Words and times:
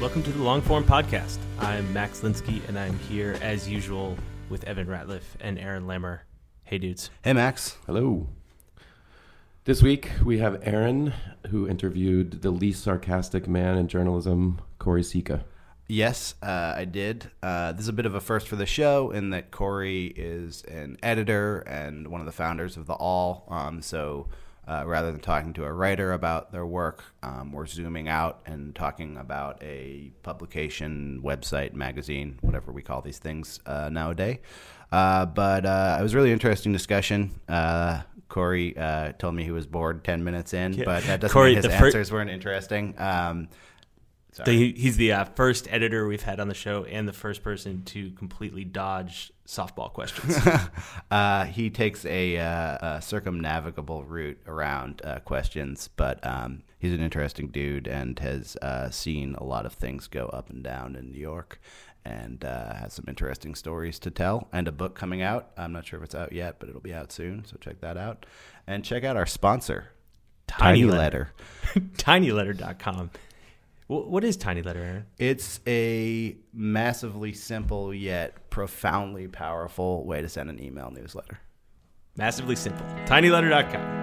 Welcome 0.00 0.22
to 0.22 0.32
the 0.32 0.42
Longform 0.42 0.84
Podcast. 0.84 1.36
I'm 1.58 1.92
Max 1.92 2.20
Linsky, 2.20 2.66
and 2.68 2.78
I'm 2.78 2.98
here 3.00 3.36
as 3.42 3.68
usual 3.68 4.16
with 4.48 4.64
Evan 4.64 4.86
Ratliff 4.86 5.24
and 5.40 5.58
Aaron 5.58 5.84
Lammer. 5.84 6.20
Hey, 6.64 6.78
dudes. 6.78 7.10
Hey, 7.22 7.34
Max. 7.34 7.76
Hello. 7.84 8.26
This 9.64 9.82
week 9.82 10.10
we 10.24 10.38
have 10.38 10.58
Aaron, 10.62 11.12
who 11.50 11.68
interviewed 11.68 12.40
the 12.40 12.50
least 12.50 12.82
sarcastic 12.82 13.46
man 13.46 13.76
in 13.76 13.88
journalism, 13.88 14.62
Choire 14.78 15.00
Sicha. 15.00 15.42
Yes, 15.86 16.34
uh, 16.42 16.72
I 16.74 16.86
did. 16.86 17.30
Uh, 17.42 17.72
this 17.72 17.82
is 17.82 17.88
a 17.88 17.92
bit 17.92 18.06
of 18.06 18.14
a 18.14 18.22
first 18.22 18.48
for 18.48 18.56
the 18.56 18.64
show 18.64 19.10
in 19.10 19.28
that 19.30 19.50
Choire 19.50 20.14
is 20.16 20.62
an 20.62 20.96
editor 21.02 21.58
and 21.58 22.08
one 22.08 22.22
of 22.22 22.26
the 22.26 22.32
founders 22.32 22.78
of 22.78 22.86
The 22.86 22.94
Awl. 22.94 23.44
Um, 23.50 23.82
so 23.82 24.28
uh, 24.68 24.84
rather 24.86 25.10
than 25.10 25.20
talking 25.20 25.52
to 25.54 25.64
a 25.64 25.72
writer 25.72 26.12
about 26.12 26.52
their 26.52 26.66
work, 26.66 27.02
um, 27.22 27.52
we're 27.52 27.66
zooming 27.66 28.08
out 28.08 28.40
and 28.46 28.74
talking 28.74 29.16
about 29.16 29.62
a 29.62 30.12
publication, 30.22 31.20
website, 31.24 31.72
magazine, 31.74 32.38
whatever 32.40 32.70
we 32.72 32.82
call 32.82 33.00
these 33.02 33.18
things 33.18 33.60
uh, 33.66 33.88
nowadays. 33.90 34.38
Uh, 34.92 35.24
but 35.26 35.64
uh, 35.64 35.96
it 35.98 36.02
was 36.02 36.14
a 36.14 36.16
really 36.16 36.32
interesting 36.32 36.72
discussion. 36.72 37.40
Uh, 37.48 38.02
Choire 38.28 38.74
uh, 38.78 39.12
told 39.12 39.34
me 39.34 39.44
he 39.44 39.50
was 39.50 39.66
bored 39.66 40.04
10 40.04 40.22
minutes 40.22 40.54
in, 40.54 40.74
Yeah. 40.74 40.84
but 40.84 41.02
that 41.04 41.20
doesn't 41.20 41.36
Choire, 41.36 41.46
mean 41.54 41.56
his 41.56 41.66
fir- 41.66 41.86
answers 41.86 42.12
weren't 42.12 42.30
interesting. 42.30 42.94
Um, 42.98 43.48
sorry. 44.32 44.44
The, 44.56 44.72
he's 44.74 44.96
the 44.96 45.12
uh, 45.12 45.24
first 45.24 45.66
editor 45.72 46.06
we've 46.06 46.22
had 46.22 46.38
on 46.38 46.48
the 46.48 46.54
show 46.54 46.84
and 46.84 47.08
the 47.08 47.12
first 47.12 47.42
person 47.42 47.82
to 47.86 48.10
completely 48.12 48.64
dodge 48.64 49.32
softball 49.50 49.92
questions. 49.92 50.36
uh, 51.10 51.44
he 51.44 51.70
takes 51.70 52.04
a, 52.04 52.38
uh, 52.38 52.96
a 52.96 53.02
circumnavigable 53.02 54.04
route 54.04 54.40
around 54.46 55.02
uh, 55.04 55.18
questions, 55.20 55.88
but 55.96 56.24
um, 56.24 56.62
he's 56.78 56.92
an 56.92 57.00
interesting 57.00 57.48
dude 57.48 57.88
and 57.88 58.18
has 58.20 58.56
uh, 58.62 58.90
seen 58.90 59.34
a 59.34 59.44
lot 59.44 59.66
of 59.66 59.72
things 59.72 60.06
go 60.06 60.26
up 60.26 60.50
and 60.50 60.62
down 60.62 60.94
in 60.94 61.10
New 61.10 61.18
York 61.18 61.60
and 62.04 62.44
uh, 62.44 62.74
has 62.74 62.94
some 62.94 63.04
interesting 63.08 63.54
stories 63.54 63.98
to 63.98 64.10
tell 64.10 64.48
and 64.52 64.68
a 64.68 64.72
book 64.72 64.94
coming 64.94 65.20
out. 65.20 65.50
I'm 65.56 65.72
not 65.72 65.84
sure 65.84 65.98
if 65.98 66.04
it's 66.04 66.14
out 66.14 66.32
yet, 66.32 66.56
but 66.58 66.68
it'll 66.68 66.80
be 66.80 66.94
out 66.94 67.12
soon, 67.12 67.44
so 67.44 67.56
check 67.60 67.80
that 67.80 67.96
out. 67.96 68.26
And 68.66 68.84
check 68.84 69.04
out 69.04 69.16
our 69.16 69.26
sponsor, 69.26 69.90
Tiny, 70.46 70.82
Tiny 70.82 70.92
Letter. 70.92 71.32
tinyletter.com. 71.74 73.10
Wh- 73.90 74.08
What 74.08 74.22
is 74.22 74.36
Tiny 74.36 74.62
Letter, 74.62 74.80
Aaron? 74.84 75.06
It's 75.18 75.58
a 75.66 76.36
massively 76.52 77.32
simple 77.32 77.92
yet 77.92 78.48
profoundly 78.48 79.26
powerful 79.26 80.04
way 80.06 80.22
to 80.22 80.28
send 80.28 80.48
an 80.48 80.62
email 80.62 80.92
newsletter. 80.92 81.40
Massively 82.16 82.54
simple. 82.54 82.86
Tinyletter.com. 83.06 83.98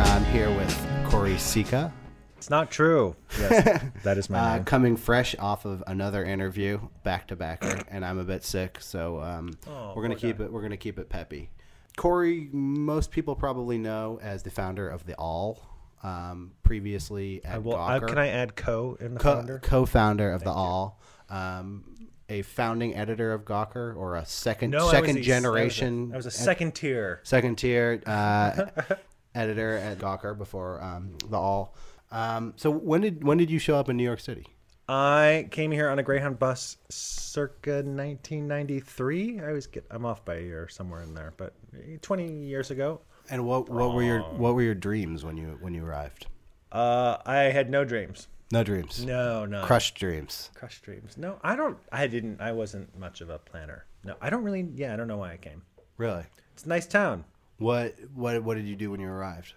I'm 0.00 0.24
here 0.26 0.50
with 0.50 0.70
Choire 1.10 1.34
Sicha. 1.36 1.92
It's 2.38 2.50
not 2.50 2.70
true. 2.70 3.16
Yes, 3.38 3.82
that 4.04 4.16
is 4.16 4.30
my 4.30 4.38
Uh, 4.38 4.54
name. 4.56 4.64
coming 4.64 4.96
fresh 4.96 5.34
off 5.40 5.64
of 5.64 5.82
another 5.88 6.24
interview, 6.24 6.78
back 7.02 7.26
to 7.28 7.36
back, 7.36 7.64
and 7.90 8.04
I'm 8.04 8.18
a 8.18 8.24
bit 8.24 8.44
sick, 8.44 8.78
so 8.80 9.20
um, 9.20 9.58
Oh, 9.68 9.92
we're 9.96 10.02
gonna 10.02 10.14
keep 10.14 10.38
it. 10.40 10.52
We're 10.52 10.62
gonna 10.62 10.76
keep 10.76 11.00
it 11.00 11.08
peppy. 11.08 11.50
Choire, 11.96 12.48
most 12.52 13.10
people 13.10 13.34
probably 13.34 13.76
know 13.76 14.20
as 14.22 14.44
the 14.44 14.50
founder 14.50 14.88
of 14.88 15.04
the 15.04 15.16
Awl. 15.16 15.60
Um, 16.04 16.52
previously 16.62 17.44
at 17.44 17.56
I 17.56 17.58
will, 17.58 17.74
I, 17.74 17.98
Gawker, 17.98 18.06
can 18.08 18.18
I 18.18 18.28
add 18.28 18.54
co 18.54 18.96
in 19.00 19.14
the 19.14 19.20
co- 19.20 19.34
founder? 19.34 19.58
co-founder 19.58 20.30
of 20.30 20.44
the 20.44 20.52
Awl, 20.52 21.00
um, 21.28 21.82
a 22.28 22.42
founding 22.42 22.94
editor 22.94 23.32
of 23.32 23.44
Gawker, 23.44 23.96
or 23.96 24.14
a 24.14 24.24
second 24.24 24.70
No, 24.70 24.78
I 24.78 24.82
was 24.82 24.90
second 24.92 25.16
a- 25.18 25.22
generation. 25.22 26.12
I 26.12 26.16
was 26.16 26.24
a, 26.26 26.28
I 26.28 26.28
was 26.28 26.38
a 26.38 26.40
ed- 26.40 26.44
second 26.44 26.74
tier. 26.76 27.20
second 27.24 27.56
tier 27.58 28.00
uh, 28.06 28.66
editor 29.34 29.76
at 29.76 29.98
Gawker 29.98 30.38
before 30.38 30.80
um, 30.80 31.14
the 31.28 31.36
Awl. 31.36 31.74
Um, 32.10 32.54
so 32.56 32.70
when 32.70 33.00
did 33.02 33.24
when 33.24 33.38
did 33.38 33.50
you 33.50 33.58
show 33.58 33.76
up 33.76 33.88
in 33.88 33.96
New 33.96 34.04
York 34.04 34.20
City? 34.20 34.46
I 34.88 35.48
came 35.50 35.70
here 35.70 35.90
on 35.90 35.98
a 35.98 36.02
Greyhound 36.02 36.38
bus 36.38 36.78
circa 36.88 37.82
1993. 37.82 39.40
I 39.40 39.48
always 39.48 39.66
get 39.66 39.84
I'm 39.90 40.06
off 40.06 40.24
by 40.24 40.36
a 40.36 40.40
year 40.40 40.68
somewhere 40.68 41.02
in 41.02 41.14
there, 41.14 41.34
but 41.36 41.52
20 42.00 42.32
years 42.32 42.70
ago. 42.70 43.00
And 43.30 43.44
what 43.44 43.68
what 43.68 43.94
were 43.94 44.02
your 44.02 44.20
what 44.22 44.54
were 44.54 44.62
your 44.62 44.74
dreams 44.74 45.24
when 45.24 45.36
you 45.36 45.58
when 45.60 45.74
you 45.74 45.84
arrived? 45.84 46.26
Uh, 46.72 47.18
I 47.26 47.36
had 47.36 47.70
no 47.70 47.84
dreams. 47.84 48.28
No 48.50 48.64
dreams. 48.64 49.04
No, 49.04 49.44
no. 49.44 49.62
Crushed 49.62 49.94
dreams. 49.96 50.50
Crushed 50.54 50.82
dreams. 50.82 51.18
No, 51.18 51.38
I 51.42 51.54
don't. 51.54 51.76
I 51.92 52.06
didn't. 52.06 52.40
I 52.40 52.52
wasn't 52.52 52.98
much 52.98 53.20
of 53.20 53.28
a 53.28 53.38
planner. 53.38 53.84
No, 54.04 54.14
I 54.22 54.30
don't 54.30 54.42
really. 54.42 54.66
Yeah, 54.74 54.94
I 54.94 54.96
don't 54.96 55.08
know 55.08 55.18
why 55.18 55.32
I 55.32 55.36
came. 55.36 55.62
Really? 55.98 56.24
It's 56.54 56.64
a 56.64 56.68
nice 56.68 56.86
town. 56.86 57.24
What 57.58 57.94
what 58.14 58.42
what 58.42 58.56
did 58.56 58.66
you 58.66 58.76
do 58.76 58.90
when 58.90 59.00
you 59.00 59.08
arrived? 59.08 59.52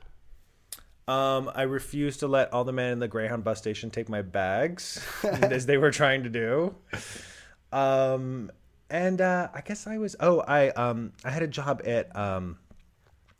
Um, 1.11 1.51
I 1.53 1.63
refused 1.63 2.22
to 2.22 2.27
let 2.27 2.53
all 2.53 2.63
the 2.63 2.72
men 2.72 2.94
in 2.94 2.99
the 2.99 3.07
Greyhound 3.09 3.44
bus 3.44 3.57
station 3.57 3.89
take 3.91 4.07
my 4.07 4.22
bags, 4.22 5.05
as 5.23 5.66
they 5.66 5.75
were 5.75 5.91
trying 5.91 6.23
to 6.23 6.29
do. 6.29 6.73
Um, 7.73 8.49
and 8.89 9.19
uh, 9.19 9.50
I 9.53 9.59
guess 9.59 9.88
I 9.88 9.97
was. 9.97 10.16
Oh, 10.21 10.39
I 10.39 10.69
um, 10.69 11.11
I 11.25 11.31
had 11.31 11.44
a 11.44 11.47
job 11.47 11.81
at 11.85 12.16
um, 12.16 12.59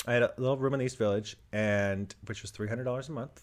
I 0.06 0.12
had 0.12 0.24
a 0.24 0.34
little 0.38 0.58
room 0.58 0.74
in 0.74 0.80
the 0.80 0.86
East 0.86 0.98
Village, 0.98 1.38
and 1.54 2.14
which 2.26 2.42
was 2.42 2.52
three 2.52 2.68
hundred 2.68 2.84
dollars 2.84 3.08
a 3.08 3.14
month. 3.14 3.42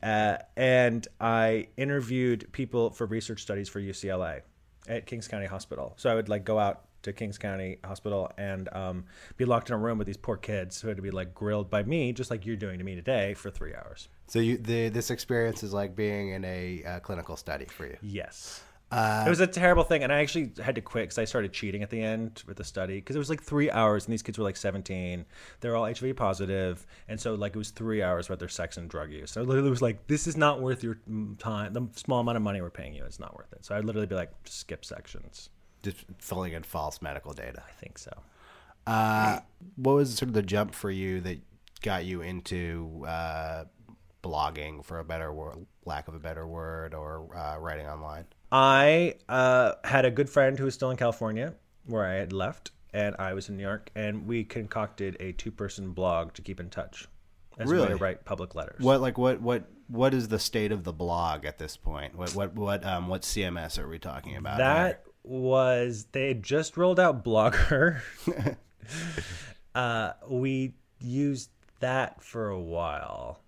Uh, 0.00 0.38
and 0.56 1.08
I 1.20 1.68
interviewed 1.76 2.52
people 2.52 2.90
for 2.90 3.06
research 3.06 3.42
studies 3.42 3.68
for 3.68 3.80
UCLA 3.80 4.42
at 4.86 5.06
Kings 5.06 5.26
County 5.26 5.46
Hospital. 5.46 5.94
So 5.96 6.08
I 6.08 6.14
would 6.14 6.28
like 6.28 6.44
go 6.44 6.56
out 6.56 6.84
to 7.02 7.12
Kings 7.12 7.38
County 7.38 7.78
Hospital 7.84 8.30
and 8.38 8.68
um, 8.72 9.04
be 9.36 9.44
locked 9.44 9.70
in 9.70 9.74
a 9.74 9.78
room 9.78 9.98
with 9.98 10.06
these 10.06 10.16
poor 10.16 10.36
kids 10.36 10.80
who 10.80 10.88
had 10.88 10.96
to 10.96 11.02
be 11.02 11.10
like 11.10 11.34
grilled 11.34 11.70
by 11.70 11.82
me, 11.82 12.12
just 12.12 12.30
like 12.30 12.46
you're 12.46 12.56
doing 12.56 12.78
to 12.78 12.84
me 12.84 12.94
today, 12.94 13.34
for 13.34 13.50
three 13.50 13.74
hours. 13.74 14.08
So 14.26 14.38
you 14.38 14.58
the 14.58 14.88
this 14.88 15.10
experience 15.10 15.62
is 15.62 15.72
like 15.72 15.94
being 15.94 16.30
in 16.30 16.44
a 16.44 16.82
uh, 16.84 17.00
clinical 17.00 17.36
study 17.36 17.66
for 17.66 17.86
you. 17.86 17.96
Yes. 18.02 18.62
Uh, 18.92 19.24
it 19.26 19.30
was 19.30 19.40
a 19.40 19.46
terrible 19.46 19.84
thing, 19.84 20.02
and 20.02 20.12
I 20.12 20.20
actually 20.20 20.52
had 20.62 20.74
to 20.74 20.82
quit 20.82 21.04
because 21.04 21.16
I 21.16 21.24
started 21.24 21.50
cheating 21.54 21.82
at 21.82 21.88
the 21.88 22.02
end 22.02 22.42
with 22.46 22.58
the 22.58 22.64
study 22.64 22.96
because 22.96 23.16
it 23.16 23.18
was 23.18 23.30
like 23.30 23.42
three 23.42 23.70
hours, 23.70 24.04
and 24.04 24.12
these 24.12 24.22
kids 24.22 24.36
were 24.36 24.44
like 24.44 24.56
17. 24.56 25.24
They're 25.60 25.74
all 25.74 25.86
HIV 25.86 26.14
positive, 26.14 26.86
and 27.08 27.18
so 27.18 27.32
like 27.34 27.54
it 27.54 27.58
was 27.58 27.70
three 27.70 28.02
hours 28.02 28.28
worth 28.28 28.38
their 28.38 28.50
sex 28.50 28.76
and 28.76 28.90
drug 28.90 29.10
use. 29.10 29.30
So 29.30 29.40
I 29.40 29.44
literally 29.44 29.70
was 29.70 29.80
like, 29.80 30.06
"This 30.08 30.26
is 30.26 30.36
not 30.36 30.60
worth 30.60 30.84
your 30.84 30.98
mm, 31.10 31.38
time. 31.38 31.72
The 31.72 31.88
small 31.94 32.20
amount 32.20 32.36
of 32.36 32.42
money 32.42 32.60
we're 32.60 32.68
paying 32.68 32.92
you 32.92 33.04
is 33.04 33.18
not 33.18 33.34
worth 33.34 33.50
it." 33.54 33.64
So 33.64 33.74
I'd 33.74 33.86
literally 33.86 34.06
be 34.06 34.14
like, 34.14 34.30
skip 34.44 34.84
sections." 34.84 35.48
Just 35.82 36.04
filling 36.18 36.52
in 36.52 36.62
false 36.62 37.02
medical 37.02 37.32
data. 37.32 37.62
I 37.68 37.72
think 37.80 37.98
so. 37.98 38.12
Uh, 38.86 39.40
what 39.76 39.94
was 39.94 40.14
sort 40.14 40.28
of 40.28 40.34
the 40.34 40.42
jump 40.42 40.74
for 40.74 40.90
you 40.90 41.20
that 41.20 41.38
got 41.82 42.04
you 42.04 42.20
into 42.20 43.04
uh, 43.06 43.64
blogging, 44.22 44.84
for 44.84 44.98
a 44.98 45.04
better 45.04 45.32
word, 45.32 45.66
lack 45.84 46.08
of 46.08 46.14
a 46.14 46.18
better 46.18 46.46
word, 46.46 46.94
or 46.94 47.28
uh, 47.36 47.58
writing 47.58 47.86
online? 47.86 48.24
I 48.50 49.14
uh, 49.28 49.72
had 49.84 50.04
a 50.04 50.10
good 50.10 50.28
friend 50.28 50.58
who 50.58 50.64
was 50.64 50.74
still 50.74 50.90
in 50.90 50.96
California, 50.96 51.54
where 51.86 52.04
I 52.04 52.14
had 52.14 52.32
left, 52.32 52.70
and 52.92 53.14
I 53.18 53.34
was 53.34 53.48
in 53.48 53.56
New 53.56 53.62
York, 53.62 53.90
and 53.94 54.26
we 54.26 54.44
concocted 54.44 55.16
a 55.20 55.32
two-person 55.32 55.92
blog 55.92 56.34
to 56.34 56.42
keep 56.42 56.60
in 56.60 56.68
touch 56.70 57.08
as 57.58 57.70
Really? 57.70 57.88
to 57.88 57.96
write 57.96 58.24
public 58.24 58.54
letters. 58.54 58.80
What 58.82 59.00
like 59.00 59.16
what 59.18 59.40
what 59.40 59.64
what 59.88 60.14
is 60.14 60.28
the 60.28 60.38
state 60.38 60.72
of 60.72 60.84
the 60.84 60.92
blog 60.92 61.44
at 61.44 61.58
this 61.58 61.76
point? 61.76 62.14
What 62.16 62.34
what 62.34 62.54
what 62.54 62.84
um 62.84 63.08
what 63.08 63.22
CMS 63.22 63.78
are 63.78 63.88
we 63.88 63.98
talking 63.98 64.36
about? 64.36 64.58
That 64.58 65.04
was 65.24 66.06
they 66.12 66.28
had 66.28 66.42
just 66.42 66.76
rolled 66.76 66.98
out 67.00 67.24
Blogger. 67.24 68.00
uh, 69.74 70.12
we 70.28 70.74
used 71.00 71.50
that 71.80 72.22
for 72.22 72.48
a 72.48 72.60
while. 72.60 73.40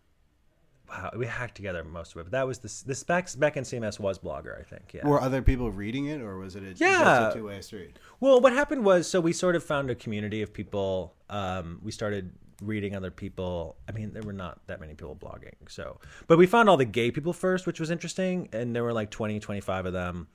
Wow, 0.88 1.10
we 1.16 1.26
hacked 1.26 1.56
together 1.56 1.82
most 1.82 2.12
of 2.12 2.18
it. 2.20 2.24
But 2.24 2.32
that 2.32 2.46
was 2.46 2.58
the 2.58 2.72
this 2.86 3.02
back 3.02 3.28
back 3.38 3.56
in 3.56 3.64
CMS 3.64 3.98
was 3.98 4.18
Blogger, 4.18 4.58
I 4.58 4.62
think. 4.62 4.92
Yeah. 4.94 5.06
Were 5.06 5.20
other 5.20 5.42
people 5.42 5.70
reading 5.70 6.06
it, 6.06 6.20
or 6.20 6.38
was 6.38 6.54
it 6.56 6.62
a, 6.62 6.74
Yeah. 6.76 7.30
a 7.30 7.34
two 7.34 7.46
way 7.46 7.60
street? 7.62 7.98
Well, 8.20 8.40
what 8.40 8.52
happened 8.52 8.84
was, 8.84 9.08
so 9.08 9.20
we 9.20 9.32
sort 9.32 9.56
of 9.56 9.64
found 9.64 9.90
a 9.90 9.94
community 9.94 10.42
of 10.42 10.52
people. 10.52 11.14
Um, 11.30 11.80
we 11.82 11.90
started 11.90 12.32
reading 12.62 12.94
other 12.94 13.10
people. 13.10 13.76
I 13.88 13.92
mean, 13.92 14.12
there 14.12 14.22
were 14.22 14.32
not 14.32 14.60
that 14.68 14.78
many 14.80 14.94
people 14.94 15.16
blogging. 15.16 15.54
So, 15.68 15.98
but 16.28 16.38
we 16.38 16.46
found 16.46 16.68
all 16.68 16.76
the 16.76 16.84
gay 16.84 17.10
people 17.10 17.32
first, 17.32 17.66
which 17.66 17.80
was 17.80 17.90
interesting. 17.90 18.48
And 18.52 18.76
there 18.76 18.84
were 18.84 18.92
like 18.92 19.10
20, 19.10 19.40
25 19.40 19.86
of 19.86 19.92
them. 19.92 20.28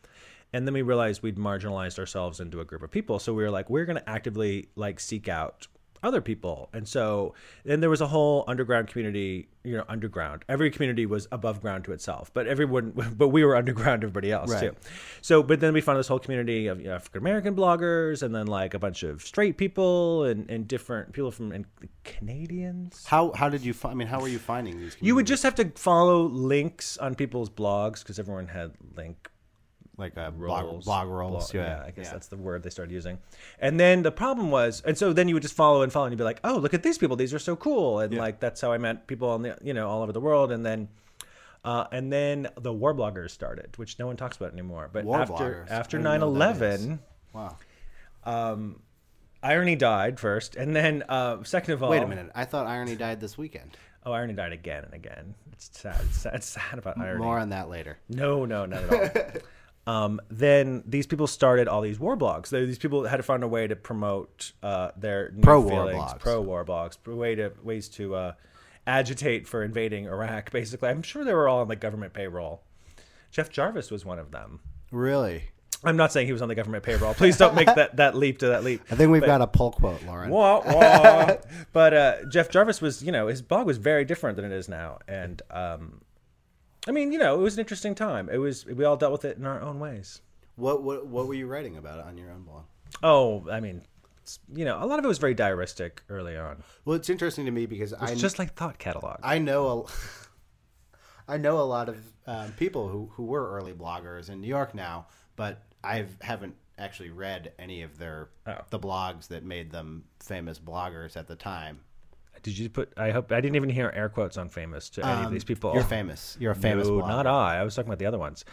And 0.54 0.66
then 0.68 0.74
we 0.74 0.82
realized 0.82 1.22
we'd 1.22 1.38
marginalized 1.38 2.00
ourselves 2.00 2.40
into 2.40 2.60
a 2.60 2.66
group 2.66 2.82
of 2.82 2.92
people. 2.92 3.20
So 3.20 3.34
we 3.34 3.44
were 3.44 3.52
like, 3.52 3.70
we're 3.70 3.86
going 3.86 3.98
to 4.00 4.10
actively 4.10 4.70
like 4.76 5.00
seek 5.00 5.28
out 5.28 5.68
other 6.02 6.22
people. 6.22 6.70
And 6.72 6.88
so 6.88 7.34
then 7.66 7.82
there 7.82 7.90
was 7.90 8.00
a 8.00 8.08
whole 8.08 8.46
underground 8.48 8.88
community, 8.88 9.50
you 9.66 9.76
know, 9.76 9.84
underground. 9.90 10.46
Every 10.48 10.72
community 10.72 11.06
was 11.06 11.28
above 11.32 11.60
ground 11.60 11.84
to 11.84 11.92
itself, 11.92 12.32
but 12.34 12.48
everyone, 12.48 12.92
but 13.18 13.28
we 13.28 13.44
were 13.44 13.56
underground 13.58 14.02
to 14.02 14.08
everybody 14.08 14.32
else 14.32 14.50
Right. 14.50 14.62
too. 14.72 14.76
So, 15.22 15.44
but 15.44 15.60
then 15.60 15.74
we 15.74 15.82
found 15.82 16.00
this 16.00 16.08
whole 16.08 16.18
community 16.20 16.68
of 16.68 16.80
you 16.80 16.88
know, 16.88 16.96
African 16.96 17.22
American 17.22 17.54
bloggers 17.54 18.24
and 18.24 18.34
then 18.34 18.48
like 18.48 18.74
a 18.74 18.80
bunch 18.80 19.04
of 19.04 19.22
straight 19.22 19.58
people 19.58 20.24
and, 20.24 20.50
and 20.50 20.68
different 20.70 21.12
people 21.12 21.32
from 21.32 21.52
and 21.52 21.66
Canadians. 22.06 23.06
How 23.06 23.32
how 23.34 23.50
did 23.50 23.66
you? 23.66 23.74
find 23.74 23.92
I 23.92 23.96
mean, 23.96 24.08
how 24.08 24.22
were 24.22 24.28
you 24.30 24.40
finding 24.40 24.80
these? 24.80 24.96
You 25.02 25.16
would 25.16 25.28
just 25.28 25.44
have 25.44 25.56
to 25.56 25.70
follow 25.76 26.24
links 26.28 26.98
on 26.98 27.14
people's 27.16 27.50
blogs 27.50 28.00
because 28.00 28.20
everyone 28.20 28.48
had 28.48 28.72
link 28.96 29.30
like 30.00 30.16
a 30.18 30.32
blog 30.32 30.66
rolls, 30.66 30.86
blog 30.86 31.08
rolls. 31.08 31.52
blog- 31.52 31.66
yeah, 31.66 31.84
I 31.86 31.92
guess 31.92 32.06
yeah. 32.06 32.12
that's 32.14 32.28
the 32.28 32.38
word 32.38 32.64
they 32.64 32.70
started 32.70 32.92
using. 32.94 33.20
And 33.60 33.80
then 33.80 34.02
the 34.02 34.12
problem 34.12 34.50
was, 34.50 34.82
and 34.86 34.98
so 34.98 35.14
then 35.14 35.28
you 35.28 35.36
would 35.36 35.44
just 35.44 35.56
follow 35.56 35.82
and 35.82 35.92
follow, 35.92 36.06
and 36.06 36.14
you'd 36.14 36.18
be 36.18 36.24
like, 36.24 36.40
"Oh, 36.44 36.58
look 36.58 36.74
at 36.74 36.82
these 36.84 36.98
people; 36.98 37.16
these 37.16 37.34
are 37.34 37.40
so 37.40 37.56
cool!" 37.56 38.00
And 38.00 38.16
like 38.16 38.40
that's 38.40 38.62
how 38.62 38.72
I 38.72 38.78
met 38.78 39.06
people 39.08 39.30
on 39.30 39.42
the, 39.44 39.58
you 39.62 39.74
know, 39.74 39.88
all 39.90 40.02
over 40.02 40.12
the 40.12 40.22
world. 40.22 40.52
And 40.52 40.66
then, 40.66 40.88
uh, 41.64 41.86
and 41.92 42.12
then 42.12 42.48
the 42.60 42.74
war 42.74 42.94
bloggers 42.94 43.32
started, 43.32 43.78
which 43.78 44.00
no 44.00 44.08
one 44.08 44.16
talks 44.18 44.38
about 44.38 44.54
anymore. 44.54 44.90
But 44.92 45.06
War 45.06 45.22
after 45.22 45.34
bloggers. 45.34 45.70
after 45.72 46.00
I 46.00 46.18
don't 46.18 46.20
know 46.22 46.30
what 46.30 46.60
that 46.60 46.80
9-11, 46.80 47.00
Wow. 47.34 47.58
Irony 49.42 49.76
died 49.76 50.20
first, 50.20 50.56
and 50.56 50.76
then 50.76 51.04
uh, 51.08 51.44
second 51.44 51.74
of 51.76 51.84
all, 51.84 51.90
Wait 51.90 52.04
a 52.04 52.08
minute. 52.08 52.30
I 52.36 52.44
thought 52.46 52.68
Irony 52.68 52.96
died 52.96 53.22
this 53.22 53.38
weekend. 53.38 53.78
Oh, 54.06 54.12
Irony 54.12 54.34
died 54.34 54.52
again 54.54 54.84
and 54.84 54.94
again. 54.94 55.36
It's 55.54 55.70
sad. 55.80 55.96
It's 56.06 56.18
sad, 56.22 56.34
it's 56.36 56.48
sad 56.72 56.78
about 56.78 56.98
Irony. 56.98 57.24
More 57.24 57.40
on 57.40 57.50
that 57.50 57.70
later. 57.70 57.98
No, 58.10 58.46
no, 58.46 58.66
not 58.66 58.84
at 58.84 59.16
all. 59.16 59.42
um, 59.88 60.20
then 60.30 60.84
these 60.86 61.08
people 61.08 61.28
started 61.28 61.68
all 61.68 61.82
these 61.82 62.00
war 62.00 62.18
blogs. 62.18 62.50
They, 62.50 62.66
these 62.66 62.78
people 62.78 63.06
had 63.06 63.18
to 63.18 63.24
find 63.24 63.44
a 63.44 63.48
way 63.48 63.68
to 63.68 63.76
promote 63.76 64.52
uh, 64.62 64.92
their 64.96 65.32
new 65.32 65.42
Pro-war 65.42 65.86
blogs. 65.86 66.20
pro-war 66.20 66.66
blogs, 66.66 66.98
way 67.06 67.36
to 67.36 67.52
ways 67.64 67.90
to 67.90 68.16
uh, 68.16 68.32
agitate 68.86 69.48
for 69.48 69.64
invading 69.64 70.06
Iraq. 70.06 70.52
Basically, 70.52 70.90
I'm 70.90 71.02
sure 71.02 71.24
they 71.24 71.34
were 71.34 71.48
all 71.48 71.62
on 71.62 71.68
the 71.68 71.76
government 71.76 72.14
payroll. 72.14 72.62
Jeff 73.32 73.50
Jarvis 73.50 73.92
was 73.92 74.06
one 74.06 74.20
of 74.20 74.32
them. 74.32 74.60
Really? 74.92 75.44
I'm 75.84 75.96
not 75.96 76.12
saying 76.12 76.28
he 76.28 76.34
was 76.34 76.42
on 76.42 76.50
the 76.50 76.56
government 76.56 76.84
payroll. 76.84 77.14
Please 77.14 77.38
don't 77.38 77.56
make 77.56 77.68
that, 77.68 77.96
that 77.96 78.16
leap 78.16 78.40
to 78.40 78.48
that 78.48 78.64
leap. 78.64 78.82
I 78.92 78.96
think 78.96 79.12
we've 79.12 79.26
got 79.26 79.42
a 79.42 79.48
pull 79.48 79.72
quote, 79.72 80.04
Lauren. 80.04 80.30
Wah, 80.30 80.62
wah. 80.66 81.38
but 81.74 81.94
uh, 81.94 82.16
Jeff 82.30 82.50
Jarvis 82.50 82.82
was, 82.82 83.02
you 83.02 83.14
know, 83.14 83.28
his 83.28 83.42
blog 83.42 83.66
was 83.66 83.78
very 83.78 84.04
different 84.04 84.36
than 84.36 84.44
it 84.46 84.52
is 84.52 84.68
now, 84.68 85.00
and 85.08 85.42
um, 85.52 86.02
I 86.88 86.92
mean, 86.92 87.12
you 87.12 87.20
know, 87.20 87.36
it 87.36 87.42
was 87.42 87.56
an 87.56 87.60
interesting 87.62 87.94
time. 87.96 88.30
It 88.30 88.38
was 88.38 88.66
we 88.66 88.86
all 88.86 88.98
dealt 88.98 89.12
with 89.12 89.26
it 89.26 89.38
in 89.38 89.46
our 89.46 89.62
own 89.62 89.80
ways. 89.80 90.22
What 90.56 90.84
what 90.84 91.08
what 91.08 91.28
were 91.28 91.34
you 91.34 91.48
writing 91.48 91.78
about 91.78 92.00
on 92.06 92.18
your 92.18 92.32
own 92.32 92.44
blog? 92.44 92.64
Oh, 93.04 93.46
I 93.52 93.60
mean, 93.60 93.78
it's- 93.78 94.40
you 94.54 94.66
know, 94.66 94.84
a 94.84 94.86
lot 94.86 95.00
of 95.00 95.06
it 95.06 95.08
was 95.08 95.18
very 95.18 95.36
diaristic 95.36 96.00
early 96.10 96.38
on. 96.38 96.64
Well, 96.86 96.96
it's 96.96 97.10
interesting 97.10 97.46
to 97.46 97.52
me 97.52 97.66
because 97.66 97.94
I 97.94 98.12
It's 98.12 98.22
just 98.22 98.40
like 98.40 98.54
thought 98.56 98.78
catalog. 98.80 99.18
I 99.24 99.40
know 99.40 99.86
a, 101.28 101.32
I 101.34 101.38
know 101.38 101.60
a 101.60 101.64
lot 101.64 101.90
of 101.90 101.98
um, 102.26 102.52
people 102.54 102.88
who, 102.90 103.10
who 103.14 103.24
were 103.26 103.52
early 103.58 103.74
bloggers 103.74 104.30
in 104.30 104.42
New 104.42 104.48
York 104.48 104.74
now, 104.74 105.08
but 105.36 105.64
I 105.84 106.06
haven't 106.22 106.56
actually 106.78 107.10
read 107.12 107.52
any 107.60 107.84
of 107.84 107.98
their 107.98 108.30
Oh. 108.48 108.56
the 108.70 108.80
blogs 108.80 109.28
that 109.28 109.44
made 109.44 109.72
them 109.72 110.06
famous 110.22 110.58
bloggers 110.60 111.16
at 111.18 111.28
the 111.28 111.36
time. 111.36 111.82
Did 112.44 112.58
you 112.58 112.70
put? 112.70 112.94
I 112.98 113.12
hope 113.12 113.32
I 113.32 113.42
didn't 113.42 113.56
even 113.56 113.70
hear 113.70 113.92
air 113.96 114.10
quotes 114.10 114.38
on 114.38 114.50
famous 114.50 114.90
to 114.92 115.06
any 115.06 115.26
of 115.26 115.32
these 115.32 115.44
people. 115.44 115.70
Um, 115.72 115.76
You're 115.76 115.84
famous. 115.86 116.38
You're 116.40 116.52
a 116.52 116.56
famous 116.56 116.88
No, 116.88 116.94
blogger. 117.00 117.08
not 117.08 117.28
I. 117.28 117.60
I 117.60 117.64
was 117.64 117.76
talking 117.76 117.90
about 117.90 118.00
the 118.00 118.06
other 118.06 118.18
ones. 118.20 118.46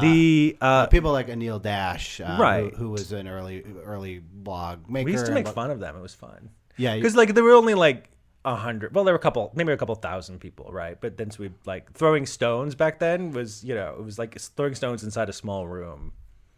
the 0.00 0.56
uh, 0.60 0.64
Uh, 0.64 0.86
people 0.86 1.12
like 1.12 1.28
Anil 1.28 1.60
Dash, 1.60 2.20
uh, 2.20 2.36
Right. 2.40 2.72
who, 2.74 2.76
who 2.86 2.90
was 2.90 3.12
an 3.12 3.28
early 3.28 3.64
early 3.84 4.20
blog 4.20 4.88
maker. 4.88 5.04
we 5.06 5.12
used 5.12 5.26
to 5.26 5.32
and 5.32 5.44
make 5.44 5.52
fun 5.54 5.70
of 5.70 5.80
them. 5.80 5.96
It 5.96 6.00
was 6.02 6.14
fun. 6.14 6.50
Yeah, 6.76 6.94
you- 6.94 7.00
because 7.02 7.16
like 7.16 7.34
there 7.34 7.44
were 7.44 7.52
only 7.54 7.74
like 7.74 8.08
a 8.44 8.56
hundred. 8.56 8.94
Well, 8.94 9.04
there 9.04 9.14
were 9.14 9.18
a 9.18 9.22
couple, 9.22 9.52
maybe 9.54 9.72
a 9.72 9.76
couple 9.76 9.94
thousand 9.94 10.40
people, 10.40 10.68
right? 10.72 11.00
But 11.00 11.16
then 11.16 11.30
so 11.30 11.44
we 11.44 11.50
like 11.64 11.92
throwing 11.92 12.26
stones 12.26 12.74
back 12.74 12.98
then 12.98 13.30
was 13.30 13.62
you 13.64 13.74
know 13.74 13.94
it 13.98 14.04
was 14.04 14.18
like 14.18 14.38
throwing 14.38 14.74
stones 14.74 15.04
inside 15.04 15.28
a 15.28 15.32
small 15.32 15.66
room. 15.68 16.12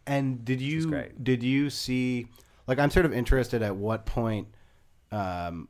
And 0.07 0.43
did 0.45 0.61
you 0.61 0.87
great. 0.89 1.23
did 1.23 1.43
you 1.43 1.69
see 1.69 2.27
like 2.67 2.79
I'm 2.79 2.89
sort 2.89 3.05
of 3.05 3.13
interested 3.13 3.61
at 3.61 3.75
what 3.75 4.05
point 4.05 4.47
um, 5.11 5.67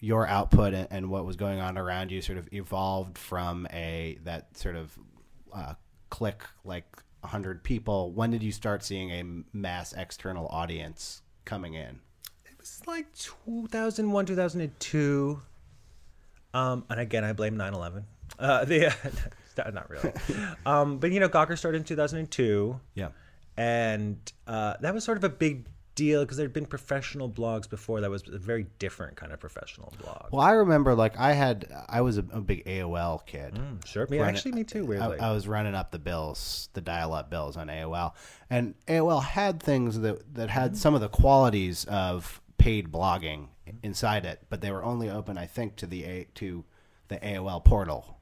your 0.00 0.26
output 0.26 0.74
and, 0.74 0.88
and 0.90 1.10
what 1.10 1.24
was 1.24 1.36
going 1.36 1.60
on 1.60 1.78
around 1.78 2.12
you 2.12 2.20
sort 2.20 2.38
of 2.38 2.48
evolved 2.52 3.16
from 3.16 3.66
a 3.72 4.18
that 4.24 4.56
sort 4.56 4.76
of 4.76 4.98
uh, 5.54 5.74
click 6.10 6.44
like 6.64 6.84
hundred 7.24 7.62
people. 7.64 8.12
When 8.12 8.30
did 8.30 8.42
you 8.42 8.52
start 8.52 8.84
seeing 8.84 9.10
a 9.10 9.24
mass 9.56 9.92
external 9.92 10.46
audience 10.48 11.22
coming 11.44 11.74
in? 11.74 12.00
it 12.56 12.60
was 12.60 12.82
like 12.86 13.12
2001, 13.14 14.26
2002. 14.26 15.42
Um, 16.54 16.84
and 16.88 17.00
again, 17.00 17.24
I 17.24 17.32
blame 17.32 17.56
9 17.56 17.74
11. 17.74 18.04
Uh, 18.38 18.64
the, 18.64 18.94
not 19.72 19.90
really. 19.90 20.12
Um, 20.66 20.98
but, 20.98 21.12
you 21.12 21.20
know, 21.20 21.28
Gawker 21.28 21.56
started 21.56 21.78
in 21.78 21.84
2002. 21.84 22.80
Yeah. 22.94 23.08
And 23.56 24.18
uh, 24.46 24.74
that 24.80 24.94
was 24.94 25.04
sort 25.04 25.16
of 25.16 25.24
a 25.24 25.28
big 25.28 25.66
deal 25.96 26.20
because 26.22 26.36
there 26.36 26.44
had 26.46 26.52
been 26.52 26.66
professional 26.66 27.28
blogs 27.28 27.68
before 27.68 28.00
that 28.02 28.08
was 28.10 28.22
a 28.32 28.38
very 28.38 28.66
different 28.78 29.16
kind 29.16 29.32
of 29.32 29.40
professional 29.40 29.92
blog. 30.00 30.26
Well, 30.30 30.42
I 30.42 30.52
remember 30.52 30.94
like 30.94 31.18
I 31.18 31.32
had 31.32 31.66
I 31.88 32.02
was 32.02 32.18
a, 32.18 32.24
a 32.30 32.40
big 32.40 32.64
AOL 32.66 33.26
kid. 33.26 33.58
sure. 33.84 34.06
Me, 34.08 34.18
Running- 34.18 34.36
actually, 34.36 34.52
me 34.52 34.62
too, 34.62 34.84
weirdly. 34.84 35.18
I, 35.18 35.30
I 35.30 35.32
was 35.32 35.48
running 35.48 35.74
up 35.74 35.90
the 35.90 35.98
bills, 35.98 36.68
the 36.74 36.80
dial-up 36.80 37.28
bills 37.30 37.56
on 37.56 37.66
AOL, 37.66 38.12
and 38.48 38.74
AOL 38.86 39.24
had 39.24 39.60
things 39.60 39.98
that 40.00 40.34
that 40.36 40.50
had 40.50 40.70
Mm-hmm. 40.72 40.76
some 40.78 40.94
of 40.94 41.00
the 41.00 41.08
qualities 41.08 41.84
of 41.86 42.40
paid 42.58 42.92
blogging 42.92 43.48
inside 43.82 44.24
it, 44.24 44.42
but 44.48 44.60
they 44.60 44.70
were 44.70 44.84
only 44.84 45.10
open, 45.10 45.36
I 45.36 45.46
think, 45.46 45.74
to 45.76 45.86
the 45.86 46.04
A, 46.04 46.26
to 46.36 46.64
the 47.08 47.16
AOL 47.18 47.64
portal. 47.64 48.18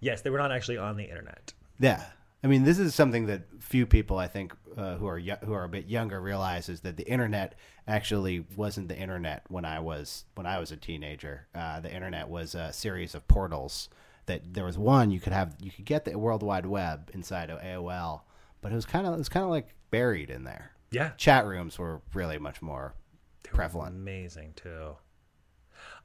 yes, 0.00 0.22
they 0.22 0.30
were 0.30 0.38
not 0.38 0.50
actually 0.52 0.78
on 0.78 0.96
the 0.96 1.04
internet. 1.04 1.52
Yeah, 1.78 2.04
I 2.42 2.46
mean, 2.46 2.64
this 2.64 2.78
is 2.78 2.94
something 2.94 3.26
that 3.26 3.42
few 3.60 3.86
people, 3.86 4.18
I 4.18 4.26
think, 4.26 4.54
uh, 4.76 4.96
who 4.96 5.06
are 5.06 5.18
yo- 5.18 5.36
who 5.44 5.52
are 5.52 5.64
a 5.64 5.68
bit 5.68 5.86
younger, 5.86 6.20
realize 6.20 6.68
is 6.68 6.80
that 6.80 6.96
the 6.96 7.06
internet 7.06 7.54
actually 7.86 8.46
wasn't 8.56 8.88
the 8.88 8.96
internet 8.96 9.44
when 9.48 9.64
I 9.64 9.80
was 9.80 10.24
when 10.34 10.46
I 10.46 10.58
was 10.58 10.72
a 10.72 10.76
teenager. 10.76 11.48
Uh, 11.54 11.80
the 11.80 11.92
internet 11.92 12.28
was 12.28 12.54
a 12.54 12.72
series 12.72 13.14
of 13.14 13.28
portals. 13.28 13.88
That 14.26 14.54
there 14.54 14.64
was 14.64 14.78
one 14.78 15.10
you 15.10 15.20
could 15.20 15.32
have 15.32 15.56
you 15.60 15.70
could 15.70 15.84
get 15.84 16.04
the 16.04 16.18
World 16.18 16.42
Wide 16.42 16.66
Web 16.66 17.10
inside 17.12 17.50
of 17.50 17.60
AOL, 17.60 18.22
but 18.62 18.72
it 18.72 18.74
was 18.74 18.86
kind 18.86 19.06
of 19.06 19.14
it 19.14 19.18
was 19.18 19.28
kind 19.28 19.44
of 19.44 19.50
like 19.50 19.74
buried 19.90 20.30
in 20.30 20.44
there. 20.44 20.72
Yeah. 20.90 21.10
Chat 21.16 21.46
rooms 21.46 21.78
were 21.78 22.00
really 22.14 22.38
much 22.38 22.62
more 22.62 22.94
prevalent. 23.42 23.94
Amazing, 23.94 24.54
too. 24.56 24.96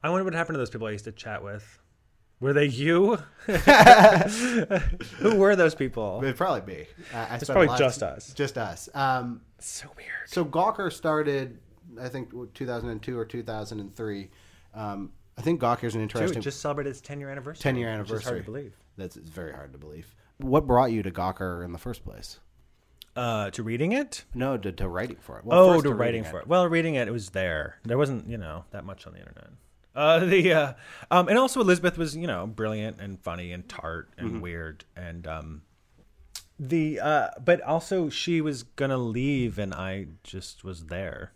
I 0.02 0.10
wonder 0.10 0.24
what 0.24 0.34
happened 0.34 0.54
to 0.54 0.58
those 0.58 0.70
people 0.70 0.86
I 0.86 0.92
used 0.92 1.04
to 1.04 1.12
chat 1.12 1.42
with. 1.42 1.78
Were 2.40 2.52
they 2.52 2.66
you? 2.66 3.16
Who 5.18 5.36
were 5.36 5.56
those 5.56 5.74
people? 5.74 6.20
It'd 6.22 6.36
probably 6.36 6.74
be. 6.74 6.86
Uh, 7.14 7.26
I 7.30 7.38
spent 7.38 7.46
probably 7.46 7.66
lot- 7.68 7.78
just 7.78 8.02
us. 8.02 8.32
Just 8.34 8.58
us. 8.58 8.88
Um, 8.94 9.40
So 9.58 9.88
weird. 9.96 10.10
So 10.26 10.44
Gawker 10.44 10.92
started, 10.92 11.58
I 12.00 12.08
think, 12.08 12.30
2002 12.54 13.18
or 13.18 13.24
2003. 13.24 14.30
Um, 14.74 15.12
I 15.38 15.42
think 15.42 15.60
Gawker's 15.60 15.94
an 15.94 16.00
Dude, 16.00 16.02
interesting. 16.02 16.42
just 16.42 16.60
celebrated 16.60 16.90
its 16.90 17.00
10 17.00 17.20
year 17.20 17.30
anniversary. 17.30 17.62
10 17.62 17.76
year 17.76 17.88
which 17.88 17.94
is 18.06 18.10
anniversary. 18.10 18.30
hard 18.32 18.44
to 18.44 18.50
believe. 18.52 18.74
That's 18.98 19.16
it's 19.16 19.30
very 19.30 19.52
hard 19.52 19.72
to 19.72 19.78
believe. 19.78 20.14
What 20.38 20.66
brought 20.66 20.92
you 20.92 21.02
to 21.02 21.10
Gawker 21.10 21.64
in 21.64 21.72
the 21.72 21.78
first 21.78 22.04
place? 22.04 22.40
Uh, 23.14 23.50
to 23.50 23.62
reading 23.62 23.92
it? 23.92 24.24
No, 24.34 24.58
to, 24.58 24.70
to 24.72 24.86
writing 24.88 25.16
for 25.16 25.38
it. 25.38 25.44
Well, 25.46 25.58
oh, 25.58 25.72
first 25.74 25.84
to 25.84 25.94
writing 25.94 26.22
for 26.24 26.38
it. 26.40 26.46
Well, 26.46 26.68
reading 26.68 26.96
it, 26.96 27.08
it 27.08 27.12
was 27.12 27.30
there. 27.30 27.78
There 27.84 27.96
wasn't, 27.96 28.28
you 28.28 28.36
know, 28.36 28.66
that 28.72 28.84
much 28.84 29.06
on 29.06 29.14
the 29.14 29.20
internet. 29.20 29.48
Uh, 29.96 30.18
the 30.26 30.52
uh, 30.52 30.72
um, 31.10 31.28
and 31.28 31.38
also 31.38 31.60
Elizabeth 31.60 31.98
was 31.98 32.16
you 32.16 32.26
know 32.26 32.46
brilliant 32.46 33.00
and 33.00 33.18
funny 33.20 33.52
and 33.52 33.68
tart 33.68 34.10
and 34.18 34.42
weird 34.42 34.84
and 34.94 35.26
um, 35.26 35.62
the 36.58 37.00
uh, 37.00 37.28
but 37.42 37.60
also 37.62 38.08
she 38.08 38.40
was 38.40 38.62
gonna 38.62 38.98
leave 38.98 39.58
and 39.58 39.74
I 39.74 40.06
just 40.22 40.62
was 40.64 40.86
there. 40.86 41.32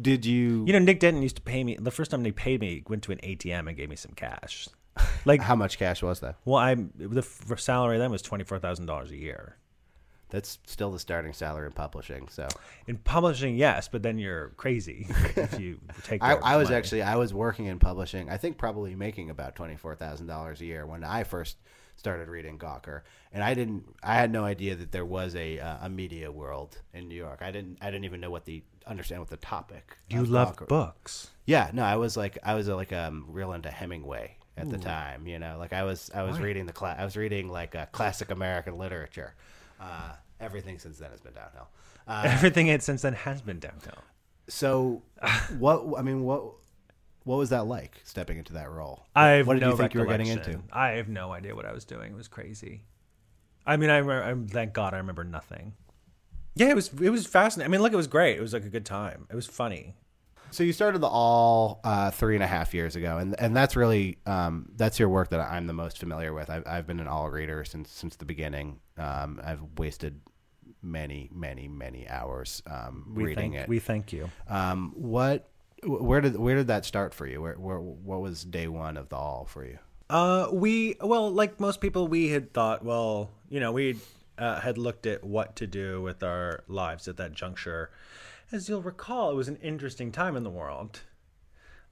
Did 0.00 0.26
you? 0.26 0.64
You 0.66 0.72
know, 0.74 0.78
Nick 0.78 1.00
Denton 1.00 1.22
used 1.22 1.36
to 1.36 1.42
pay 1.42 1.64
me 1.64 1.76
the 1.80 1.90
first 1.90 2.10
time 2.10 2.22
they 2.22 2.30
paid 2.30 2.60
me. 2.60 2.82
Went 2.88 3.02
to 3.04 3.12
an 3.12 3.18
ATM 3.18 3.68
and 3.68 3.76
gave 3.76 3.88
me 3.88 3.96
some 3.96 4.12
cash. 4.12 4.68
Like, 5.24 5.40
how 5.40 5.54
much 5.54 5.78
cash 5.78 6.02
was 6.02 6.18
that? 6.20 6.36
well, 6.44 6.56
I 6.56 6.74
the 6.74 7.22
salary 7.56 7.98
then 7.98 8.10
was 8.10 8.20
twenty 8.20 8.42
four 8.42 8.58
thousand 8.58 8.86
dollars 8.86 9.12
a 9.12 9.16
year. 9.16 9.56
That's 10.30 10.58
still 10.66 10.90
the 10.90 10.98
starting 10.98 11.32
salary 11.32 11.66
in 11.66 11.72
publishing. 11.72 12.28
So 12.28 12.46
In 12.86 12.98
publishing, 12.98 13.56
yes, 13.56 13.88
but 13.88 14.02
then 14.02 14.18
you're 14.18 14.50
crazy 14.56 15.06
if 15.36 15.58
you 15.58 15.78
take. 16.04 16.22
I, 16.22 16.34
I 16.34 16.56
was 16.56 16.66
money. 16.68 16.76
actually 16.76 17.02
I 17.02 17.16
was 17.16 17.32
working 17.32 17.66
in 17.66 17.78
publishing. 17.78 18.28
I 18.28 18.36
think 18.36 18.58
probably 18.58 18.94
making 18.94 19.30
about 19.30 19.56
twenty 19.56 19.76
four 19.76 19.94
thousand 19.94 20.26
dollars 20.26 20.60
a 20.60 20.66
year 20.66 20.86
when 20.86 21.02
I 21.04 21.24
first 21.24 21.56
started 21.96 22.28
reading 22.28 22.58
Gawker, 22.58 23.02
and 23.32 23.42
I 23.42 23.54
didn't. 23.54 23.84
I 24.02 24.14
had 24.14 24.30
no 24.30 24.44
idea 24.44 24.76
that 24.76 24.92
there 24.92 25.04
was 25.04 25.34
a 25.34 25.58
uh, 25.58 25.78
a 25.82 25.88
media 25.88 26.30
world 26.30 26.78
in 26.92 27.08
New 27.08 27.16
York. 27.16 27.40
I 27.42 27.50
didn't. 27.50 27.78
I 27.80 27.86
didn't 27.86 28.04
even 28.04 28.20
know 28.20 28.30
what 28.30 28.44
the 28.44 28.62
understand 28.86 29.20
what 29.20 29.30
the 29.30 29.36
topic. 29.36 29.96
You 30.08 30.24
love 30.24 30.56
Gawker- 30.56 30.68
books. 30.68 31.30
Yeah, 31.46 31.70
no, 31.72 31.82
I 31.82 31.96
was 31.96 32.16
like 32.16 32.38
I 32.42 32.54
was 32.54 32.68
uh, 32.68 32.76
like 32.76 32.92
um 32.92 33.24
real 33.28 33.52
into 33.52 33.70
Hemingway 33.70 34.36
at 34.56 34.70
the 34.70 34.78
time. 34.78 35.26
You 35.26 35.38
know, 35.38 35.56
like 35.58 35.72
I 35.72 35.84
was 35.84 36.10
I 36.14 36.22
was 36.22 36.38
reading 36.40 36.66
the 36.66 36.72
class. 36.72 36.96
I 36.98 37.04
was 37.04 37.16
reading 37.16 37.48
like 37.48 37.74
uh, 37.74 37.86
classic 37.86 38.30
American 38.30 38.76
literature. 38.78 39.34
Uh, 39.80 40.12
everything 40.40 40.78
since 40.78 40.98
then 40.98 41.10
has 41.10 41.20
been 41.20 41.34
downhill. 41.34 41.68
Uh, 42.08 42.22
Everything 42.24 42.80
since 42.80 43.02
then 43.02 43.12
has 43.12 43.42
been 43.42 43.58
downhill. 43.58 44.02
so, 44.48 45.02
what 45.58 45.84
I 45.98 46.00
mean, 46.00 46.24
what 46.24 46.42
what 47.24 47.36
was 47.36 47.50
that 47.50 47.66
like 47.66 48.00
stepping 48.04 48.38
into 48.38 48.54
that 48.54 48.70
role? 48.70 49.04
I 49.14 49.28
have 49.28 49.46
what 49.46 49.54
did 49.54 49.60
no 49.60 49.72
you 49.72 49.76
think 49.76 49.92
you 49.92 50.00
were 50.00 50.06
getting 50.06 50.28
recollection. 50.28 50.62
into? 50.62 50.74
I 50.74 50.92
have 50.92 51.10
no 51.10 51.32
idea 51.32 51.54
what 51.54 51.66
I 51.66 51.72
was 51.72 51.84
doing. 51.84 52.12
It 52.12 52.16
was 52.16 52.26
crazy. 52.26 52.84
I 53.66 53.76
mean, 53.76 53.90
I, 53.90 53.98
remember, 53.98 54.24
I 54.24 54.50
thank 54.50 54.72
God 54.72 54.94
I 54.94 54.96
remember 54.96 55.22
nothing. 55.22 55.74
Yeah, 56.54 56.70
it 56.70 56.74
was 56.74 56.90
it 56.98 57.10
was 57.10 57.26
fascinating. 57.26 57.70
I 57.70 57.72
mean, 57.72 57.82
look, 57.82 57.92
it 57.92 57.96
was 57.96 58.06
great. 58.06 58.38
It 58.38 58.40
was 58.40 58.54
like 58.54 58.64
a 58.64 58.70
good 58.70 58.86
time. 58.86 59.26
It 59.30 59.36
was 59.36 59.46
funny. 59.46 59.94
So 60.50 60.62
you 60.64 60.72
started 60.72 61.00
the 61.00 61.08
Awl 61.08 61.80
uh, 61.84 62.10
three 62.10 62.34
and 62.34 62.42
a 62.42 62.46
half 62.46 62.74
years 62.74 62.96
ago, 62.96 63.18
and 63.18 63.38
and 63.38 63.54
that's 63.56 63.76
really 63.76 64.18
um, 64.26 64.70
that's 64.76 64.98
your 64.98 65.08
work 65.08 65.30
that 65.30 65.40
I'm 65.40 65.66
the 65.66 65.72
most 65.72 65.98
familiar 65.98 66.32
with. 66.32 66.48
I've, 66.50 66.66
I've 66.66 66.86
been 66.86 67.00
an 67.00 67.08
Awl 67.08 67.30
reader 67.30 67.64
since 67.64 67.90
since 67.90 68.16
the 68.16 68.24
beginning. 68.24 68.80
Um, 68.96 69.40
I've 69.44 69.62
wasted 69.76 70.20
many 70.82 71.28
many 71.32 71.68
many 71.68 72.08
hours 72.08 72.62
um, 72.66 73.12
We 73.14 73.24
reading 73.24 73.52
thank 73.52 73.64
it. 73.64 73.68
we 73.68 73.78
thank 73.78 74.12
you. 74.12 74.30
Um, 74.48 74.92
what 74.96 75.48
where 75.84 76.20
did 76.20 76.36
where 76.36 76.56
did 76.56 76.68
that 76.68 76.84
start 76.84 77.14
for 77.14 77.26
you? 77.26 77.40
Where, 77.40 77.54
where 77.54 77.78
what 77.80 78.20
was 78.20 78.44
day 78.44 78.68
one 78.68 78.96
of 78.96 79.08
the 79.08 79.16
Awl 79.16 79.46
for 79.46 79.64
you? 79.64 79.78
Uh, 80.10 80.48
we 80.52 80.96
well, 81.00 81.30
like 81.30 81.60
most 81.60 81.80
people, 81.80 82.08
we 82.08 82.28
had 82.30 82.52
thought, 82.54 82.84
well, 82.84 83.30
you 83.50 83.60
know, 83.60 83.72
we 83.72 83.98
uh, 84.38 84.60
had 84.60 84.78
looked 84.78 85.06
at 85.06 85.22
what 85.22 85.56
to 85.56 85.66
do 85.66 86.00
with 86.00 86.22
our 86.22 86.64
lives 86.68 87.08
at 87.08 87.16
that 87.18 87.32
juncture. 87.32 87.90
As 88.50 88.68
you'll 88.68 88.82
recall, 88.82 89.30
it 89.30 89.34
was 89.34 89.48
an 89.48 89.56
interesting 89.62 90.10
time 90.10 90.36
in 90.36 90.42
the 90.42 90.50
world. 90.50 91.00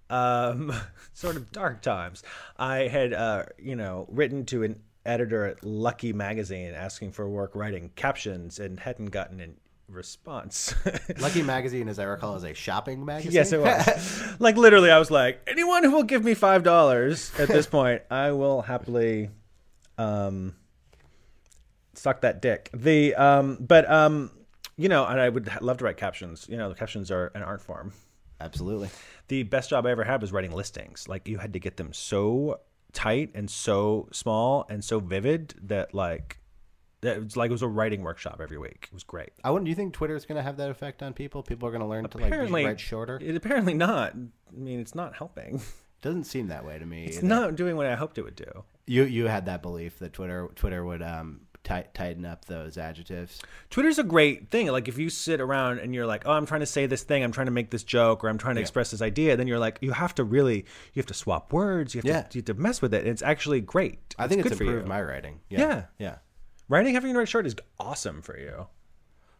Um, 0.09 0.73
sort 1.13 1.37
of 1.37 1.53
dark 1.53 1.83
times. 1.83 2.23
I 2.57 2.89
had, 2.89 3.13
uh, 3.13 3.45
you 3.59 3.77
know, 3.77 4.07
written 4.09 4.47
to 4.47 4.63
an 4.63 4.81
editor 5.05 5.45
at 5.45 5.65
Lucky 5.65 6.13
Magazine 6.13 6.73
asking 6.75 7.13
for 7.13 7.29
work 7.29 7.55
writing 7.55 7.91
captions 7.95 8.59
and 8.59 8.81
hadn't 8.81 9.07
gotten 9.11 9.41
a 9.41 9.49
response. 9.89 10.75
Lucky 11.19 11.43
Magazine, 11.43 11.89
as 11.89 11.99
I 11.99 12.05
recall, 12.05 12.37
is 12.37 12.45
a 12.45 12.55
shopping 12.55 13.05
magazine. 13.05 13.33
Yes, 13.33 13.53
it 13.53 13.61
was. 13.61 14.37
like 14.41 14.57
literally, 14.57 14.91
I 14.91 14.99
was 14.99 15.11
like, 15.11 15.41
anyone 15.47 15.85
who 15.85 15.93
will 15.93 16.03
give 16.03 16.25
me 16.25 16.35
five 16.35 16.63
dollars 16.63 17.33
at 17.39 17.49
this 17.49 17.67
point, 17.67 18.03
I 18.11 18.33
will 18.33 18.63
happily, 18.63 19.31
um, 19.99 20.57
suck 21.95 22.23
that 22.23 22.43
dick. 22.43 22.71
The 22.75 23.15
um, 23.15 23.59
but 23.61 23.91
um, 23.91 24.31
you 24.77 24.89
know, 24.89 25.07
and 25.07 25.21
I 25.21 25.29
would 25.29 25.51
love 25.63 25.79
to 25.79 25.85
write 25.85 25.97
captions. 25.97 26.47
You 26.49 26.57
know, 26.57 26.69
the 26.69 26.75
captions 26.75 27.11
are 27.11 27.33
an 27.35 27.43
art 27.43 27.63
form. 27.63 27.93
Absolutely. 28.41 28.91
The 29.29 29.43
best 29.45 29.71
job 29.71 29.87
I 29.87 29.91
ever 29.91 30.05
had 30.05 30.21
was 30.21 30.33
writing 30.33 30.53
listings. 30.53 31.09
Like 31.09 31.27
you 31.29 31.39
had 31.39 31.55
to 31.55 31.59
get 31.59 31.77
them 31.77 31.93
so 31.93 32.61
tight 32.93 33.31
and 33.35 33.51
so 33.51 34.09
small 34.13 34.67
and 34.69 34.85
so 34.85 35.01
vivid 35.01 35.55
that 35.63 35.95
like 35.95 36.39
that 37.01 37.17
it 37.17 37.25
was 37.25 37.37
like 37.37 37.51
it 37.51 37.53
was 37.53 37.63
a 37.63 37.69
writing 37.69 38.03
workshop 38.03 38.41
every 38.43 38.59
week. 38.59 38.89
It 38.91 38.95
was 38.95 39.05
great. 39.05 39.31
I 39.45 39.51
wouldn't. 39.51 39.67
Do 39.67 39.71
you 39.71 39.75
think 39.75 39.95
Twitter 39.95 40.17
is 40.17 40.27
going 40.27 40.37
to 40.37 40.43
have 40.43 40.57
that 40.59 40.71
effect 40.71 41.03
on 41.03 41.13
people? 41.13 41.43
People 41.43 41.69
are 41.69 41.71
going 41.71 41.83
to 41.83 41.87
learn 41.87 42.09
to 42.09 42.19
like 42.19 42.27
Apparently, 42.27 42.65
write 42.65 42.81
shorter. 42.81 43.19
It, 43.23 43.37
apparently 43.37 43.75
not. 43.75 44.15
I 44.15 44.59
mean, 44.59 44.81
it's 44.81 44.95
not 44.95 45.15
helping. 45.17 45.61
Doesn't 46.03 46.25
seem 46.25 46.49
that 46.49 46.65
way 46.65 46.79
to 46.79 46.87
me. 46.87 47.07
It's 47.07 47.19
either. 47.19 47.27
not 47.27 47.57
doing 47.57 47.77
what 47.77 47.87
I 47.87 47.95
hoped 47.95 48.19
it 48.19 48.23
would 48.23 48.37
do. 48.37 48.65
You 48.87 49.05
you 49.05 49.27
had 49.27 49.47
that 49.47 49.63
belief 49.63 49.99
that 49.99 50.13
Twitter 50.13 50.49
Twitter 50.55 50.85
would 50.85 51.03
um 51.03 51.41
ti- 51.67 51.89
tighten 51.95 52.25
up 52.25 52.45
those 52.45 52.79
adjectives. 52.79 53.41
Twitter's 53.71 53.99
a 53.99 54.05
great 54.05 54.51
thing. 54.51 54.69
Like 54.69 54.89
if 54.89 54.99
you 54.99 55.11
sit 55.11 55.41
around 55.41 55.81
and 55.81 55.95
you're 55.95 56.07
like, 56.07 56.23
"Oh, 56.27 56.33
I'm 56.33 56.47
trying 56.47 56.61
to 56.61 56.67
say 56.67 56.87
this 56.87 57.03
thing, 57.03 57.23
I'm 57.25 57.33
trying 57.33 57.47
to 57.47 57.53
make 57.53 57.71
this 57.71 57.83
joke, 57.85 58.23
or 58.25 58.29
I'm 58.29 58.39
trying 58.39 58.55
to 58.57 58.61
express 58.61 58.91
this 58.91 59.03
idea," 59.03 59.37
then 59.37 59.47
you're 59.49 59.59
like, 59.59 59.79
you 59.81 59.93
have 59.93 60.15
to 60.17 60.25
really, 60.25 60.59
you 60.95 61.01
have 61.01 61.07
to 61.07 61.15
swap 61.15 61.53
words, 61.53 61.95
you 61.95 61.99
have, 62.01 62.05
Yeah. 62.07 62.23
to, 62.23 62.39
you 62.39 62.41
have 62.47 62.57
to 62.57 62.63
mess 62.63 62.81
with 62.81 62.95
it. 62.95 63.07
It's 63.07 63.23
actually 63.23 63.61
great. 63.61 64.15
I 64.19 64.29
think 64.29 64.47
it's, 64.47 64.57
for 64.57 64.63
improved 64.65 64.87
my 64.89 65.03
writing. 65.03 65.41
Yeah. 65.51 65.61
Yeah, 65.61 65.83
yeah. 65.99 66.17
Writing 66.69 66.95
having 66.95 67.13
to 67.13 67.19
write 67.19 67.29
short 67.29 67.47
is 67.47 67.55
awesome 67.79 68.23
for 68.23 68.39
you. 68.39 68.67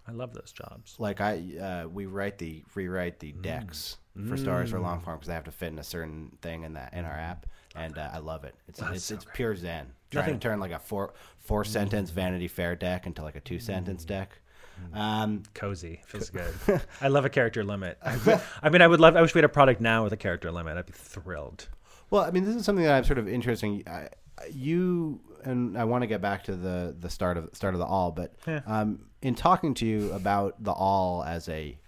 I 0.09 0.13
love 0.13 0.33
those 0.35 0.53
jobs. 0.53 0.95
Like 0.99 1.21
I, 1.21 1.43
uh, 1.61 1.89
we 1.89 2.07
write 2.07 2.39
the 2.39 2.63
rewrite 2.75 3.19
the 3.19 3.33
decks 3.33 3.97
for 4.29 4.37
stories 4.37 4.71
for 4.71 4.79
long 4.81 5.01
form 5.01 5.17
because 5.17 5.27
they 5.27 5.35
have 5.35 5.45
to 5.45 5.51
fit 5.51 5.73
in 5.73 5.79
a 5.79 5.85
certain 5.85 6.31
thing 6.43 6.63
in 6.63 6.75
that 6.75 6.95
in 6.95 7.05
our 7.05 7.11
app, 7.19 7.47
and 7.75 7.99
uh, 7.99 8.11
I 8.13 8.19
love 8.19 8.45
it. 8.45 8.55
It's 8.69 8.81
it's, 8.81 9.11
it's 9.11 9.27
pure 9.35 9.57
zen. 9.57 9.87
Trying 10.11 10.35
to 10.35 10.39
turn 10.49 10.61
like 10.61 10.73
a 10.73 10.79
four 10.79 11.13
four 11.39 11.65
sentence 11.65 12.11
Vanity 12.11 12.49
Fair 12.49 12.77
deck 12.77 13.07
into 13.07 13.23
like 13.23 13.37
a 13.37 13.41
two 13.41 13.59
sentence 13.59 14.05
deck. 14.05 14.39
Um, 14.93 15.43
Cozy 15.55 16.03
feels 16.07 16.29
good. 16.31 16.53
I 17.01 17.09
love 17.09 17.25
a 17.25 17.31
character 17.31 17.65
limit. 17.65 17.97
I, 18.03 18.17
would- 18.19 18.41
I 18.63 18.69
mean, 18.69 18.83
I 18.83 18.87
would 18.87 19.01
love. 19.01 19.17
I 19.17 19.23
wish 19.23 19.35
we 19.35 19.39
had 19.39 19.45
a 19.47 19.49
product 19.49 19.81
now 19.81 20.05
with 20.05 20.13
a 20.13 20.17
character 20.19 20.51
limit. 20.53 20.77
I'd 20.77 20.87
be 20.87 20.93
thrilled. 20.93 21.69
Well, 22.11 22.23
I 22.23 22.31
mean, 22.31 22.45
this 22.45 22.55
is 22.55 22.65
something 22.65 22.85
that 22.85 22.95
I'm 22.95 23.05
sort 23.05 23.19
of 23.19 23.27
interesting. 23.29 23.83
I, 23.87 24.09
you 24.53 25.21
and 25.45 25.79
I 25.79 25.85
want 25.85 26.03
to 26.03 26.07
get 26.07 26.21
back 26.21 26.45
to 26.45 26.55
the 26.57 26.95
the 26.99 27.09
start 27.09 27.37
of 27.39 27.49
start 27.55 27.75
of 27.75 27.81
the 27.81 27.87
Awl, 27.87 28.13
but 28.13 28.35
um, 28.67 29.07
in 29.23 29.35
talking 29.35 29.73
to 29.75 29.87
you 29.87 30.13
about 30.13 30.63
the 30.63 30.73
Awl 30.73 31.25
as 31.25 31.49
a, 31.49 31.79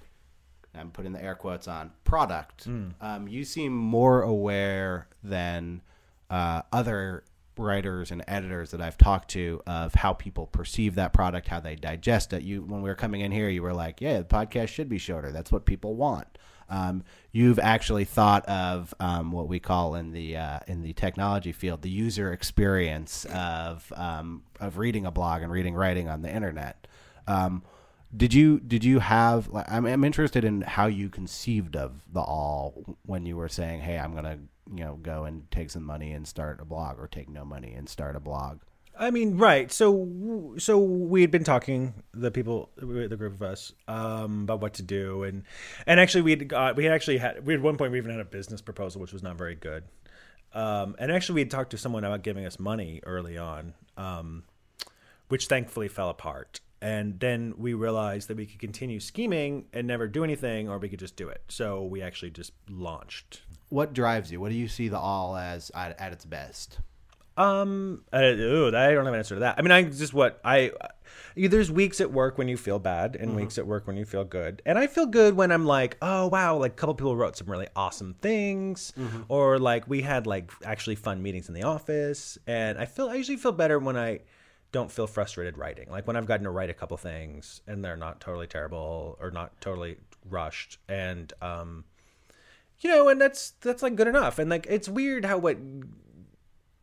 I'm 0.75 0.90
putting 0.90 1.12
the 1.12 1.22
air 1.22 1.34
quotes 1.34 1.68
on 1.68 1.92
product. 2.04 2.66
Um, 3.00 3.28
you 3.28 3.44
seem 3.44 3.72
more 3.76 4.22
aware 4.22 5.08
than 5.22 5.82
uh, 6.30 6.62
other 6.72 7.25
writers 7.58 8.10
and 8.10 8.24
editors 8.28 8.70
that 8.70 8.80
I've 8.80 8.98
talked 8.98 9.30
to 9.30 9.62
of 9.66 9.94
how 9.94 10.12
people 10.12 10.46
perceive 10.46 10.94
that 10.96 11.12
product, 11.12 11.48
how 11.48 11.60
they 11.60 11.74
digest 11.76 12.32
it. 12.32 12.42
You, 12.42 12.62
when 12.62 12.82
we 12.82 12.88
were 12.88 12.94
coming 12.94 13.20
in 13.20 13.32
here, 13.32 13.48
you 13.48 13.62
were 13.62 13.74
like, 13.74 14.00
"Yeah, 14.00 14.18
the 14.18 14.24
podcast 14.24 14.68
should 14.68 14.88
be 14.88 14.98
shorter. 14.98 15.32
That's 15.32 15.52
what 15.52 15.64
people 15.64 15.94
want." 15.94 16.38
Um, 16.70 17.04
you've 17.32 17.58
actually 17.58 18.04
thought 18.04 18.46
of 18.46 18.94
um, 19.00 19.32
what 19.32 19.48
we 19.48 19.58
call 19.58 19.94
in 19.94 20.12
the 20.12 20.36
uh, 20.36 20.60
in 20.66 20.82
the 20.82 20.92
technology 20.92 21.52
field 21.52 21.82
the 21.82 21.90
user 21.90 22.32
experience 22.32 23.24
of 23.32 23.90
um, 23.96 24.42
of 24.60 24.78
reading 24.78 25.06
a 25.06 25.10
blog 25.10 25.42
and 25.42 25.50
reading 25.50 25.74
writing 25.74 26.08
on 26.08 26.22
the 26.22 26.30
internet. 26.30 26.86
Um, 27.26 27.62
did 28.14 28.32
you 28.32 28.60
did 28.60 28.84
you 28.84 29.00
have? 29.00 29.50
I'm, 29.54 29.86
I'm 29.86 30.04
interested 30.04 30.44
in 30.44 30.62
how 30.62 30.86
you 30.86 31.08
conceived 31.08 31.76
of 31.76 32.02
the 32.12 32.20
Awl 32.20 32.96
when 33.04 33.26
you 33.26 33.36
were 33.36 33.48
saying, 33.48 33.80
"Hey, 33.80 33.98
I'm 33.98 34.14
gonna 34.14 34.38
you 34.75 34.84
know 34.84 34.96
go 34.96 35.25
and 35.25 35.50
take 35.50 35.70
some 35.70 35.84
money 35.84 36.12
and 36.12 36.26
start 36.26 36.60
a 36.60 36.64
blog," 36.64 36.98
or 36.98 37.06
take 37.06 37.28
no 37.28 37.44
money 37.44 37.72
and 37.75 37.88
start 37.88 38.16
a 38.16 38.20
blog. 38.20 38.60
I 38.98 39.12
mean, 39.12 39.37
right. 39.37 39.70
So, 39.70 40.54
so 40.58 40.78
we 40.78 41.20
had 41.20 41.30
been 41.30 41.44
talking 41.44 42.02
the 42.12 42.32
people, 42.32 42.70
the 42.76 43.16
group 43.16 43.34
of 43.34 43.42
us, 43.42 43.72
um, 43.87 44.42
about 44.42 44.60
what 44.60 44.75
to 44.75 44.82
do, 44.82 45.22
and 45.22 45.44
and 45.87 46.00
actually 46.00 46.22
we 46.22 46.32
had 46.32 46.48
got, 46.48 46.76
we 46.76 46.84
had 46.84 46.92
actually 46.92 47.18
had 47.18 47.46
we 47.46 47.54
at 47.54 47.62
one 47.62 47.76
point 47.76 47.92
we 47.92 47.98
even 47.98 48.10
had 48.10 48.20
a 48.20 48.25
business 48.25 48.60
proposal 48.60 49.00
which 49.00 49.12
was 49.12 49.22
not 49.22 49.38
very 49.38 49.54
good, 49.54 49.84
um, 50.52 50.96
and 50.98 51.12
actually 51.12 51.37
we 51.37 51.40
had 51.42 51.50
talked 51.50 51.70
to 51.70 51.78
someone 51.78 52.02
about 52.02 52.22
giving 52.22 52.44
us 52.44 52.58
money 52.58 53.00
early 53.04 53.38
on, 53.38 53.75
um, 53.96 54.42
which 55.28 55.46
thankfully 55.46 55.87
fell 55.87 56.10
apart, 56.10 56.60
and 56.82 57.20
then 57.20 57.54
we 57.56 57.75
realized 57.75 58.26
that 58.26 58.37
we 58.37 58.46
could 58.46 58.58
continue 58.58 58.98
scheming 58.98 59.66
and 59.72 59.87
never 59.87 60.08
do 60.08 60.25
anything, 60.25 60.68
or 60.68 60.78
we 60.78 60.88
could 60.88 60.98
just 60.98 61.14
do 61.14 61.28
it. 61.28 61.42
So 61.48 61.84
we 61.84 62.02
actually 62.02 62.30
just 62.30 62.52
launched. 62.68 63.42
What 63.68 63.92
drives 63.92 64.30
you? 64.32 64.40
What 64.40 64.48
do 64.50 64.54
you 64.56 64.68
see 64.68 64.88
the 64.88 64.98
Awl 64.98 65.37
as 65.37 65.70
at, 65.75 65.98
at 66.00 66.12
its 66.12 66.25
best? 66.25 66.78
Um, 67.37 68.02
uh, 68.12 68.18
ooh, 68.18 68.68
I 68.68 68.92
don't 68.92 69.04
have 69.04 69.14
an 69.14 69.18
answer 69.18 69.37
to 69.37 69.40
that. 69.40 69.56
I 69.58 69.62
mean, 69.62 69.70
I 69.70 69.84
just 69.84 70.12
what 70.12 70.40
I. 70.44 70.72
you- 71.37 71.48
There's 71.48 71.70
weeks 71.70 72.00
at 72.00 72.10
work 72.10 72.37
when 72.37 72.48
you 72.48 72.56
feel 72.56 72.80
bad, 72.80 73.14
and 73.14 73.37
weeks 73.37 73.58
at 73.58 73.66
work 73.66 73.87
when 73.87 73.96
you 73.96 74.04
feel 74.04 74.25
good. 74.25 74.60
And 74.66 74.76
I 74.76 74.88
feel 74.88 75.06
good 75.06 75.37
when 75.37 75.52
I'm 75.52 75.64
like, 75.64 75.96
oh 76.02 76.26
wow, 76.26 76.56
like 76.56 76.72
a 76.72 76.75
couple 76.75 76.94
people 76.96 77.14
wrote 77.14 77.37
some 77.37 77.48
really 77.48 77.68
awesome 77.76 78.14
things, 78.20 78.92
or 79.28 79.58
like 79.60 79.87
we 79.88 80.02
had 80.02 80.26
like 80.26 80.50
actually 80.64 80.96
fun 80.96 81.22
meetings 81.22 81.46
in 81.48 81.54
the 81.54 81.62
office. 81.62 82.38
And 82.48 82.76
I 82.76 82.87
feel 82.87 83.08
I 83.08 83.14
usually 83.14 83.37
feel 83.37 83.52
better 83.52 83.78
when 83.78 83.96
I 83.96 84.20
don't 84.72 84.90
feel 84.90 85.06
frustrated 85.06 85.56
writing. 85.56 85.88
Like 85.90 86.08
when 86.08 86.16
I've 86.16 86.26
gotten 86.26 86.44
to 86.44 86.50
write 86.50 86.70
a 86.70 86.75
couple 86.75 86.96
things 86.96 87.60
and 87.68 87.84
they're 87.84 87.96
not 87.96 88.20
totally 88.20 88.48
terrible 88.48 89.16
or 89.20 89.30
not 89.30 89.60
totally 89.60 89.98
rushed, 90.28 90.78
and 90.88 91.32
um, 91.40 91.84
you 92.80 92.90
know, 92.90 93.08
and 93.08 93.20
that's 93.20 93.50
that's 93.61 93.82
like 93.82 93.97
good 93.97 94.08
enough. 94.08 94.38
And 94.38 94.50
like 94.50 94.66
it's 94.68 94.88
weird 94.88 95.25
how 95.25 95.38
what 95.38 95.56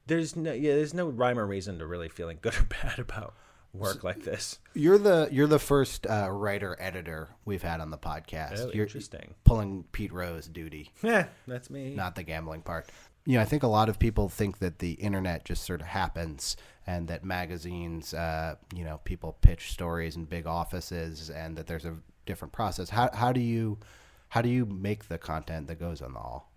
there's 0.07 0.35
no 0.35 0.51
yeah 0.53 0.75
there's 0.75 0.93
no 0.93 1.07
rhyme 1.07 1.39
or 1.39 1.45
reason 1.45 1.79
to 1.79 1.85
really 1.87 2.09
feeling 2.09 2.37
good 2.41 2.55
or 2.59 2.63
bad 2.63 2.99
about 2.99 3.33
work 3.73 4.03
like 4.03 4.23
this. 4.23 4.59
You're 4.73 4.97
the 4.97 5.27
you're 5.31 5.47
the 5.47 5.59
first 5.59 6.07
uh, 6.07 6.29
writer 6.31 6.77
editor 6.79 7.29
we've 7.43 7.63
had 7.63 7.81
on 7.81 7.89
the 7.89 7.97
podcast. 7.97 8.59
Oh, 8.59 8.71
you're 8.73 8.85
interesting. 8.85 9.35
pulling 9.43 9.83
Pete 9.91 10.13
Rose 10.13 10.47
duty, 10.47 10.91
Yeah, 11.03 11.27
that's 11.47 11.69
me. 11.69 11.93
not 11.95 12.15
the 12.15 12.23
gambling 12.23 12.61
part. 12.61 12.89
You 13.27 13.37
know, 13.37 13.41
I 13.41 13.45
think 13.45 13.63
a 13.63 13.67
lot 13.67 13.89
of 13.89 13.97
people 13.97 14.29
think 14.29 14.59
that 14.59 14.77
the 14.77 14.91
internet 14.93 15.45
just 15.45 15.63
sort 15.65 15.81
of 15.81 15.87
happens, 15.87 16.55
and 16.85 17.07
that 17.07 17.25
magazines, 17.25 18.13
uh, 18.13 18.53
you 18.75 18.83
know, 18.83 19.01
people 19.03 19.35
pitch 19.41 19.71
stories 19.71 20.15
in 20.15 20.25
big 20.25 20.45
offices, 20.45 21.31
and 21.31 21.57
that 21.57 21.65
there's 21.65 21.85
a 21.85 21.95
different 22.27 22.51
process. 22.53 22.89
How 22.91 23.09
how 23.13 23.31
do 23.33 23.41
you 23.41 23.79
how 24.29 24.41
do 24.41 24.49
you 24.49 24.65
make 24.65 25.07
the 25.07 25.17
content 25.17 25.67
that 25.67 25.79
goes 25.79 26.01
on 26.01 26.13
the 26.13 26.19
Awl? 26.19 26.51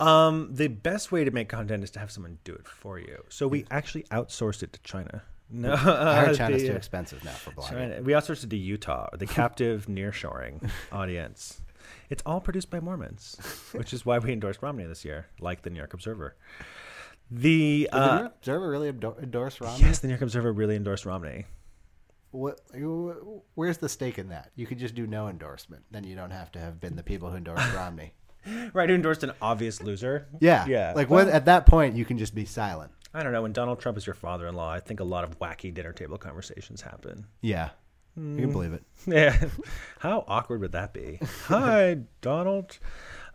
Um, 0.00 0.48
the 0.52 0.68
best 0.68 1.12
way 1.12 1.22
to 1.24 1.30
make 1.30 1.48
content 1.48 1.84
is 1.84 1.90
to 1.92 2.00
have 2.00 2.10
someone 2.10 2.38
do 2.44 2.52
it 2.54 2.66
for 2.66 2.98
you. 2.98 3.22
So 3.28 3.46
we 3.46 3.66
actually 3.70 4.02
outsourced 4.04 4.62
it 4.62 4.72
to 4.72 4.80
China. 4.82 5.22
No, 5.54 5.76
heard 5.76 6.34
China's 6.38 6.62
the- 6.62 6.68
too 6.68 6.74
expensive 6.76 7.22
now 7.24 7.32
for 7.32 7.50
blogging. 7.50 8.04
We 8.04 8.12
outsourced 8.14 8.42
it 8.44 8.48
to 8.48 8.56
Utah, 8.56 9.10
the 9.14 9.26
captive 9.40 9.84
nearshoring 9.86 10.70
audience. 10.90 11.60
It's 12.08 12.22
all 12.24 12.40
produced 12.40 12.70
by 12.70 12.80
Mormons, 12.80 13.36
which 13.72 13.92
is 13.92 14.06
why 14.06 14.18
we 14.18 14.32
endorsed 14.32 14.62
Romney 14.62 14.84
this 14.86 15.04
year, 15.04 15.26
like 15.40 15.60
the 15.60 15.68
New 15.68 15.76
York 15.76 15.92
Observer. 15.92 16.36
The 17.30 17.82
Did 17.82 17.90
the 17.92 17.98
New 17.98 18.02
uh, 18.12 18.18
York 18.20 18.32
Observer 18.38 18.70
really 18.70 18.88
endor- 18.88 19.16
endorse 19.22 19.60
Romney? 19.60 19.84
yes, 19.84 19.98
the 19.98 20.06
New 20.08 20.12
York 20.14 20.22
Observer 20.22 20.52
really 20.54 20.76
endorsed 20.76 21.04
Romney. 21.04 21.44
What, 22.32 22.60
where's 23.54 23.78
the 23.78 23.88
stake 23.88 24.18
in 24.18 24.30
that? 24.30 24.50
You 24.56 24.66
could 24.66 24.78
just 24.78 24.94
do 24.94 25.06
no 25.06 25.28
endorsement. 25.28 25.84
Then 25.90 26.04
you 26.04 26.16
don't 26.16 26.30
have 26.30 26.50
to 26.52 26.58
have 26.58 26.80
been 26.80 26.96
the 26.96 27.02
people 27.02 27.30
who 27.30 27.36
endorsed 27.36 27.72
Romney. 27.74 28.14
Right, 28.72 28.88
who 28.88 28.94
endorsed 28.94 29.22
an 29.22 29.32
obvious 29.40 29.80
loser? 29.80 30.26
Yeah, 30.40 30.66
yeah. 30.66 30.92
Like 30.96 31.10
Well, 31.10 31.26
when, 31.26 31.34
at 31.34 31.44
that 31.44 31.66
point, 31.66 31.94
you 31.94 32.04
can 32.04 32.18
just 32.18 32.34
be 32.34 32.44
silent. 32.44 32.90
I 33.14 33.22
don't 33.22 33.32
know. 33.32 33.42
When 33.42 33.52
Donald 33.52 33.80
Trump 33.80 33.98
is 33.98 34.06
your 34.06 34.14
father-in-law, 34.14 34.72
I 34.72 34.80
think 34.80 34.98
a 34.98 35.04
lot 35.04 35.22
of 35.24 35.38
wacky 35.38 35.72
dinner 35.72 35.92
table 35.92 36.18
conversations 36.18 36.80
happen. 36.80 37.26
Yeah, 37.40 37.70
you 38.16 38.36
can 38.36 38.44
hmm. 38.44 38.52
believe 38.52 38.72
it. 38.72 38.82
Yeah. 39.06 39.48
How 39.98 40.24
awkward 40.28 40.60
would 40.60 40.72
that 40.72 40.92
be? 40.92 41.18
Hi, 41.46 41.98
Donald. 42.20 42.78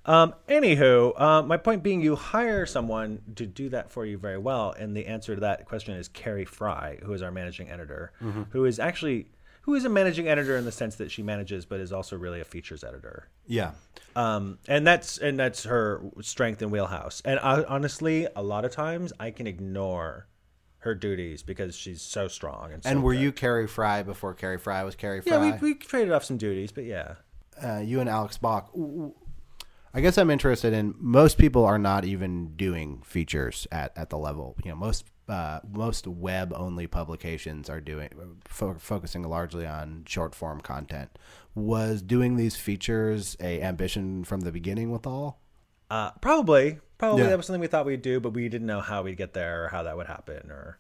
Um, 0.08 0.34
anywho, 0.48 1.20
uh, 1.20 1.44
my 1.44 1.58
point 1.58 1.84
being, 1.84 2.02
you 2.02 2.16
hire 2.16 2.66
someone 2.66 3.22
to 3.36 3.46
do 3.46 3.68
that 3.70 3.92
for 3.92 4.06
you 4.06 4.18
very 4.18 4.38
well, 4.38 4.72
and 4.72 4.96
the 4.96 5.06
answer 5.06 5.36
to 5.36 5.42
that 5.42 5.66
question 5.66 5.96
is 5.96 6.08
Carrie 6.08 6.46
Frye, 6.46 7.00
who 7.04 7.12
is 7.14 7.22
our 7.22 7.32
managing 7.32 7.70
editor, 7.70 8.14
who 8.52 8.66
is 8.66 8.80
actually 8.80 9.28
who 9.62 9.76
is 9.76 9.84
a 9.84 9.90
managing 9.90 10.30
editor 10.30 10.56
in 10.56 10.64
the 10.64 10.72
sense 10.72 10.96
that 10.96 11.12
she 11.12 11.22
manages, 11.22 11.66
but 11.66 11.82
is 11.82 11.92
also 11.92 12.16
really 12.18 12.40
a 12.40 12.46
features 12.46 12.86
editor. 12.86 13.28
Yeah, 13.48 13.72
Um, 14.16 14.60
and 14.68 14.88
that's 14.88 15.18
and 15.18 15.38
that's 15.38 15.66
her 15.66 16.02
strength 16.22 16.62
and 16.62 16.72
wheelhouse. 16.72 17.22
And 17.26 17.38
I, 17.42 17.64
honestly, 17.64 18.28
a 18.34 18.42
lot 18.42 18.64
of 18.64 18.72
times 18.72 19.12
I 19.20 19.30
can 19.32 19.46
ignore 19.46 20.28
her 20.80 20.96
duties 20.96 21.44
because 21.44 21.76
she's 21.76 22.02
so 22.02 22.30
strong. 22.30 22.72
And, 22.72 22.82
so 22.84 22.90
and 22.90 23.04
were 23.04 23.14
good. 23.14 23.22
you 23.22 23.32
Carrie 23.34 23.68
Frye 23.68 24.04
before 24.04 24.34
Carrie 24.34 24.58
Frye 24.58 24.84
was 24.84 24.96
Carrie 24.96 25.22
Frye? 25.22 25.36
Yeah, 25.36 25.60
we, 25.60 25.74
we 25.74 25.76
traded 25.76 26.14
off 26.14 26.24
some 26.24 26.38
duties, 26.38 26.72
but 26.72 26.86
yeah. 26.86 27.16
uh, 27.62 27.80
you 27.80 28.00
and 28.00 28.10
Alex 28.10 28.38
Balk. 28.38 28.72
I 29.98 30.00
guess 30.00 30.20
I'm 30.20 30.30
interested 30.30 30.74
in. 30.74 30.94
Most 31.00 31.40
people 31.40 31.66
are 31.66 31.80
not 31.80 32.06
even 32.06 32.56
doing 32.56 33.02
features 33.04 33.66
at, 33.72 33.98
at 33.98 34.12
the 34.12 34.18
level. 34.20 34.56
You 34.64 34.70
know, 34.70 34.76
most 34.76 35.06
uh, 35.28 35.60
most 35.68 36.06
web 36.06 36.54
only 36.56 36.86
publications 36.86 37.68
are 37.68 37.82
doing 37.82 38.10
fo- 38.46 38.76
focusing 38.78 39.24
largely 39.24 39.66
on 39.66 40.04
short 40.08 40.36
form 40.36 40.62
content. 40.62 41.18
Was 41.56 42.04
doing 42.04 42.36
these 42.36 42.56
features 42.56 43.36
a 43.40 43.60
ambition 43.64 44.24
from 44.24 44.42
the 44.42 44.52
beginning 44.52 44.92
with 44.92 45.08
all? 45.08 45.42
Uh, 45.90 46.12
probably, 46.22 46.78
probably 47.00 47.24
Yeah. 47.24 47.30
that 47.30 47.38
was 47.38 47.48
something 47.48 47.62
we 47.62 47.66
thought 47.66 47.88
we'd 47.88 48.04
do, 48.04 48.20
but 48.20 48.34
we 48.34 48.50
didn't 48.50 48.68
know 48.68 48.82
how 48.82 49.02
we'd 49.02 49.18
get 49.18 49.34
there 49.34 49.66
or 49.66 49.70
how 49.70 49.82
that 49.82 49.98
would 49.98 50.06
happen. 50.08 50.52
Or 50.52 50.78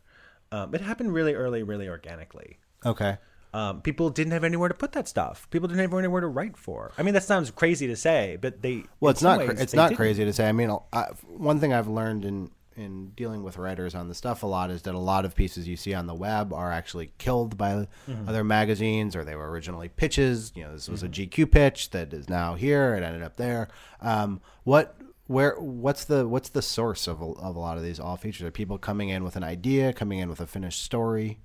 um, 0.52 0.76
it 0.76 0.82
happened 0.82 1.12
really 1.12 1.34
early, 1.34 1.64
really 1.64 1.90
organically. 1.90 2.60
Okay. 2.86 3.18
Um, 3.58 3.82
people 3.82 4.10
didn't 4.10 4.34
have 4.34 4.44
anywhere 4.44 4.70
to 4.70 4.76
put 4.76 4.92
that 4.92 5.08
stuff. 5.08 5.48
People 5.50 5.68
didn't 5.68 5.82
have 5.82 5.94
anywhere 5.94 6.22
to 6.22 6.28
write 6.28 6.58
for. 6.58 6.92
I 6.98 7.02
mean, 7.04 7.14
that 7.16 7.24
sounds 7.24 7.50
crazy 7.52 7.88
to 7.88 7.96
say, 7.96 8.38
but 8.40 8.62
they. 8.62 8.84
Well, 9.00 9.10
it's 9.12 9.22
not. 9.24 9.40
cra- 9.40 9.48
ways, 9.50 9.62
it's 9.62 9.74
not 9.74 9.90
didn't. 9.90 9.98
crazy 9.98 10.26
to 10.26 10.34
say. 10.34 10.48
I 10.48 10.52
mean, 10.52 10.70
I, 10.94 11.06
one 11.26 11.60
thing 11.60 11.74
I've 11.74 11.88
learned 11.88 12.24
in 12.26 12.52
in 12.76 13.10
dealing 13.16 13.42
with 13.42 13.58
writers 13.58 13.96
on 13.96 14.08
the 14.08 14.14
stuff 14.14 14.44
a 14.44 14.46
lot 14.46 14.70
is 14.70 14.84
that 14.84 14.94
a 14.94 15.00
lot 15.00 15.26
of 15.26 15.34
pieces 15.34 15.68
you 15.68 15.76
see 15.76 15.96
on 15.96 16.06
the 16.06 16.14
web 16.14 16.54
are 16.54 16.72
actually 16.72 17.12
killed 17.18 17.58
by 17.58 17.88
Mm-hmm. 18.08 18.30
other 18.30 18.44
magazines, 18.44 19.16
or 19.16 19.24
they 19.24 19.36
were 19.36 19.50
originally 19.50 19.90
pitches. 19.90 20.52
You 20.56 20.64
know, 20.66 20.74
this 20.74 20.88
was 20.88 21.02
a 21.02 21.10
GQ 21.10 21.52
pitch 21.52 21.90
that 21.90 22.14
is 22.14 22.30
now 22.30 22.54
here. 22.54 22.94
It 22.94 23.02
ended 23.04 23.24
up 23.24 23.38
there. 23.38 23.70
Um, 24.02 24.40
what? 24.66 24.96
Where? 25.26 25.56
What's 25.60 26.06
the 26.06 26.28
What's 26.28 26.50
the 26.50 26.62
source 26.62 27.08
of 27.08 27.22
a, 27.22 27.26
of 27.26 27.56
a 27.56 27.60
lot 27.60 27.78
of 27.78 27.84
these 27.84 28.00
Awl 28.00 28.18
features? 28.18 28.46
Are 28.48 28.52
people 28.52 28.78
coming 28.78 29.10
in 29.10 29.24
with 29.24 29.36
an 29.36 29.44
idea, 29.44 29.92
coming 29.94 30.20
in 30.20 30.30
with 30.30 30.40
a 30.40 30.48
finished 30.48 30.84
story? 30.84 31.40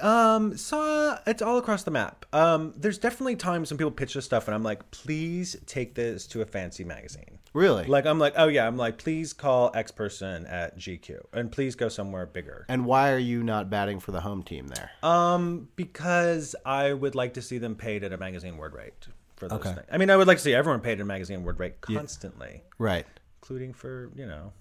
Um, 0.00 0.56
so 0.56 1.18
it's 1.26 1.42
all 1.42 1.58
across 1.58 1.82
the 1.84 1.90
map. 1.90 2.26
Um, 2.32 2.74
there's 2.76 2.98
definitely 2.98 3.36
times 3.36 3.70
when 3.70 3.78
people 3.78 3.90
pitch 3.90 4.14
this 4.14 4.24
stuff, 4.24 4.48
and 4.48 4.54
I'm 4.54 4.62
like, 4.62 4.90
please 4.90 5.56
take 5.66 5.94
this 5.94 6.26
to 6.28 6.42
a 6.42 6.44
fancy 6.46 6.84
magazine. 6.84 7.38
Really? 7.52 7.84
Like, 7.86 8.04
I'm 8.06 8.18
like, 8.18 8.34
oh 8.36 8.48
yeah, 8.48 8.66
I'm 8.66 8.76
like, 8.76 8.98
please 8.98 9.32
call 9.32 9.70
X 9.74 9.90
person 9.90 10.46
at 10.46 10.78
GQ, 10.78 11.26
and 11.32 11.50
please 11.50 11.74
go 11.74 11.88
somewhere 11.88 12.26
bigger. 12.26 12.66
and 12.68 12.84
why 12.84 13.12
are 13.12 13.18
you 13.18 13.42
not 13.42 13.70
batting 13.70 14.00
for 14.00 14.12
the 14.12 14.20
home 14.20 14.42
team 14.42 14.68
there? 14.68 14.90
Um, 15.02 15.68
because 15.76 16.54
I 16.64 16.92
would 16.92 17.14
like 17.14 17.34
to 17.34 17.42
see 17.42 17.58
them 17.58 17.74
paid 17.74 18.04
at 18.04 18.12
a 18.12 18.16
magazine 18.18 18.56
word 18.56 18.74
rate 18.74 19.08
for 19.36 19.48
those 19.48 19.60
Okay. 19.60 19.72
things. 19.74 19.86
I 19.90 19.98
mean, 19.98 20.10
I 20.10 20.16
would 20.16 20.26
like 20.26 20.38
to 20.38 20.42
see 20.44 20.54
everyone 20.54 20.80
paid 20.80 20.92
at 20.94 21.00
a 21.00 21.04
magazine 21.04 21.44
word 21.44 21.58
rate 21.58 21.80
constantly, 21.80 22.62
right. 22.78 23.06
including 23.42 23.72
for 23.72 24.10
you 24.14 24.26
know 24.26 24.52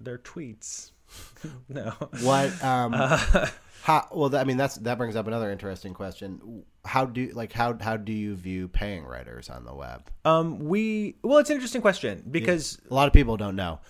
their 0.00 0.18
tweets. 0.18 0.90
no. 1.68 1.92
What? 2.22 2.62
Um, 2.62 2.92
how? 3.82 4.06
Well, 4.12 4.34
I 4.36 4.44
mean, 4.44 4.56
that's 4.56 4.76
that 4.76 4.98
brings 4.98 5.16
up 5.16 5.26
another 5.26 5.50
interesting 5.50 5.94
question. 5.94 6.64
How 6.84 7.04
do 7.04 7.28
like 7.28 7.52
how 7.52 7.76
how 7.80 7.96
do 7.96 8.12
you 8.12 8.34
view 8.34 8.68
paying 8.68 9.04
writers 9.04 9.48
on 9.48 9.64
the 9.64 9.74
web? 9.74 10.10
Um, 10.24 10.58
we 10.58 11.16
well, 11.22 11.38
it's 11.38 11.50
an 11.50 11.54
interesting 11.54 11.82
question 11.82 12.24
because 12.30 12.78
A 12.90 12.94
lot 12.94 13.06
of 13.06 13.12
people 13.12 13.36
don't 13.36 13.56
know. 13.56 13.80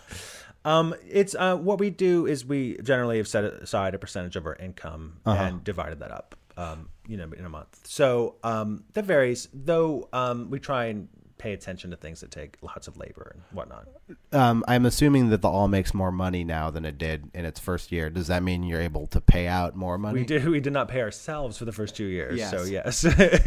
Um, 0.65 0.95
it's 1.09 1.35
uh, 1.35 1.57
what 1.57 1.79
we 1.79 1.91
do 1.91 2.27
is 2.27 2.45
we 2.45 2.77
generally 2.83 3.17
have 3.17 3.29
set 3.29 3.45
aside 3.45 3.95
a 3.95 3.99
percentage 3.99 4.37
of 4.37 4.47
our 4.47 4.57
income 4.57 5.17
and 5.25 5.65
divided 5.65 6.01
that 6.01 6.11
up, 6.11 6.37
um, 6.59 6.91
you 7.09 7.17
know, 7.17 7.31
in 7.37 7.47
a 7.47 7.49
month. 7.49 7.81
So 7.85 8.37
um, 8.45 8.85
that 8.93 9.07
varies, 9.07 9.49
though. 9.55 10.09
Um, 10.13 10.51
we 10.51 10.59
try 10.59 10.87
and 10.87 11.09
pay 11.41 11.55
attention 11.55 11.91
to 11.91 11.97
things 11.97 12.21
that 12.21 12.31
take 12.31 12.59
lots 12.61 12.87
of 12.87 12.99
labor 12.99 13.33
and 13.35 13.43
whatnot. 13.57 13.89
Um, 14.31 14.63
I'm 14.69 14.85
assuming 14.85 15.31
that 15.31 15.41
the 15.41 15.49
Awl 15.49 15.69
makes 15.69 15.95
more 15.95 16.13
money 16.13 16.45
now 16.45 16.71
than 16.71 16.85
it 16.85 16.99
did 16.99 17.31
in 17.33 17.47
its 17.47 17.59
first 17.59 17.91
year. 17.91 18.11
Does 18.11 18.27
that 18.27 18.43
mean 18.43 18.63
you're 18.63 18.83
able 18.83 19.07
to 19.09 19.23
pay 19.23 19.47
out 19.47 19.75
more 19.75 19.97
money? 19.97 20.21
We 20.21 20.27
did 20.27 20.47
we 20.47 20.61
did 20.61 20.75
not 20.75 20.89
pay 20.89 21.01
ourselves 21.01 21.57
for 21.57 21.65
the 21.65 21.73
first 21.73 21.97
two 21.97 22.05
years, 22.05 22.49
so 22.51 22.65
yes. 22.65 22.99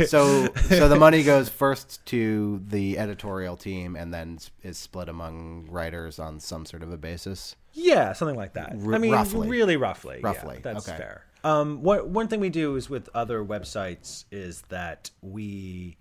So 0.10 0.48
so 0.56 0.88
the 0.90 0.98
money 0.98 1.24
goes 1.24 1.50
first 1.50 2.04
to 2.08 2.62
the 2.68 2.98
editorial 2.98 3.56
team 3.56 3.96
and 3.96 4.12
then 4.12 4.40
is 4.64 4.78
split 4.80 5.08
among 5.08 5.68
writers 5.70 6.18
on 6.18 6.40
some 6.40 6.66
sort 6.66 6.82
of 6.82 6.92
a 6.92 6.98
basis. 6.98 7.56
Yeah, 7.74 8.14
something 8.14 8.36
like 8.38 8.54
that. 8.54 8.76
R- 8.84 8.96
I 8.96 8.98
mean, 8.98 9.12
roughly. 9.12 9.48
really 9.48 9.78
roughly. 9.78 10.18
yeah, 10.20 10.28
Roughly, 10.28 10.60
that's 10.64 10.88
okay. 10.90 10.98
fair. 10.98 11.26
Um, 11.44 11.84
what 11.84 12.08
one 12.08 12.28
thing 12.28 12.40
we 12.40 12.50
do 12.50 12.76
is 12.76 12.90
with 12.90 13.10
other 13.14 13.44
websites 13.44 14.26
is 14.32 14.62
that 14.70 15.12
we 15.22 15.98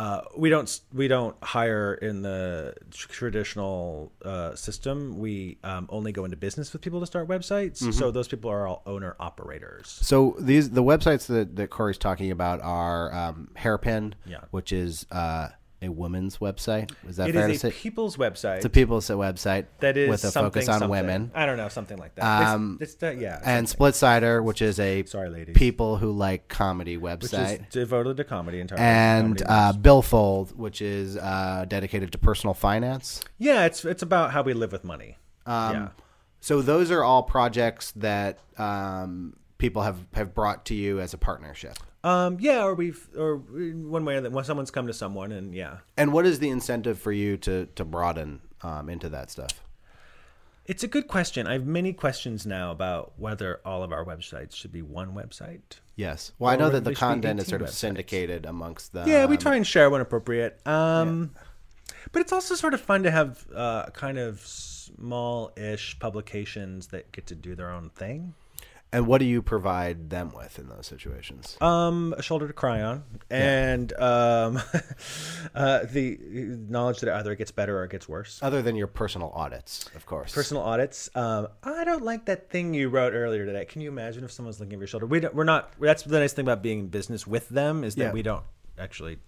uh, 0.00 0.22
we 0.34 0.48
don't 0.48 0.80
we 0.94 1.08
don't 1.08 1.36
hire 1.44 1.92
in 1.92 2.22
the 2.22 2.74
traditional 2.90 4.10
uh, 4.24 4.54
system. 4.54 5.18
We 5.18 5.58
um, 5.62 5.86
only 5.90 6.10
go 6.10 6.24
into 6.24 6.38
business 6.38 6.72
with 6.72 6.80
people 6.80 7.00
to 7.00 7.06
start 7.06 7.28
websites. 7.28 7.82
Mm-hmm. 7.82 7.90
So 7.90 8.10
those 8.10 8.26
people 8.26 8.50
are 8.50 8.66
all 8.66 8.82
owner 8.86 9.14
operators. 9.20 9.88
So 10.00 10.36
these 10.38 10.70
the 10.70 10.82
websites 10.82 11.26
that, 11.26 11.54
that 11.56 11.70
Choire's 11.70 11.98
talking 11.98 12.30
about 12.30 12.62
are 12.62 13.12
um, 13.14 13.50
Hairpin, 13.56 14.14
Yeah. 14.24 14.38
which 14.52 14.72
is 14.72 15.04
uh, 15.10 15.48
a 15.82 15.88
women's 15.88 16.38
website. 16.38 16.92
Is 17.08 17.16
that 17.16 17.30
It 17.30 17.32
fair 17.34 17.48
is 17.48 17.60
to 17.62 17.68
a 17.68 17.70
say? 17.70 17.76
people's 17.78 18.16
website. 18.16 18.56
it's 18.56 18.64
a 18.66 18.68
people's 18.70 19.08
website 19.08 19.66
that 19.78 19.96
is 19.96 20.08
with 20.10 20.24
a 20.24 20.30
something, 20.30 20.52
focus 20.52 20.68
on 20.68 20.74
something. 20.80 20.90
women. 20.90 21.30
I 21.34 21.46
don't 21.46 21.56
know 21.56 21.68
something 21.68 21.96
like 21.96 22.14
that. 22.16 22.24
Um, 22.52 22.78
it's, 22.80 22.96
it's 23.00 23.20
yeah. 23.20 23.40
And 23.44 23.68
something. 23.68 23.86
Splitsider, 23.92 24.42
which 24.44 24.60
is 24.60 24.78
a 24.78 25.04
Sorry, 25.04 25.30
ladies. 25.30 25.56
people 25.56 25.96
who 25.96 26.12
like 26.12 26.48
comedy 26.48 26.96
which 26.98 27.20
website. 27.20 27.60
is 27.62 27.66
devoted 27.70 28.16
to 28.18 28.24
comedy 28.24 28.60
entirely. 28.60 28.84
and 28.84 29.42
uh. 29.46 29.72
Billfold, 29.72 30.56
which 30.58 30.82
is 30.82 31.16
uh, 31.16 31.64
dedicated 31.66 32.12
to 32.12 32.18
personal 32.18 32.52
finance. 32.54 33.22
yeah, 33.38 33.64
it's 33.64 33.84
it's 33.84 34.02
about 34.02 34.32
how 34.32 34.42
we 34.42 34.52
live 34.52 34.72
with 34.72 34.84
money. 34.84 35.16
Um, 35.46 35.74
yeah. 35.74 35.88
So 36.40 36.62
those 36.62 36.90
are 36.90 37.02
all 37.02 37.22
projects 37.22 37.92
that 37.96 38.38
um, 38.58 39.36
people 39.58 39.82
have, 39.82 39.98
have 40.14 40.34
brought 40.34 40.64
to 40.66 40.74
you 40.74 41.00
as 41.00 41.12
a 41.14 41.18
partnership. 41.18 41.76
Um, 42.02 42.38
yeah, 42.40 42.62
or 42.64 42.74
we've, 42.74 43.08
or 43.16 43.36
one 43.36 44.04
way 44.04 44.18
that 44.20 44.32
when 44.32 44.44
someone's 44.44 44.70
come 44.70 44.86
to 44.86 44.92
someone, 44.94 45.32
and 45.32 45.54
yeah, 45.54 45.78
And 45.96 46.12
what 46.12 46.24
is 46.26 46.38
the 46.38 46.48
incentive 46.48 46.98
for 46.98 47.12
you 47.12 47.36
to 47.38 47.66
to 47.74 47.84
broaden 47.84 48.40
um, 48.62 48.88
into 48.88 49.08
that 49.10 49.30
stuff? 49.30 49.50
it's 50.66 50.84
a 50.84 50.88
good 50.88 51.08
question. 51.08 51.48
I 51.48 51.54
have 51.54 51.66
many 51.66 51.92
questions 51.92 52.46
now 52.46 52.70
about 52.70 53.12
whether 53.18 53.60
all 53.64 53.82
of 53.82 53.90
our 53.92 54.04
websites 54.04 54.54
should 54.54 54.70
be 54.70 54.82
one 54.82 55.14
website. 55.14 55.80
Yes. 55.96 56.30
Well, 56.38 56.50
I 56.52 56.54
know 56.56 56.70
that 56.70 56.84
the 56.84 56.90
they 56.90 56.94
should 56.94 57.00
be 57.00 57.00
content 57.00 57.40
is 57.40 57.48
sort 57.48 57.60
of 57.62 57.68
websites. 57.68 57.72
syndicated 57.72 58.46
amongst 58.46 58.92
them. 58.92 59.08
yeah, 59.08 59.26
we 59.26 59.36
try 59.36 59.56
and 59.56 59.66
share 59.66 59.90
when 59.90 60.00
appropriate. 60.00 60.64
Um, 60.66 61.32
But 62.12 62.22
it's 62.22 62.32
also 62.32 62.54
sort 62.54 62.72
of 62.74 62.80
fun 62.80 63.02
to 63.02 63.10
have 63.10 63.44
uh, 63.54 63.86
kind 63.90 64.16
of 64.18 64.40
small-ish 64.40 65.98
publications 65.98 66.88
that 66.88 67.10
get 67.12 67.26
to 67.26 67.34
do 67.34 67.54
their 67.54 67.70
own 67.70 67.90
thing. 67.90 68.34
And 68.92 69.06
what 69.06 69.18
do 69.18 69.24
you 69.24 69.40
provide 69.40 70.10
them 70.10 70.32
with 70.34 70.58
in 70.58 70.68
those 70.68 70.86
situations? 70.86 71.56
Um, 71.60 72.12
a 72.18 72.22
shoulder 72.22 72.48
to 72.48 72.52
cry 72.52 72.82
on, 72.82 73.04
and 73.30 73.92
um, 73.92 74.60
uh, 75.54 75.84
the 75.84 76.18
knowledge 76.68 76.98
that 77.00 77.14
either 77.16 77.30
it 77.30 77.36
gets 77.36 77.52
better 77.52 77.78
or 77.78 77.84
it 77.84 77.92
gets 77.92 78.08
worse. 78.08 78.40
Other 78.42 78.62
than 78.62 78.74
your 78.74 78.88
personal 78.88 79.30
audits, 79.34 79.88
of 79.94 80.06
course. 80.06 80.34
Personal 80.34 80.64
audits. 80.64 81.08
Um, 81.14 81.46
I 81.62 81.84
don't 81.84 82.02
like 82.04 82.24
that 82.26 82.50
thing 82.50 82.74
you 82.74 82.88
wrote 82.88 83.12
earlier 83.12 83.46
today. 83.46 83.64
Can 83.64 83.80
you 83.80 83.88
imagine 83.90 84.24
if 84.24 84.32
someone's 84.32 84.58
looking 84.58 84.74
over 84.74 84.82
your 84.82 84.88
shoulder? 84.88 85.06
We 85.06 85.20
don't, 85.20 85.34
we're 85.36 85.44
not. 85.44 85.72
That's 85.80 86.02
the 86.02 86.18
nice 86.18 86.32
thing 86.32 86.44
about 86.44 86.60
being 86.62 86.80
in 86.80 86.86
business 86.88 87.26
with 87.26 87.48
them 87.48 87.84
is 87.84 87.94
that 87.94 88.02
Yeah. 88.06 88.12
we 88.12 88.22
don't 88.22 88.44
actually. 88.76 89.18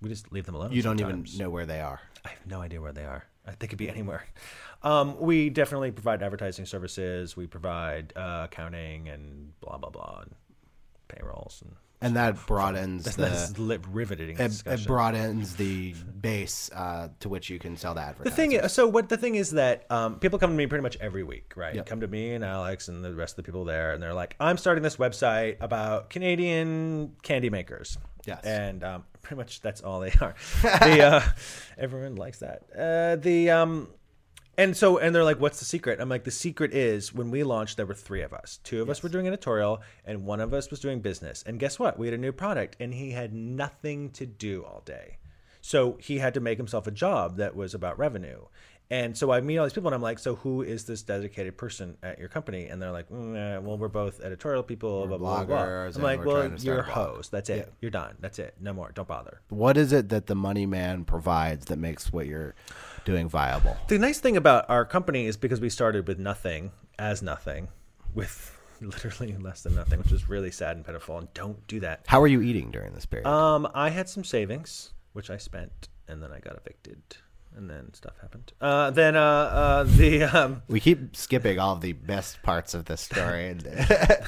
We 0.00 0.08
just 0.08 0.32
leave 0.32 0.44
them 0.46 0.56
alone. 0.56 0.72
you 0.72 0.82
don't 0.82 1.00
even 1.00 1.24
know 1.38 1.50
where 1.50 1.66
they 1.66 1.80
are. 1.80 2.00
I 2.24 2.30
have 2.30 2.46
no 2.46 2.60
idea 2.60 2.80
where 2.80 2.92
they 2.92 3.04
are. 3.04 3.24
Uh, 3.46 3.52
They 3.60 3.68
could 3.68 3.78
be 3.78 3.88
anywhere. 3.88 4.24
Um, 4.84 5.18
we 5.20 5.48
definitely 5.50 5.92
provide 5.92 6.22
advertising 6.22 6.66
services. 6.66 7.36
We 7.36 7.46
provide 7.46 8.12
uh, 8.16 8.42
accounting 8.44 9.08
and 9.08 9.58
blah 9.60 9.78
blah 9.78 9.90
blah, 9.90 10.22
and 10.22 10.34
payrolls 11.08 11.62
and 11.64 11.76
And 12.00 12.16
that 12.16 12.46
broadens 12.46 13.04
that's, 13.04 13.16
the 13.16 13.22
that's 13.22 13.86
riveting 13.88 14.36
it, 14.38 14.62
it 14.66 14.86
broadens 14.86 15.54
the 15.54 15.94
base 16.20 16.68
uh, 16.74 17.08
to 17.20 17.28
which 17.28 17.48
you 17.48 17.60
can 17.60 17.76
sell 17.76 17.94
the 17.94 18.14
the 18.24 18.30
thing 18.30 18.52
is, 18.52 18.72
so 18.72 18.88
what 18.88 19.08
the 19.08 19.16
thing 19.16 19.36
is 19.36 19.52
that 19.52 19.86
um, 19.90 20.18
people 20.18 20.38
come 20.38 20.50
to 20.50 20.56
me 20.56 20.66
pretty 20.66 20.82
much 20.82 20.96
every 21.00 21.22
week, 21.22 21.52
right? 21.56 21.76
Yep. 21.76 21.86
Come 21.86 22.00
to 22.00 22.08
me 22.08 22.34
and 22.34 22.44
Alex 22.44 22.88
and 22.88 23.04
the 23.04 23.14
rest 23.14 23.32
of 23.32 23.36
the 23.36 23.42
people 23.44 23.64
there, 23.64 23.92
and 23.92 24.02
they're 24.02 24.14
like, 24.14 24.34
"I'm 24.40 24.58
starting 24.58 24.82
this 24.82 24.96
website 24.96 25.58
about 25.60 26.10
Canadian 26.10 27.14
candy 27.22 27.50
makers." 27.50 27.98
Yes. 28.24 28.44
and 28.44 28.84
um, 28.84 29.04
pretty 29.22 29.36
much 29.36 29.60
that's 29.62 29.80
all 29.80 29.98
they 30.00 30.12
are. 30.20 30.34
the 30.62 31.02
uh, 31.02 31.22
everyone 31.78 32.16
likes 32.16 32.38
that. 32.38 32.62
Uh, 32.76 33.16
the 33.16 33.50
um, 33.50 33.88
and 34.58 34.76
so 34.76 34.98
and 34.98 35.14
they're 35.14 35.24
like, 35.24 35.40
"What's 35.40 35.58
the 35.58 35.64
secret?" 35.64 36.00
I'm 36.00 36.08
like, 36.08 36.24
"The 36.24 36.30
secret 36.30 36.74
is 36.74 37.14
when 37.14 37.30
we 37.30 37.42
launched, 37.42 37.76
there 37.76 37.86
were 37.86 37.94
three 37.94 38.22
of 38.22 38.32
us. 38.32 38.60
Two 38.64 38.82
of 38.82 38.90
us 38.90 39.02
were 39.02 39.08
doing 39.08 39.26
editorial, 39.26 39.82
and 40.04 40.24
one 40.24 40.40
of 40.40 40.52
us 40.52 40.70
was 40.70 40.80
doing 40.80 41.00
business. 41.00 41.42
And 41.46 41.58
guess 41.58 41.78
what? 41.78 41.98
We 41.98 42.06
had 42.06 42.14
a 42.14 42.18
new 42.18 42.32
product, 42.32 42.76
and 42.80 42.94
he 42.94 43.12
had 43.12 43.32
nothing 43.32 44.10
to 44.10 44.26
do 44.26 44.64
all 44.64 44.82
day, 44.84 45.18
so 45.60 45.96
he 46.00 46.18
had 46.18 46.34
to 46.34 46.40
make 46.40 46.58
himself 46.58 46.86
a 46.86 46.90
job 46.90 47.36
that 47.36 47.56
was 47.56 47.74
about 47.74 47.98
revenue." 47.98 48.46
And 48.90 49.16
so 49.16 49.32
I 49.32 49.40
meet 49.40 49.56
all 49.56 49.64
these 49.64 49.72
people, 49.72 49.88
and 49.88 49.94
I'm 49.94 50.02
like, 50.02 50.18
"So 50.18 50.34
who 50.34 50.60
is 50.60 50.84
this 50.84 51.02
dedicated 51.02 51.56
person 51.56 51.96
at 52.02 52.18
your 52.18 52.28
company?" 52.28 52.66
And 52.66 52.82
they're 52.82 52.90
like, 52.90 53.08
mm, 53.08 53.34
eh, 53.34 53.56
"Well, 53.56 53.78
we're 53.78 53.88
both 53.88 54.20
editorial 54.20 54.62
people, 54.62 55.06
blah 55.06 55.16
blah 55.16 55.44
blah." 55.44 55.64
bloggers, 55.64 55.96
I'm 55.96 56.02
like, 56.02 56.22
"Well, 56.26 56.44
you're 56.44 56.54
a 56.54 56.58
start 56.58 56.80
a 56.80 56.82
blog." 56.82 57.08
host. 57.14 57.30
That's 57.30 57.48
it. 57.48 57.56
Yeah. 57.56 57.74
You're 57.80 57.90
done. 57.90 58.16
That's 58.20 58.38
it. 58.38 58.54
No 58.60 58.74
more. 58.74 58.90
Don't 58.92 59.08
bother." 59.08 59.40
What 59.48 59.78
is 59.78 59.94
it 59.94 60.10
that 60.10 60.26
the 60.26 60.34
money 60.34 60.66
man 60.66 61.06
provides 61.06 61.66
that 61.66 61.78
makes 61.78 62.12
what 62.12 62.26
you're 62.26 62.54
doing 63.04 63.28
viable? 63.28 63.76
The 63.88 63.98
nice 63.98 64.18
thing 64.18 64.36
about 64.36 64.68
our 64.68 64.84
company 64.84 65.26
is 65.26 65.36
because 65.36 65.60
we 65.60 65.70
started 65.70 66.06
with 66.08 66.18
nothing, 66.18 66.72
as 66.98 67.22
nothing, 67.22 67.68
with 68.14 68.58
literally 68.80 69.36
less 69.36 69.62
than 69.62 69.74
nothing, 69.74 69.98
which 69.98 70.12
is 70.12 70.28
really 70.28 70.50
sad 70.50 70.76
and 70.76 70.84
pitiful. 70.84 71.18
And 71.18 71.32
don't 71.34 71.66
do 71.66 71.80
that. 71.80 72.04
How 72.06 72.20
are 72.22 72.26
you 72.26 72.42
eating 72.42 72.70
during 72.70 72.92
this 72.92 73.06
period? 73.06 73.26
Um, 73.26 73.68
I 73.74 73.90
had 73.90 74.08
some 74.08 74.24
savings, 74.24 74.92
which 75.12 75.30
I 75.30 75.36
spent, 75.36 75.88
and 76.08 76.22
then 76.22 76.32
I 76.32 76.40
got 76.40 76.56
evicted, 76.56 77.00
and 77.56 77.68
then 77.68 77.92
stuff 77.94 78.14
happened. 78.20 78.52
Uh, 78.60 78.90
then 78.90 79.16
uh, 79.16 79.20
uh, 79.20 79.84
the 79.84 80.24
um, 80.24 80.62
we 80.68 80.80
keep 80.80 81.14
skipping 81.16 81.58
all 81.58 81.76
the 81.76 81.92
best 81.92 82.42
parts 82.42 82.74
of 82.74 82.86
this 82.86 83.00
story. 83.00 83.52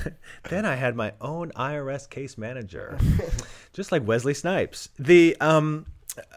then 0.49 0.65
I 0.65 0.75
had 0.75 0.95
my 0.97 1.13
own 1.21 1.51
IRS 1.53 2.09
case 2.09 2.39
manager, 2.39 2.99
just 3.73 3.93
like 3.93 4.07
Wesley 4.07 4.35
Snipes. 4.35 4.89
The 4.99 5.37
um, 5.41 5.87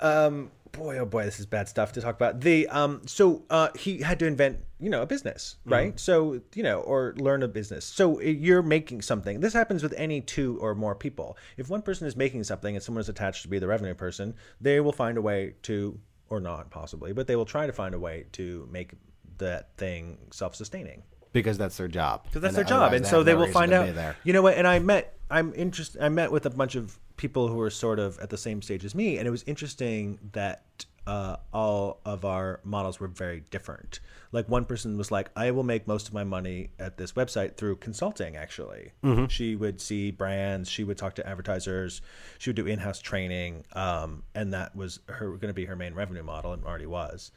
um, 0.01 0.51
boy, 0.71 0.97
oh 0.97 1.05
boy, 1.05 1.23
this 1.25 1.39
is 1.39 1.45
bad 1.45 1.67
stuff 1.67 1.93
to 1.93 2.01
talk 2.01 2.15
about. 2.15 2.41
The 2.41 2.67
um, 2.69 3.01
so 3.05 3.43
uh, 3.49 3.69
he 3.77 4.01
had 4.01 4.19
to 4.19 4.25
invent, 4.25 4.59
you 4.79 4.89
know, 4.89 5.01
a 5.01 5.05
business, 5.05 5.57
right? 5.65 5.99
So 5.99 6.41
you 6.53 6.63
know, 6.63 6.81
or 6.81 7.13
learn 7.17 7.43
a 7.43 7.47
business. 7.47 7.85
So 7.85 8.19
you're 8.21 8.61
making 8.61 9.01
something. 9.01 9.39
This 9.39 9.53
happens 9.53 9.83
with 9.83 9.93
any 9.97 10.21
two 10.21 10.57
or 10.61 10.75
more 10.75 10.95
people. 10.95 11.37
If 11.57 11.69
one 11.69 11.81
person 11.81 12.07
is 12.07 12.15
making 12.15 12.43
something 12.43 12.75
and 12.75 12.83
someone 12.83 13.01
is 13.01 13.09
attached 13.09 13.41
to 13.43 13.47
be 13.47 13.59
the 13.59 13.67
revenue 13.67 13.93
person, 13.93 14.35
they 14.61 14.79
will 14.79 14.91
find 14.91 15.17
a 15.17 15.21
way 15.21 15.55
to, 15.63 15.99
or 16.29 16.39
not 16.39 16.69
possibly, 16.69 17.13
but 17.13 17.27
they 17.27 17.35
will 17.35 17.45
try 17.45 17.65
to 17.65 17.73
find 17.73 17.95
a 17.95 17.99
way 17.99 18.25
to 18.33 18.67
make 18.71 18.93
that 19.37 19.75
thing 19.77 20.17
self-sustaining 20.31 21.03
because 21.33 21.57
that's 21.57 21.77
their 21.77 21.87
job. 21.87 22.23
because 22.23 22.41
that's 22.41 22.57
And 22.57 22.67
their 22.67 22.69
job, 22.69 22.93
and 22.93 23.05
so 23.05 23.23
they 23.23 23.33
no 23.33 23.39
will 23.39 23.47
find 23.47 23.71
out. 23.73 24.15
You 24.23 24.33
know 24.33 24.41
what? 24.41 24.55
And 24.57 24.67
I 24.67 24.79
met. 24.79 25.16
I'm 25.29 25.53
interested. 25.55 26.01
I 26.01 26.09
met 26.09 26.31
with 26.31 26.45
a 26.45 26.49
bunch 26.49 26.75
of 26.75 26.99
people 27.17 27.47
who 27.47 27.55
were 27.55 27.69
sort 27.69 27.99
of 27.99 28.17
at 28.19 28.29
the 28.29 28.37
same 28.37 28.61
stage 28.61 28.85
as 28.85 28.95
me, 28.95 29.17
and 29.17 29.27
it 29.27 29.31
was 29.31 29.43
interesting 29.47 30.19
that 30.33 30.85
uh, 31.05 31.37
all 31.53 31.99
of 32.05 32.25
our 32.25 32.59
models 32.63 32.99
were 32.99 33.07
very 33.07 33.41
different. 33.49 33.99
Like 34.31 34.47
one 34.49 34.65
person 34.65 34.97
was 34.97 35.09
like, 35.11 35.29
"I 35.35 35.51
will 35.51 35.63
make 35.63 35.87
most 35.87 36.07
of 36.07 36.13
my 36.13 36.23
money 36.23 36.69
at 36.79 36.97
this 36.97 37.13
website 37.13 37.55
through 37.55 37.77
consulting." 37.77 38.35
Actually, 38.35 38.91
Mm-hmm. 39.03 39.27
she 39.27 39.55
would 39.55 39.79
see 39.81 40.11
brands, 40.11 40.69
she 40.69 40.83
would 40.83 40.97
talk 40.97 41.15
to 41.15 41.27
advertisers, 41.27 42.01
she 42.37 42.49
would 42.49 42.57
do 42.57 42.67
in-house 42.67 42.99
training, 42.99 43.63
um, 43.73 44.23
and 44.35 44.53
that 44.53 44.75
was 44.75 44.99
her 45.07 45.29
going 45.31 45.47
to 45.49 45.53
be 45.53 45.65
her 45.65 45.75
main 45.75 45.93
revenue 45.93 46.23
model, 46.23 46.53
and 46.53 46.63
already 46.65 46.85
was 46.85 47.31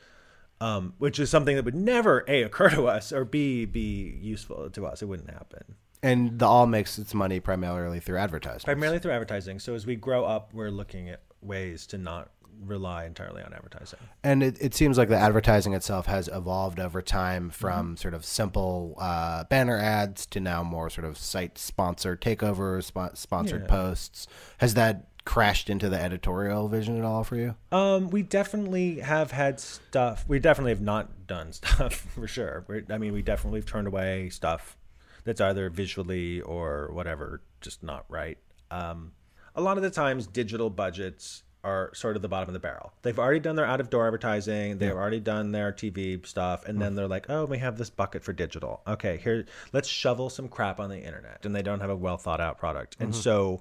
um, 0.60 0.92
which 0.98 1.18
is 1.18 1.30
something 1.30 1.56
that 1.56 1.64
would 1.64 1.74
never 1.74 2.24
a 2.28 2.42
occur 2.42 2.68
to 2.70 2.86
us 2.86 3.12
or 3.12 3.24
b 3.24 3.64
be 3.64 4.18
useful 4.20 4.68
to 4.70 4.86
us. 4.86 5.00
It 5.02 5.06
wouldn't 5.06 5.30
happen. 5.30 5.76
And 6.02 6.38
the 6.38 6.46
Awl 6.46 6.66
makes 6.66 6.98
its 6.98 7.12
money 7.14 7.40
primarily 7.40 8.00
through 8.00 8.18
advertising. 8.18 8.64
Primarily 8.64 8.98
through 8.98 9.12
advertising. 9.12 9.58
So 9.58 9.74
as 9.74 9.86
we 9.86 9.96
grow 9.96 10.24
up, 10.24 10.54
we're 10.54 10.70
looking 10.70 11.08
at 11.10 11.20
ways 11.42 11.86
to 11.88 11.98
not 11.98 12.30
rely 12.66 13.06
entirely 13.06 13.42
on 13.42 13.52
advertising. 13.54 13.98
And 14.22 14.42
it, 14.42 14.56
it 14.60 14.74
seems 14.74 14.98
like 14.98 15.08
the 15.08 15.16
advertising 15.16 15.72
itself 15.72 16.06
has 16.06 16.28
evolved 16.28 16.78
over 16.78 17.00
time 17.02 17.44
Mm-hmm. 17.44 17.50
from 17.50 17.96
sort 17.96 18.12
of 18.14 18.24
simple 18.24 18.96
uh, 18.98 19.44
banner 19.44 19.78
ads 19.78 20.26
to 20.26 20.40
now 20.40 20.62
more 20.62 20.90
sort 20.90 21.06
of 21.06 21.16
site 21.16 21.56
sponsored 21.58 22.20
takeovers, 22.20 22.92
spo- 22.92 23.16
sponsored 23.16 23.62
Yeah. 23.62 23.68
posts. 23.68 24.26
Has 24.58 24.74
that 24.74 25.06
crashed 25.24 25.68
into 25.70 25.88
the 25.88 26.00
editorial 26.00 26.68
vision 26.68 26.98
at 26.98 27.04
all 27.04 27.24
for 27.24 27.36
you? 27.36 27.54
Um, 27.72 28.08
we 28.10 28.22
definitely 28.22 29.00
have 29.00 29.30
had 29.32 29.60
stuff. 29.60 30.24
We 30.28 30.38
definitely 30.38 30.72
have 30.72 30.80
not 30.80 31.26
done 31.26 31.52
stuff 31.54 31.94
for 31.94 32.26
sure. 32.26 32.64
We're, 32.68 32.84
I 32.90 32.98
mean, 32.98 33.12
we 33.12 33.22
definitely 33.22 33.60
have 33.60 33.66
turned 33.66 33.86
away 33.86 34.28
stuff 34.30 34.76
that's 35.24 35.40
either 35.40 35.70
visually 35.70 36.40
or 36.40 36.90
whatever, 36.92 37.42
just 37.60 37.82
not 37.82 38.04
right. 38.08 38.38
Um, 38.70 39.12
a 39.54 39.60
lot 39.60 39.76
of 39.76 39.82
the 39.82 39.90
times, 39.90 40.26
digital 40.26 40.70
budgets 40.70 41.42
are 41.62 41.90
sort 41.94 42.16
of 42.16 42.22
the 42.22 42.28
bottom 42.28 42.48
of 42.48 42.54
the 42.54 42.60
barrel. 42.60 42.92
They've 43.02 43.18
already 43.18 43.40
done 43.40 43.56
their 43.56 43.66
out 43.66 43.80
of 43.80 43.90
door 43.90 44.06
advertising. 44.06 44.78
They've 44.78 44.92
already 44.92 45.20
done 45.20 45.52
their 45.52 45.72
TV 45.72 46.24
stuff, 46.26 46.66
and 46.66 46.80
then 46.80 46.94
they're 46.94 47.08
like, 47.08 47.28
"Oh, 47.28 47.44
we 47.44 47.58
have 47.58 47.76
this 47.76 47.90
bucket 47.90 48.22
for 48.22 48.32
digital. 48.32 48.80
Okay, 48.86 49.18
here, 49.18 49.44
let's 49.72 49.88
shovel 49.88 50.30
some 50.30 50.48
crap 50.48 50.80
on 50.80 50.88
the 50.88 50.98
internet." 50.98 51.44
And 51.44 51.54
they 51.54 51.62
don't 51.62 51.80
have 51.80 51.90
a 51.90 51.96
well 51.96 52.16
thought 52.16 52.40
out 52.40 52.58
product, 52.58 52.96
and 52.98 53.14
so 53.14 53.60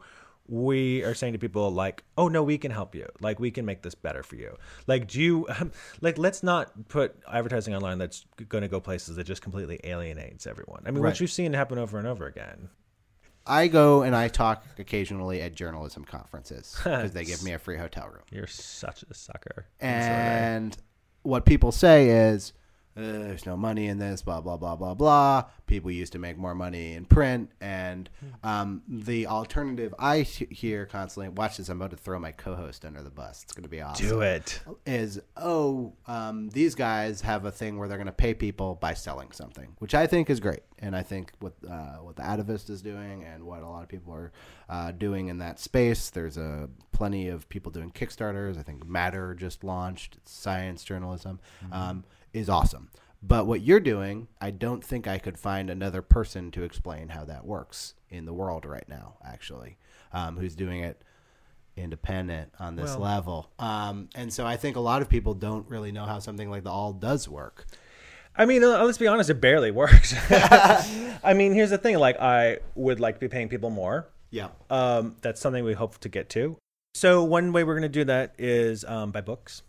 we 0.51 1.03
are 1.03 1.13
saying 1.13 1.33
to 1.33 1.39
people 1.39 1.69
like 1.71 2.03
oh 2.17 2.27
no 2.27 2.41
we 2.41 2.57
can 2.57 2.71
help 2.71 2.95
you. 2.95 3.07
Like 3.21 3.39
we 3.39 3.51
can 3.51 3.65
make 3.65 3.83
this 3.83 3.93
better 3.95 4.23
for 4.23 4.35
you. 4.35 4.55
Like 4.87 5.07
do 5.07 5.21
you 5.21 5.47
like 6.01 6.17
let's 6.17 6.41
not 6.41 6.87
put 6.89 7.15
advertising 7.31 7.75
online 7.75 7.99
that's 7.99 8.25
going 8.47 8.63
to 8.63 8.67
go 8.67 8.79
places 8.79 9.15
that 9.17 9.25
just 9.25 9.41
completely 9.41 9.79
alienates 9.83 10.47
everyone. 10.47 10.83
I 10.85 10.91
mean 10.91 11.03
Right. 11.03 11.09
what 11.09 11.19
you've 11.19 11.31
seen 11.31 11.53
happen 11.53 11.77
over 11.77 11.97
and 11.99 12.07
over 12.07 12.25
again. 12.25 12.69
I 13.45 13.67
go 13.67 14.01
and 14.03 14.15
I 14.15 14.27
talk 14.27 14.63
occasionally 14.77 15.41
at 15.41 15.53
journalism 15.55 16.03
conferences 16.03 16.75
because 16.83 17.11
they 17.13 17.23
give 17.25 17.43
me 17.43 17.53
a 17.53 17.59
free 17.59 17.77
hotel 17.77 18.07
room. 18.07 18.23
you're 18.31 18.47
such 18.47 19.03
a 19.03 19.13
sucker. 19.13 19.65
And 19.79 20.75
what 21.23 21.45
people 21.45 21.71
say 21.71 22.09
is, 22.09 22.53
there's 22.95 23.45
no 23.45 23.55
money 23.55 23.87
in 23.87 23.97
this, 23.97 24.21
blah, 24.21 24.41
blah, 24.41 24.57
blah, 24.57 24.75
blah, 24.75 24.93
blah. 24.93 25.45
People 25.67 25.91
used 25.91 26.13
to 26.13 26.19
make 26.19 26.37
more 26.37 26.55
money 26.55 26.93
in 26.93 27.05
print. 27.05 27.51
And 27.61 28.09
um, 28.43 28.81
the 28.87 29.27
alternative 29.27 29.93
I 29.97 30.21
he- 30.21 30.47
hear 30.49 30.85
constantly, 30.85 31.29
watch 31.29 31.57
this, 31.57 31.69
I'm 31.69 31.77
about 31.77 31.91
to 31.91 31.97
throw 31.97 32.19
my 32.19 32.31
co 32.31 32.55
host 32.55 32.83
under 32.85 33.01
the 33.01 33.09
bus. 33.09 33.43
It's 33.43 33.53
going 33.53 33.63
to 33.63 33.69
be 33.69 33.81
awesome. 33.81 34.07
do 34.07 34.21
it 34.21 34.61
Is, 34.85 35.21
oh, 35.37 35.93
um, 36.07 36.49
these 36.49 36.75
guys 36.75 37.21
have 37.21 37.45
a 37.45 37.51
thing 37.51 37.77
where 37.77 37.87
they're 37.87 37.97
going 37.97 38.07
to 38.07 38.11
pay 38.11 38.33
people 38.33 38.75
by 38.75 38.93
selling 38.93 39.31
something, 39.31 39.75
which 39.79 39.93
I 39.95 40.07
think 40.07 40.29
is 40.29 40.39
great. 40.39 40.61
And 40.81 40.95
I 40.95 41.03
think 41.03 41.33
what 41.39 41.53
uh, 41.69 41.97
what 41.97 42.15
the 42.15 42.21
Atavist 42.21 42.69
is 42.69 42.81
doing 42.81 43.23
and 43.25 43.43
what 43.43 43.61
a 43.63 43.67
lot 43.67 43.83
of 43.83 43.89
people 43.89 44.13
are 44.13 44.31
uh, 44.69 44.91
doing 44.93 45.27
in 45.27 45.39
that 45.39 45.59
space, 45.59 46.09
there's 46.09 46.37
a 46.37 46.69
plenty 46.93 47.27
of 47.27 47.49
people 47.49 47.71
doing 47.71 47.91
Kickstarters. 47.91 48.57
I 48.57 48.63
think 48.63 48.87
Matter 48.87 49.35
just 49.35 49.63
launched 49.63 50.15
it's 50.15 50.31
science 50.31 50.83
journalism, 50.83 51.39
um, 51.71 52.05
is 52.33 52.49
awesome. 52.49 52.89
But 53.21 53.47
what 53.47 53.61
you're 53.61 53.79
doing, 53.81 54.27
I 54.39 54.51
don't 54.51 54.83
think 54.83 55.07
I 55.07 55.17
could 55.17 55.37
find 55.37 55.69
another 55.69 56.01
person 56.01 56.51
to 56.51 56.63
explain 56.63 57.09
how 57.09 57.25
that 57.25 57.45
works 57.45 57.93
in 58.09 58.25
the 58.25 58.33
world 58.33 58.65
right 58.65 58.87
now. 58.87 59.17
Actually, 59.25 59.77
um, 60.13 60.37
who's 60.37 60.55
doing 60.55 60.81
it 60.81 61.01
independent 61.75 62.51
on 62.59 62.75
this 62.75 62.91
Well- 62.91 62.99
level. 62.99 63.49
Um, 63.59 64.09
and 64.15 64.33
so 64.33 64.45
I 64.45 64.57
think 64.57 64.75
a 64.75 64.79
lot 64.81 65.01
of 65.01 65.09
people 65.09 65.33
don't 65.33 65.67
really 65.69 65.91
know 65.91 66.05
how 66.05 66.19
something 66.19 66.49
like 66.49 66.63
the 66.63 66.71
Awl 66.71 66.93
does 66.93 67.27
work. 67.27 67.65
I 68.35 68.45
mean, 68.45 68.63
uh, 68.63 68.83
let's 68.83 68.97
be 68.97 69.07
honest, 69.07 69.29
it 69.29 69.41
barely 69.41 69.71
works. 69.83 70.13
I 70.29 71.33
mean, 71.35 71.53
here's 71.53 71.69
the 71.71 71.77
thing: 71.77 71.97
like, 71.97 72.19
I 72.19 72.59
would 72.75 72.99
like 72.99 73.15
to 73.15 73.19
be 73.19 73.27
paying 73.27 73.49
people 73.49 73.69
more. 73.69 74.07
Yeah. 74.29 74.49
Um, 74.69 75.15
that's 75.21 75.41
something 75.41 75.63
we 75.63 75.73
hope 75.73 75.97
to 75.99 76.09
get 76.09 76.29
to. 76.29 76.55
So 76.93 77.23
one 77.23 77.51
way 77.53 77.63
we're 77.63 77.73
going 77.73 77.83
to 77.83 77.89
do 77.89 78.05
that 78.05 78.35
is 78.37 78.83
um, 78.85 79.11
by 79.11 79.21
books. 79.21 79.63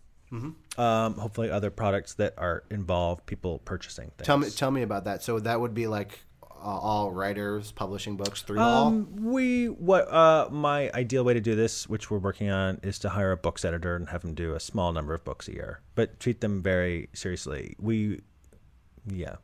Um, 0.79 1.15
hopefully, 1.15 1.51
other 1.51 1.71
products 1.71 2.15
that 2.15 2.35
are 2.39 2.65
involve 2.71 3.25
people 3.27 3.59
purchasing 3.61 4.11
things. 4.17 4.27
Tell 4.27 4.39
me, 4.39 4.51
tell 4.51 4.71
me 4.71 4.83
about 4.83 5.05
that. 5.05 5.23
So 5.23 5.41
that 5.41 5.61
would 5.61 5.75
be 5.75 5.87
like 5.87 6.21
uh, 6.43 6.65
Awl 6.65 7.11
writers 7.11 7.73
publishing 7.73 8.17
books 8.17 8.43
through 8.43 8.57
the 8.57 8.63
Awl. 8.63 8.87
Um, 8.87 9.17
we 9.17 9.67
what 9.67 10.11
uh 10.13 10.49
my 10.51 10.91
ideal 10.93 11.25
way 11.25 11.35
to 11.35 11.41
do 11.41 11.55
this, 11.55 11.89
which 11.89 12.11
we're 12.11 12.19
working 12.19 12.51
on, 12.51 12.79
is 12.83 12.99
to 13.01 13.09
hire 13.09 13.33
a 13.33 13.37
books 13.37 13.65
editor 13.65 13.97
and 13.97 14.09
have 14.09 14.23
them 14.23 14.35
do 14.35 14.55
a 14.55 14.61
small 14.61 14.93
number 14.93 15.13
of 15.13 15.25
books 15.25 15.49
a 15.49 15.53
year, 15.53 15.81
but 15.95 16.21
treat 16.21 16.41
them 16.41 16.63
very 16.63 17.09
seriously. 17.15 17.75
We, 17.79 18.21
yeah, 19.07 19.37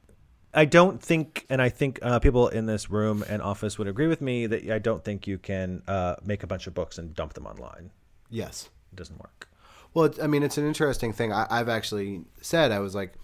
I 0.57 0.65
don't 0.65 1.03
think, 1.03 1.45
and 1.51 1.61
I 1.61 1.69
think 1.69 1.99
uh, 2.01 2.19
people 2.19 2.49
in 2.49 2.65
this 2.65 2.91
room 2.91 3.23
and 3.29 3.43
office 3.43 3.79
would 3.79 3.89
agree 3.89 4.07
with 4.07 4.23
me 4.23 4.47
that 4.47 4.71
I 4.71 4.79
don't 4.79 5.05
think 5.05 5.27
you 5.27 5.37
can 5.37 5.83
uh, 5.87 6.17
make 6.25 6.43
a 6.43 6.47
bunch 6.47 6.67
of 6.67 6.73
books 6.73 6.97
and 6.97 7.15
dump 7.15 7.35
them 7.35 7.47
online. 7.47 7.91
Yes. 8.31 8.71
It 8.91 8.97
doesn't 8.97 9.19
work. 9.19 9.51
Well, 9.97 10.11
I 10.23 10.27
mean, 10.27 10.43
it's 10.43 10.59
an 10.59 10.67
interesting 10.67 11.15
thing. 11.15 11.33
I, 11.33 11.47
I've 11.49 11.71
actually 11.71 12.27
said 12.43 12.71
I 12.71 12.81
was 12.81 12.95
like, 12.95 13.15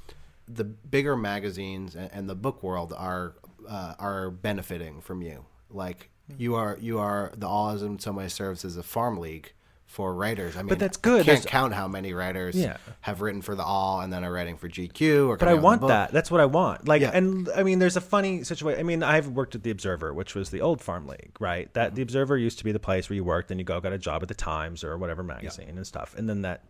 the 0.49 0.65
bigger 0.65 1.19
magazines 1.19 1.95
and, 1.95 2.09
and 2.15 2.31
the 2.31 2.35
book 2.35 2.63
world 2.63 2.95
are 2.97 3.35
uh, 3.69 3.95
are 3.99 4.31
benefiting 4.31 5.03
from 5.03 5.21
you. 5.21 5.45
Like 5.69 6.09
you 6.39 6.55
are, 6.55 6.79
you 6.81 6.99
are 6.99 7.31
the 7.37 7.47
Awl 7.47 7.83
in 7.83 7.99
some 7.99 8.17
way 8.17 8.27
serves 8.29 8.65
as 8.65 8.79
a 8.79 8.83
farm 8.83 9.19
league 9.19 9.53
for 9.93 10.15
writers. 10.15 10.57
I 10.57 10.63
mean, 10.63 10.69
but 10.71 10.79
that's 10.79 10.97
I 10.97 11.01
good. 11.03 11.17
can't 11.19 11.27
There's- 11.27 11.45
count 11.45 11.75
how 11.75 11.87
many 11.87 12.15
writers 12.15 12.55
Yeah. 12.55 12.79
have 13.03 13.21
written 13.21 13.43
for 13.43 13.55
the 13.55 13.63
Awl 13.63 14.01
and 14.01 14.11
then 14.11 14.25
are 14.25 14.33
writing 14.33 14.57
for 14.57 14.67
GQ. 14.67 15.29
Or 15.29 15.37
But 15.37 15.49
I 15.49 15.51
coming 15.53 15.59
out 15.67 15.73
with 15.73 15.81
a 15.83 15.83
want 15.85 15.89
that. 15.89 16.13
That's 16.13 16.31
what 16.31 16.41
I 16.41 16.47
want. 16.47 16.89
Like, 16.89 17.03
Yeah. 17.03 17.11
and 17.13 17.49
I 17.55 17.63
mean, 17.63 17.79
there's 17.79 17.97
a 17.97 18.01
funny 18.01 18.43
situation. 18.43 18.81
I 18.81 18.85
mean, 18.85 19.03
I've 19.03 19.29
worked 19.29 19.55
at 19.55 19.63
the 19.65 19.71
Observer, 19.71 20.15
which 20.15 20.35
was 20.35 20.49
the 20.49 20.63
old 20.63 20.81
Farm 20.81 21.07
League, 21.07 21.37
right? 21.41 21.73
That 21.75 21.95
the 21.95 22.01
Observer 22.01 22.39
used 22.39 22.57
to 22.59 22.65
be 22.65 22.73
the 22.73 22.79
place 22.81 23.11
where 23.11 23.17
you 23.17 23.23
worked, 23.25 23.51
and 23.51 23.61
you 23.61 23.65
go 23.65 23.79
got 23.81 23.93
a 23.93 23.99
job 23.99 24.23
at 24.23 24.29
the 24.29 24.35
Times 24.35 24.83
or 24.83 24.97
whatever 24.97 25.23
magazine 25.23 25.77
and 25.77 25.87
stuff, 25.87 26.15
and 26.17 26.27
then 26.29 26.41
that 26.43 26.63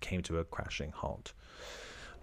came 0.00 0.20
to 0.24 0.38
a 0.38 0.44
crashing 0.44 0.90
halt 0.92 1.32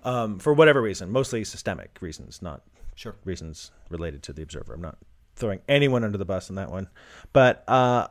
um, 0.04 0.38
for 0.38 0.54
whatever 0.54 0.82
reason, 0.82 1.10
mostly 1.12 1.44
systemic 1.44 1.98
reasons, 2.02 2.42
not 2.42 2.62
Sure. 2.96 3.16
reasons 3.26 3.72
related 3.90 4.22
to 4.24 4.34
the 4.34 4.44
Observer. 4.44 4.74
I'm 4.76 4.82
not 4.82 4.98
throwing 5.36 5.62
anyone 5.68 6.04
under 6.04 6.18
the 6.20 6.26
bus 6.26 6.50
on 6.52 6.58
that 6.58 6.70
one, 6.70 6.88
but 7.32 7.64
uh, 7.68 8.08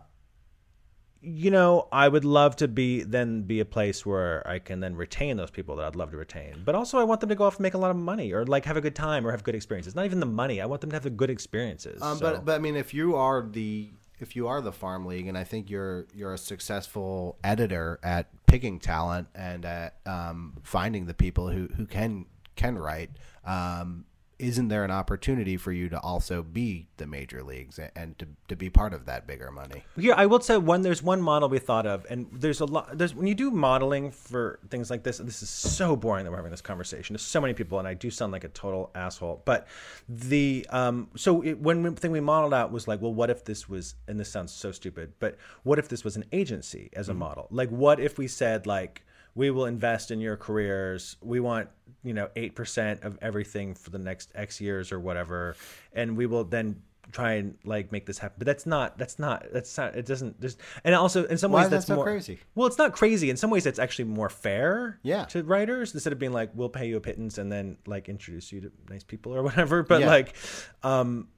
you 1.22 1.50
know, 1.52 1.87
I 1.92 2.08
would 2.08 2.24
love 2.24 2.56
to 2.56 2.68
be 2.68 3.02
then 3.04 3.42
be 3.42 3.61
a 3.61 3.64
place 3.64 4.04
where 4.04 4.46
I 4.46 4.58
can 4.58 4.80
then 4.80 4.96
retain 4.96 5.37
those 5.37 5.50
people 5.50 5.76
that 5.76 5.87
I'd 5.87 5.96
love 5.96 6.11
to 6.11 6.16
retain. 6.16 6.62
But 6.64 6.74
also, 6.74 6.98
I 6.98 7.04
want 7.04 7.20
them 7.20 7.28
to 7.28 7.35
go 7.37 7.44
off 7.44 7.54
and 7.56 7.62
make 7.62 7.74
a 7.74 7.78
lot 7.78 7.90
of 7.92 7.96
money, 7.96 8.32
or 8.32 8.44
like 8.44 8.64
have 8.64 8.76
a 8.76 8.80
good 8.80 8.96
time, 8.96 9.26
or 9.26 9.30
have 9.30 9.44
good 9.44 9.54
experiences. 9.54 9.94
Not 9.94 10.04
even 10.04 10.20
the 10.20 10.26
money. 10.26 10.61
I 10.61 10.66
want 10.66 10.80
them 10.80 10.90
to 10.90 10.96
have 10.96 11.04
the 11.04 11.11
good 11.11 11.30
experiences. 11.30 12.02
Um, 12.02 12.18
So- 12.18 12.32
but 12.32 12.44
but 12.44 12.54
I 12.56 12.58
mean, 12.58 12.76
if 12.76 12.92
you 12.92 13.14
are 13.14 13.42
the 13.48 13.90
if 14.18 14.37
you 14.37 14.46
are 14.48 14.61
the 14.61 14.72
farm 14.72 15.06
league, 15.06 15.26
and 15.28 15.37
I 15.38 15.44
think 15.44 15.70
you're 15.70 16.06
you're 16.14 16.35
a 16.35 16.38
successful 16.38 17.38
editor 17.44 17.98
at 18.02 18.26
picking 18.46 18.78
talent 18.80 19.28
and 19.35 19.64
at 19.64 19.96
um, 20.06 20.58
finding 20.62 21.06
the 21.06 21.14
people 21.14 21.48
who 21.50 21.68
who 21.76 21.87
can 21.87 22.26
can 22.56 22.76
write. 22.78 23.11
Um, 23.44 24.04
isn't 24.42 24.68
there 24.68 24.85
an 24.85 24.90
opportunity 24.90 25.57
for 25.57 25.70
you 25.70 25.88
to 25.88 26.00
also 26.00 26.42
be 26.42 26.88
the 26.96 27.07
major 27.07 27.44
leagues 27.44 27.78
and, 27.94 28.18
to, 28.18 28.26
to 28.48 28.57
be 28.57 28.68
part 28.68 28.92
of 28.92 29.07
that 29.07 29.24
bigger 29.24 29.52
money? 29.52 29.85
Here, 29.96 30.14
I 30.16 30.26
will 30.26 30.40
say 30.40 30.57
one. 30.59 30.83
There's 30.83 31.00
one 31.02 31.22
model 31.22 31.48
we 31.48 31.61
thought 31.61 31.87
of, 31.87 32.05
and 32.11 32.26
there's 32.33 32.61
a 32.61 32.64
lot. 32.64 32.98
There's 32.98 33.14
when 33.14 33.28
you 33.28 33.37
do 33.37 33.52
modeling 33.52 34.11
for 34.11 34.59
things 34.68 34.90
like 34.90 35.05
this. 35.05 35.18
This 35.18 35.42
is 35.42 35.48
so 35.48 35.94
boring 35.94 36.24
that 36.24 36.33
we're 36.33 36.38
having 36.38 36.50
this 36.50 36.61
conversation. 36.61 37.14
There's 37.14 37.22
so 37.22 37.40
many 37.40 37.55
people, 37.55 37.78
and 37.78 37.87
I 37.87 37.94
do 37.94 38.11
sound 38.11 38.33
like 38.33 38.42
a 38.42 38.48
total 38.48 38.90
asshole. 38.96 39.42
But 39.44 39.68
the 40.09 40.66
um, 40.70 41.09
so 41.14 41.42
it, 41.42 41.61
one 41.61 41.94
thing 41.94 42.11
we 42.11 42.20
modeled 42.20 42.52
out 42.52 42.72
was 42.72 42.88
like, 42.88 43.00
well, 43.00 43.14
what 43.14 43.31
if 43.31 43.44
this 43.44 43.68
was? 43.68 43.94
And 44.09 44.18
this 44.18 44.28
sounds 44.28 44.52
so 44.52 44.72
stupid, 44.72 45.12
but 45.20 45.38
what 45.62 45.78
if 45.78 45.88
this 45.88 46.02
was 46.02 46.16
an 46.16 46.24
agency 46.33 46.90
as 46.94 47.09
a 47.09 47.14
model? 47.14 47.46
Like, 47.52 47.68
what 47.68 48.00
if 48.00 48.18
we 48.18 48.26
said 48.26 48.66
like, 48.66 49.05
we 49.35 49.51
will 49.51 49.66
invest 49.66 50.11
in 50.11 50.21
your 50.21 50.37
careers. 50.37 51.16
We 51.23 51.40
want 51.40 51.68
you 52.03 52.14
know 52.14 52.29
eight 52.37 52.55
percent 52.55 53.03
of 53.03 53.18
everything 53.23 53.75
for 53.75 53.90
the 53.90 53.99
next 53.99 54.31
X 54.35 54.61
years 54.61 54.92
or 54.92 55.01
whatever, 55.01 55.57
and 55.92 56.16
we 56.16 56.27
will 56.27 56.45
then 56.45 56.83
try 57.11 57.33
and 57.35 57.59
like 57.64 57.92
make 57.92 58.07
this 58.07 58.18
happen. 58.18 58.37
But 58.38 58.47
that's 58.47 58.64
not 58.64 58.97
that's 58.97 59.18
not 59.18 59.47
that's 59.53 59.77
not 59.77 59.95
it 59.97 60.07
doesn't 60.07 60.40
there's 60.40 60.57
and 60.85 60.95
also 60.95 61.25
in 61.27 61.37
some 61.37 61.53
Why 61.53 61.62
ways 61.62 61.71
that's 61.71 61.87
so 61.87 61.97
more 61.97 62.05
crazy? 62.05 62.40
Well, 62.55 62.66
it's 62.66 62.79
not 62.79 62.92
crazy. 62.92 63.29
In 63.29 63.37
some 63.37 63.51
ways, 63.51 63.66
it's 63.66 63.79
actually 63.79 64.07
more 64.07 64.29
fair. 64.29 64.99
Yeah. 65.03 65.25
To 65.27 65.42
writers 65.42 65.92
instead 65.95 66.12
of 66.12 66.18
being 66.18 66.33
like 66.33 66.51
we'll 66.55 66.68
pay 66.68 66.87
you 66.88 66.97
a 66.97 67.01
pittance 67.01 67.38
and 67.38 67.51
then 67.51 67.77
like 67.87 68.09
introduce 68.09 68.53
you 68.53 68.61
to 68.62 68.73
nice 68.88 69.05
people 69.05 69.35
or 69.35 69.42
whatever. 69.42 69.83
But 69.83 70.01
Yeah. 70.03 70.07
like, 70.07 70.35
um, 70.83 71.29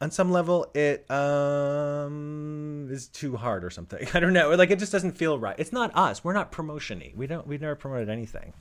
on 0.00 0.10
some 0.10 0.30
level, 0.30 0.70
it 0.74 1.10
um 1.10 2.88
is 2.90 3.08
too 3.08 3.36
hard 3.36 3.64
or 3.64 3.70
something. 3.70 4.06
I 4.14 4.20
don't 4.20 4.32
know. 4.32 4.50
Like 4.54 4.70
it 4.70 4.78
just 4.78 4.92
doesn't 4.92 5.12
feel 5.12 5.38
right. 5.38 5.56
It's 5.58 5.72
not 5.72 5.90
us. 5.96 6.22
We're 6.24 6.32
not 6.32 6.52
promotiony. 6.52 7.14
We 7.16 7.26
don't. 7.26 7.46
We've 7.46 7.60
never 7.60 7.74
promoted 7.74 8.08
anything. 8.08 8.52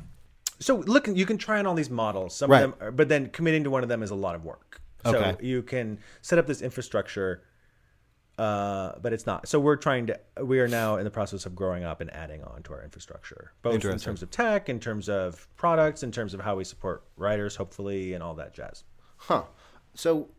So 0.60 0.78
look, 0.78 1.08
you 1.08 1.26
can 1.26 1.38
try 1.38 1.60
on 1.60 1.68
all 1.68 1.76
these 1.76 1.90
models. 1.90 2.36
Some 2.36 2.50
Right. 2.52 2.64
of 2.64 2.72
them, 2.80 2.88
are, 2.88 2.92
but 2.92 3.10
then 3.10 3.30
committing 3.30 3.64
to 3.66 3.70
one 3.70 3.84
of 3.84 3.90
them 3.90 4.02
is 4.02 4.10
a 4.12 4.16
lot 4.16 4.36
of 4.36 4.44
work. 4.44 4.82
So 5.06 5.16
Okay. 5.16 5.36
you 5.46 5.62
can 5.62 6.00
set 6.22 6.40
up 6.40 6.48
this 6.48 6.62
infrastructure, 6.64 7.44
uh, 8.40 8.94
but 9.02 9.14
it's 9.14 9.28
not. 9.28 9.48
So 9.48 9.60
we're 9.60 9.76
trying 9.76 10.08
to. 10.08 10.20
We 10.44 10.60
are 10.60 10.68
now 10.68 10.98
in 10.98 11.04
the 11.04 11.12
process 11.12 11.46
of 11.46 11.56
growing 11.56 11.84
up 11.84 12.02
and 12.02 12.12
adding 12.14 12.44
on 12.44 12.64
to 12.64 12.74
our 12.74 12.84
infrastructure, 12.84 13.54
both 13.62 13.76
in 13.76 14.00
terms 14.00 14.24
of 14.24 14.32
tech, 14.32 14.70
in 14.70 14.80
terms 14.80 15.08
of 15.08 15.48
products, 15.56 16.02
in 16.02 16.12
terms 16.12 16.34
of 16.34 16.42
how 16.42 16.56
we 16.56 16.64
support 16.64 17.04
writers, 17.16 17.56
hopefully, 17.56 18.14
and 18.14 18.24
all 18.24 18.34
that 18.34 18.54
jazz. 18.56 18.84
Huh. 19.18 19.44
So, 19.94 20.30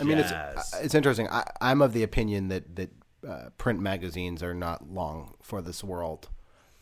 I 0.00 0.04
mean, 0.04 0.18
it's 0.18 0.74
it's 0.74 0.94
interesting. 0.94 1.28
I, 1.28 1.44
I'm 1.60 1.80
of 1.82 1.92
the 1.92 2.02
opinion 2.02 2.48
that 2.48 2.76
that 2.76 2.90
uh, 3.26 3.50
print 3.58 3.80
magazines 3.80 4.42
are 4.42 4.54
not 4.54 4.90
long 4.92 5.34
for 5.42 5.62
this 5.62 5.82
world, 5.84 6.28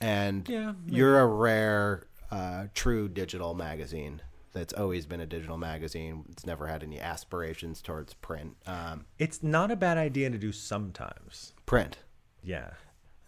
and 0.01 0.49
Yeah, 0.49 0.73
you're 0.87 1.21
a 1.21 1.27
rare, 1.27 2.07
uh, 2.31 2.67
true 2.75 3.09
digital 3.09 3.55
magazine 3.55 4.23
that's 4.53 4.73
always 4.75 5.07
been 5.07 5.21
a 5.21 5.27
digital 5.27 5.57
magazine. 5.57 6.25
It's 6.31 6.45
never 6.45 6.67
had 6.67 6.83
any 6.83 7.01
aspirations 7.01 7.81
towards 7.81 8.15
print. 8.15 8.57
Um, 8.67 9.07
It's 9.19 9.43
not 9.43 9.71
a 9.71 9.77
bad 9.77 9.97
idea 9.99 10.31
to 10.31 10.39
do 10.39 10.53
sometimes. 10.53 11.55
print. 11.67 11.99
Yeah. 12.43 12.71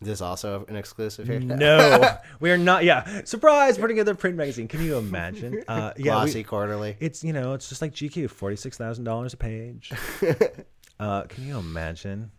Is 0.01 0.09
this 0.09 0.21
also 0.21 0.67
an 0.69 0.77
exclusive 0.77 1.27
here? 1.27 1.41
No, 1.41 2.17
we 2.41 2.51
are 2.51 2.59
not. 2.59 2.85
Yeah, 2.85 3.23
surprise! 3.25 3.79
Putting 3.79 3.97
together 3.97 4.13
a 4.13 4.17
print 4.17 4.37
magazine. 4.37 4.69
Can 4.69 4.83
you 4.83 4.97
imagine? 4.99 5.65
Uh, 5.67 5.93
yeah, 5.97 6.13
Glossy 6.13 6.41
we- 6.41 6.45
quarterly. 6.45 6.97
It's 7.01 7.25
you 7.25 7.33
know, 7.33 7.55
it's 7.55 7.69
just 7.69 7.81
like 7.81 7.93
GQ, 7.95 8.29
forty 8.31 8.57
six 8.57 8.77
thousand 8.77 9.05
dollars 9.05 9.33
a 9.33 9.37
page. 9.37 9.93
uh, 11.01 11.23
can 11.23 11.47
you 11.47 11.59
imagine? 11.59 12.31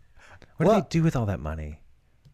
What 0.58 0.66
Well- 0.66 0.76
do 0.76 0.82
they 0.82 0.88
do 0.90 1.02
with 1.02 1.16
all 1.16 1.26
that 1.26 1.40
money? 1.40 1.80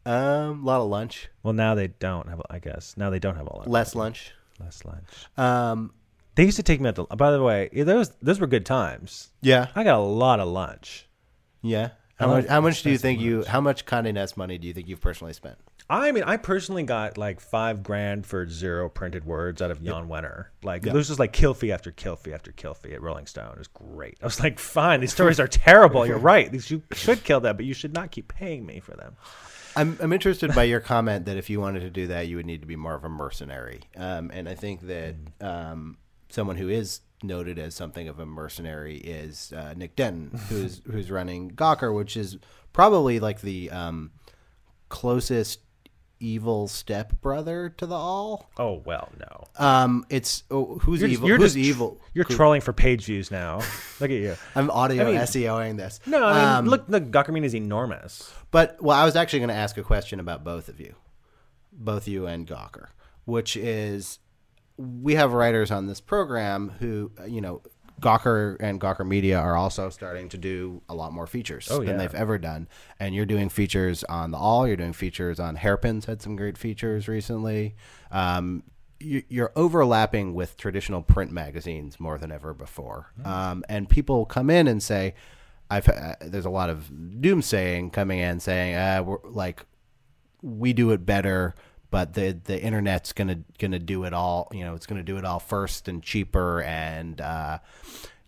Um, 0.05 0.63
a 0.63 0.67
lot 0.67 0.81
of 0.81 0.89
lunch, 0.91 1.29
Well, 1.45 1.53
now 1.55 1.77
they 1.77 1.87
don't 1.87 2.29
have. 2.29 2.43
I 2.51 2.59
guess 2.59 2.97
now 2.97 3.09
they 3.11 3.21
don't 3.21 3.37
have 3.37 3.47
all 3.47 3.61
that. 3.63 3.71
less 3.71 3.95
lunch. 3.95 4.33
less 4.59 4.85
lunch. 4.85 5.07
Um, 5.39 5.93
They 6.35 6.45
used 6.45 6.57
to 6.57 6.65
take 6.65 6.81
me 6.81 6.89
out 6.89 6.97
to. 6.97 7.05
By 7.05 7.31
the 7.31 7.41
way, 7.43 7.69
those 7.73 8.11
those 8.21 8.41
were 8.41 8.49
good 8.49 8.67
times. 8.67 9.31
yeah, 9.43 9.69
I 9.77 9.85
got 9.85 9.99
a 9.99 10.03
lot 10.03 10.41
of 10.41 10.49
lunch. 10.49 11.09
yeah. 11.63 11.91
I 12.23 12.27
How 12.27 12.35
much? 12.35 12.47
How 12.47 12.61
much 12.61 12.83
do 12.83 12.91
you 12.91 12.99
think 12.99 13.21
you? 13.21 13.45
How 13.45 13.61
much 13.61 13.85
Condé 13.85 14.13
Nast 14.15 14.37
money 14.37 14.59
do 14.59 14.67
you 14.67 14.73
think 14.75 14.89
you've 14.89 15.01
personally 15.01 15.33
spent? 15.33 15.59
I 15.91 16.13
mean, 16.13 16.23
I 16.23 16.37
personally 16.39 16.85
got 16.85 17.19
like 17.19 17.41
five 17.41 17.83
grand 17.83 18.25
for 18.27 18.49
zero 18.49 18.89
printed 18.89 19.25
words 19.25 19.61
out 19.61 19.71
of 19.71 19.83
Jan 19.83 20.09
Wenner. 20.09 20.47
Like, 20.63 20.85
Yeah. 20.87 20.93
this 20.93 21.09
was 21.11 21.19
like 21.19 21.33
kill 21.33 21.53
fee 21.55 21.73
after 21.73 21.91
kill 21.91 22.17
fee 22.17 22.33
after 22.33 22.53
kill 22.53 22.73
fee 22.75 22.93
at 22.93 23.03
Rolling 23.03 23.27
Stone. 23.27 23.53
It 23.53 23.59
was 23.59 23.69
great. 23.69 24.17
I 24.23 24.25
was 24.25 24.41
like, 24.41 24.59
fine, 24.59 25.01
these 25.01 25.13
stories 25.13 25.39
are 25.41 25.49
terrible. 25.49 26.07
You're 26.07 26.19
right. 26.19 26.51
These 26.51 26.71
you 26.71 26.83
should 26.93 27.25
kill 27.25 27.41
them, 27.41 27.57
but 27.57 27.67
you 27.67 27.75
should 27.75 27.93
not 27.93 28.11
keep 28.11 28.29
paying 28.29 28.65
me 28.65 28.81
for 28.81 28.93
them. 28.93 29.17
I'm 29.75 29.99
I'm 30.01 30.13
interested 30.13 30.55
by 30.55 30.65
your 30.65 30.81
comment 30.81 31.27
that 31.27 31.37
if 31.37 31.51
you 31.51 31.61
wanted 31.61 31.81
to 31.81 31.91
do 31.91 32.07
that, 32.09 32.29
you 32.29 32.37
would 32.37 32.47
need 32.47 32.61
to 32.61 32.67
be 32.67 32.77
more 32.77 32.95
of 32.95 33.05
a 33.05 33.09
mercenary. 33.09 33.81
Um, 33.97 34.31
and 34.33 34.49
I 34.49 34.55
think 34.55 34.83
that 34.83 35.15
um, 35.41 35.97
someone 36.29 36.57
who 36.57 36.69
is 36.69 37.01
noted 37.23 37.59
as 37.59 37.75
something 37.75 38.09
of 38.09 38.19
a 38.19 38.27
mercenary 38.27 38.97
is 38.99 39.53
uh, 39.57 39.75
Nick 39.77 39.97
Denton, 39.97 40.39
who's 40.49 40.81
who's 40.91 41.11
running 41.11 41.51
Gawker, 41.53 41.95
which 41.95 42.17
is 42.17 42.39
probably 42.73 43.21
like 43.21 43.41
the 43.41 43.71
um, 43.71 44.11
closest 44.89 45.61
evil 46.21 46.69
stepbrother 46.69 47.69
to 47.71 47.85
the 47.87 47.97
Awl. 47.97 48.49
Oh 48.57 48.81
well, 48.85 49.09
no. 49.19 49.45
Um, 49.65 50.07
it's 50.09 50.45
oh, 50.51 50.79
who's 50.79 51.01
You're, 51.01 51.11
evil? 51.11 51.29
you're 51.29 51.37
who's 51.39 51.55
just 51.55 51.57
evil? 51.57 52.01
You're 52.15 52.25
Who- 52.27 52.37
trolling 52.37 52.61
for 52.61 52.73
page 52.73 53.05
views 53.07 53.31
now. 53.31 53.57
Look 54.01 54.11
at 54.11 54.17
you. 54.21 54.37
I'm 54.55 54.71
audio 54.71 55.03
I 55.03 55.07
mean- 55.13 55.21
SEOing 55.21 55.77
this. 55.77 55.99
No, 56.07 56.25
I 56.25 56.35
mean, 56.35 56.45
Um, 56.45 56.67
look, 56.67 56.85
look, 56.89 57.05
Gawker 57.11 57.31
Media 57.33 57.47
is 57.47 57.55
enormous. 57.55 58.33
But 58.53 58.81
well, 58.81 58.97
I 58.97 59.05
was 59.05 59.17
actually 59.17 59.41
going 59.41 59.49
to 59.49 59.55
ask 59.55 59.77
a 59.79 59.83
question 59.83 60.21
about 60.21 60.45
both 60.45 60.69
of 60.69 60.79
you, 60.81 60.95
both 61.73 62.07
you 62.07 62.27
and 62.27 62.47
Gawker, 62.47 62.89
which 63.25 63.57
is 63.57 64.19
we 65.03 65.15
have 65.15 65.33
writers 65.33 65.71
on 65.71 65.87
this 65.87 66.01
program 66.01 66.71
who, 66.81 67.11
uh, 67.21 67.25
you 67.25 67.41
know, 67.41 67.63
Gawker 68.01 68.57
and 68.59 68.81
Gawker 68.81 69.07
Media 69.07 69.39
are 69.39 69.55
also 69.57 69.89
starting 69.89 70.29
to 70.31 70.39
do 70.39 70.83
a 70.89 70.95
lot 70.95 71.13
more 71.13 71.27
features 71.27 71.69
Oh, 71.71 71.85
than 71.85 71.99
they've 71.99 72.15
ever 72.15 72.37
done. 72.37 72.67
And 72.99 73.15
you're 73.15 73.27
doing 73.27 73.49
features 73.49 74.03
on 74.05 74.33
the 74.33 74.39
Awl. 74.39 74.67
You're 74.67 74.77
doing 74.77 74.93
features 74.93 75.39
on 75.39 75.55
Hairpins. 75.57 76.07
Had 76.07 76.21
some 76.21 76.35
great 76.35 76.59
features 76.59 77.07
recently. 77.07 77.77
Um, 78.11 78.65
you- 78.99 79.23
you're 79.29 79.53
overlapping 79.55 80.35
with 80.35 80.57
traditional 80.57 81.01
print 81.03 81.31
magazines 81.31 82.01
more 82.01 82.19
than 82.19 82.33
ever 82.33 82.53
before. 82.53 83.13
Um, 83.25 83.65
and 83.69 83.89
people 83.89 84.25
come 84.27 84.51
in 84.51 84.67
and 84.67 84.83
say, 84.83 85.15
I've 85.71 85.89
uh, 85.89 86.17
there's 86.21 86.45
a 86.45 86.51
lot 86.51 86.71
of 86.71 86.91
doomsaying 86.93 87.93
coming 87.93 88.19
in 88.19 88.41
saying, 88.41 88.75
uh, 88.75 89.03
we're 89.05 89.19
like 89.25 89.65
we 90.43 90.73
do 90.73 90.91
it 90.91 91.07
better 91.07 91.55
but 91.93 92.15
the 92.15 92.33
the 92.45 92.61
internet's 92.61 93.13
gonna 93.13 93.41
gonna 93.59 93.79
do 93.79 94.05
it 94.05 94.15
all. 94.15 94.49
You 94.51 94.65
know, 94.65 94.75
it's 94.75 94.87
gonna 94.87 95.03
do 95.03 95.19
it 95.19 95.27
all 95.27 95.39
first 95.39 95.89
and 95.89 96.03
cheaper. 96.03 96.63
And 96.63 97.21
uh, 97.21 97.59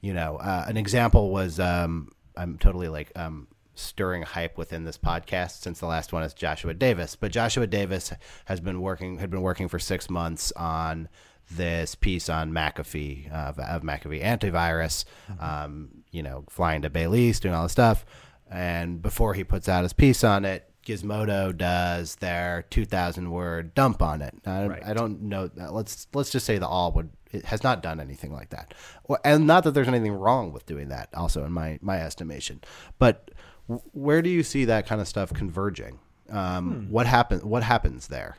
you 0.03 0.13
know, 0.13 0.37
uh, 0.37 0.67
an 0.69 0.77
example 0.77 1.31
was 1.31 1.59
um, 1.59 2.13
I'm 2.37 2.59
totally 2.59 2.89
like 2.89 3.11
um, 3.17 3.49
stirring 3.75 4.21
hype 4.21 4.59
within 4.59 4.85
this 4.85 4.99
podcast 4.99 5.63
since 5.63 5.81
the 5.81 5.87
last 5.87 6.13
one 6.13 6.23
is 6.23 6.35
Joshua 6.35 6.75
Davis. 6.75 7.17
But 7.17 7.33
Joshua 7.33 7.67
Davis 7.67 8.13
has 8.45 8.61
been 8.61 8.83
working 8.83 9.17
had 9.17 9.31
been 9.31 9.41
working 9.41 9.69
for 9.69 9.79
six 9.79 10.11
months 10.11 10.53
on 10.53 11.09
this 11.51 11.95
piece 11.95 12.29
on 12.29 12.53
McAfee 12.53 13.33
uh, 13.33 13.49
of, 13.49 13.59
of 13.59 13.83
McAfee 13.83 14.23
antivirus. 14.23 15.07
Um, 15.41 15.89
you 16.11 16.23
know, 16.23 16.45
flying 16.51 16.83
to 16.83 16.91
Belize, 16.91 17.41
doing 17.41 17.55
all 17.55 17.63
this 17.63 17.73
stuff, 17.73 18.05
and 18.51 19.01
before 19.01 19.33
he 19.33 19.43
puts 19.43 19.71
out 19.71 19.85
his 19.85 19.95
piece 19.95 20.23
on 20.23 20.45
it. 20.45 20.71
Gizmodo 20.85 21.57
does 21.57 22.17
their 22.17 22.65
2,000 22.71 23.31
word 23.31 23.75
dump 23.75 24.03
on 24.03 24.23
it. 24.23 24.35
I, 24.47 24.67
Right. 24.67 24.83
I 24.85 24.93
don't 24.95 25.23
know. 25.23 25.51
Let's 25.55 26.07
let's 26.15 26.31
just 26.31 26.47
say 26.47 26.59
the 26.59 26.69
Awl 26.69 26.93
would 26.93 27.11
it 27.33 27.47
has 27.47 27.63
not 27.65 27.83
done 27.83 27.99
anything 28.01 28.33
like 28.33 28.51
that, 28.51 28.75
Well, 29.09 29.19
and 29.25 29.47
not 29.47 29.65
that 29.65 29.73
there's 29.73 29.89
anything 29.89 30.13
wrong 30.13 30.53
with 30.53 30.67
doing 30.67 30.89
that. 30.89 31.09
Also, 31.15 31.45
in 31.45 31.53
my 31.53 31.79
my 31.83 32.01
estimation, 32.01 32.61
but 32.99 33.31
where 33.67 34.23
do 34.23 34.31
you 34.31 34.43
see 34.43 34.65
that 34.67 34.87
kind 34.87 35.01
of 35.01 35.09
stuff 35.09 35.33
converging? 35.33 35.99
Um, 36.31 36.89
What 36.91 37.07
happen? 37.07 37.41
What 37.41 37.63
happens 37.63 38.09
there? 38.09 38.37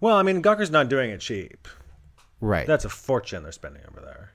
Well, 0.00 0.16
I 0.16 0.22
mean, 0.22 0.42
Gawker's 0.42 0.70
not 0.70 0.88
doing 0.88 1.10
it 1.10 1.20
cheap. 1.20 1.68
Right. 2.40 2.66
That's 2.66 2.84
a 2.84 2.88
fortune 2.88 3.42
they're 3.42 3.52
spending 3.52 3.82
over 3.90 4.00
there. 4.00 4.32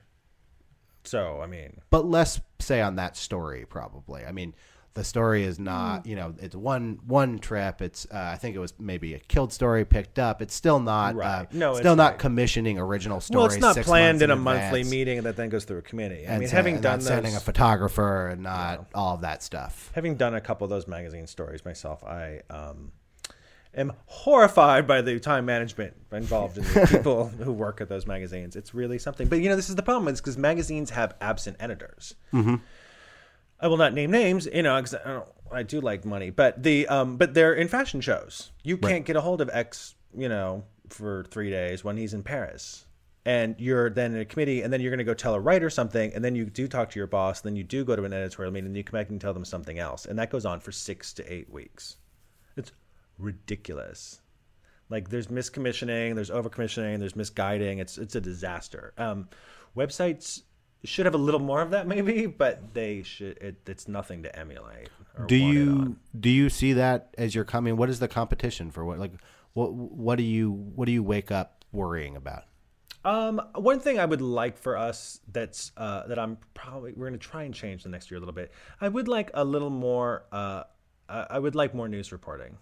So, 1.04 1.40
I 1.40 1.46
mean, 1.46 1.80
but 1.90 2.06
less 2.06 2.40
say 2.58 2.80
on 2.80 2.96
that 2.96 3.16
story 3.16 3.64
probably. 3.68 4.24
I 4.24 4.32
mean, 4.32 4.54
the 4.96 5.04
story 5.04 5.44
is 5.44 5.60
not 5.60 6.02
Hmm. 6.02 6.08
you 6.08 6.16
know 6.16 6.34
it's 6.40 6.56
one 6.56 6.98
one 7.06 7.38
trip. 7.38 7.80
It's 7.80 8.06
uh, 8.10 8.30
I 8.34 8.36
think 8.36 8.56
it 8.56 8.58
was 8.58 8.74
maybe 8.78 9.14
a 9.14 9.18
killed 9.20 9.52
story 9.52 9.84
picked 9.84 10.18
up. 10.18 10.42
It's 10.42 10.54
still 10.54 10.80
not 10.80 11.14
uh, 11.14 11.18
Right. 11.18 11.52
No, 11.54 11.74
still 11.74 11.92
it's 11.92 11.96
not 11.96 12.10
right. 12.12 12.18
commissioning 12.18 12.78
original 12.78 13.20
stories. 13.20 13.36
well, 13.36 13.46
it's 13.46 13.56
not 13.60 13.74
six 13.76 13.86
planned 13.86 14.16
months 14.16 14.22
in 14.24 14.30
a 14.32 14.36
monthly 14.36 14.82
meeting 14.82 15.22
that 15.22 15.36
then 15.36 15.48
goes 15.48 15.64
through 15.64 15.78
a 15.78 15.82
committee. 15.82 16.26
I 16.26 16.30
And 16.32 16.40
mean, 16.40 16.48
so- 16.48 16.56
having 16.56 16.74
and 16.74 16.82
done 16.82 16.98
not 16.98 17.02
sending 17.06 17.36
a 17.36 17.40
photographer 17.40 18.28
and 18.28 18.42
not 18.42 18.86
all 18.94 19.14
of 19.14 19.20
that 19.20 19.42
stuff. 19.42 19.92
having 19.94 20.16
done 20.16 20.34
a 20.34 20.40
couple 20.40 20.64
of 20.64 20.70
those 20.70 20.88
magazine 20.88 21.26
stories 21.28 21.64
myself, 21.64 22.02
I 22.04 22.40
um, 22.50 22.92
am 23.74 23.92
horrified 24.06 24.86
by 24.86 25.02
the 25.02 25.20
time 25.20 25.44
management 25.44 25.94
involved 26.12 26.56
in 26.56 26.64
the 26.64 26.86
people 26.90 27.26
who 27.28 27.52
work 27.52 27.80
at 27.82 27.88
those 27.90 28.06
magazines. 28.06 28.56
It's 28.56 28.74
really 28.74 28.98
something. 28.98 29.28
But 29.28 29.40
you 29.40 29.48
know, 29.50 29.56
this 29.56 29.68
is 29.68 29.76
the 29.76 29.82
problem 29.82 30.08
is 30.12 30.20
because 30.20 30.38
magazines 30.38 30.90
have 30.90 31.14
absent 31.20 31.58
editors. 31.60 32.14
I 33.60 33.68
will 33.68 33.76
not 33.76 33.94
name 33.94 34.10
names, 34.10 34.46
you 34.52 34.62
know, 34.62 34.76
because 34.76 34.94
I, 34.94 35.22
I 35.50 35.62
do 35.62 35.80
like 35.80 36.04
money, 36.04 36.30
but 36.30 36.62
the 36.62 36.86
um, 36.88 37.16
but 37.16 37.34
they're 37.34 37.54
in 37.54 37.68
fashion 37.68 38.00
shows. 38.00 38.50
You 38.62 38.76
can't 38.76 39.04
get 39.04 39.16
a 39.16 39.20
hold 39.20 39.40
of 39.40 39.50
X, 39.52 39.94
you 40.16 40.28
know, 40.28 40.64
for 40.88 41.24
three 41.30 41.50
days 41.50 41.84
when 41.84 41.96
he's 41.96 42.14
in 42.14 42.22
Paris. 42.22 42.84
And 43.24 43.56
you're 43.58 43.90
then 43.90 44.14
in 44.14 44.20
a 44.20 44.24
committee, 44.24 44.62
and 44.62 44.72
then 44.72 44.80
you're 44.80 44.92
going 44.92 44.98
to 44.98 45.04
go 45.04 45.12
tell 45.12 45.34
a 45.34 45.40
writer 45.40 45.68
something, 45.68 46.12
and 46.14 46.24
then 46.24 46.36
you 46.36 46.44
do 46.44 46.68
talk 46.68 46.90
to 46.90 46.98
your 47.00 47.08
boss, 47.08 47.40
and 47.40 47.48
then 47.48 47.56
you 47.56 47.64
do 47.64 47.84
go 47.84 47.96
to 47.96 48.04
an 48.04 48.12
editorial 48.12 48.52
meeting, 48.52 48.68
and 48.68 48.76
you 48.76 48.84
come 48.84 49.00
back 49.00 49.10
and 49.10 49.20
tell 49.20 49.34
them 49.34 49.44
something 49.44 49.80
else, 49.80 50.06
and 50.06 50.16
that 50.20 50.30
goes 50.30 50.46
on 50.46 50.60
for 50.60 50.70
six 50.70 51.12
to 51.14 51.32
eight 51.32 51.50
weeks. 51.50 51.96
It's 52.56 52.70
ridiculous. 53.18 54.20
Like 54.88 55.10
there's 55.10 55.26
miscommissioning, 55.26 56.14
there's 56.14 56.30
overcommissioning, 56.30 57.00
there's 57.00 57.16
misguiding. 57.16 57.80
It's 57.80 57.98
it's 57.98 58.14
a 58.14 58.20
disaster. 58.20 58.92
Um, 58.96 59.28
websites 59.76 60.42
should 60.86 61.06
have 61.06 61.14
a 61.14 61.18
little 61.18 61.40
more 61.40 61.60
of 61.60 61.70
that, 61.70 61.86
maybe, 61.86 62.26
but 62.26 62.74
they 62.74 63.02
should. 63.02 63.38
It, 63.38 63.56
it's 63.66 63.88
nothing 63.88 64.22
to 64.22 64.38
emulate. 64.38 64.88
Do 65.26 65.36
you 65.36 65.96
do 66.18 66.28
you 66.28 66.48
see 66.50 66.74
that 66.74 67.14
as 67.16 67.34
you're 67.34 67.44
coming? 67.44 67.76
What 67.76 67.88
is 67.88 68.00
the 68.00 68.08
competition 68.08 68.70
for 68.70 68.84
what? 68.84 68.98
Like, 68.98 69.12
what 69.54 69.72
what 69.72 70.16
do 70.16 70.24
you 70.24 70.50
what 70.50 70.86
do 70.86 70.92
you 70.92 71.02
wake 71.02 71.30
up 71.30 71.64
worrying 71.72 72.16
about? 72.16 72.44
Um, 73.04 73.40
one 73.54 73.78
thing 73.78 74.00
I 74.00 74.04
would 74.04 74.20
like 74.20 74.58
for 74.58 74.76
us 74.76 75.20
that's 75.32 75.70
uh, 75.76 76.06
that 76.08 76.18
I'm 76.18 76.38
probably 76.54 76.92
we're 76.92 77.08
going 77.08 77.18
to 77.18 77.26
try 77.26 77.44
and 77.44 77.54
change 77.54 77.84
the 77.84 77.88
next 77.88 78.10
year 78.10 78.18
a 78.18 78.20
little 78.20 78.34
bit. 78.34 78.50
I 78.80 78.88
would 78.88 79.08
like 79.08 79.30
a 79.32 79.44
little 79.44 79.70
more. 79.70 80.24
Uh, 80.32 80.64
I 81.08 81.26
I 81.30 81.38
would 81.38 81.54
like 81.54 81.74
more 81.74 81.88
news 81.88 82.12
reporting. 82.12 82.58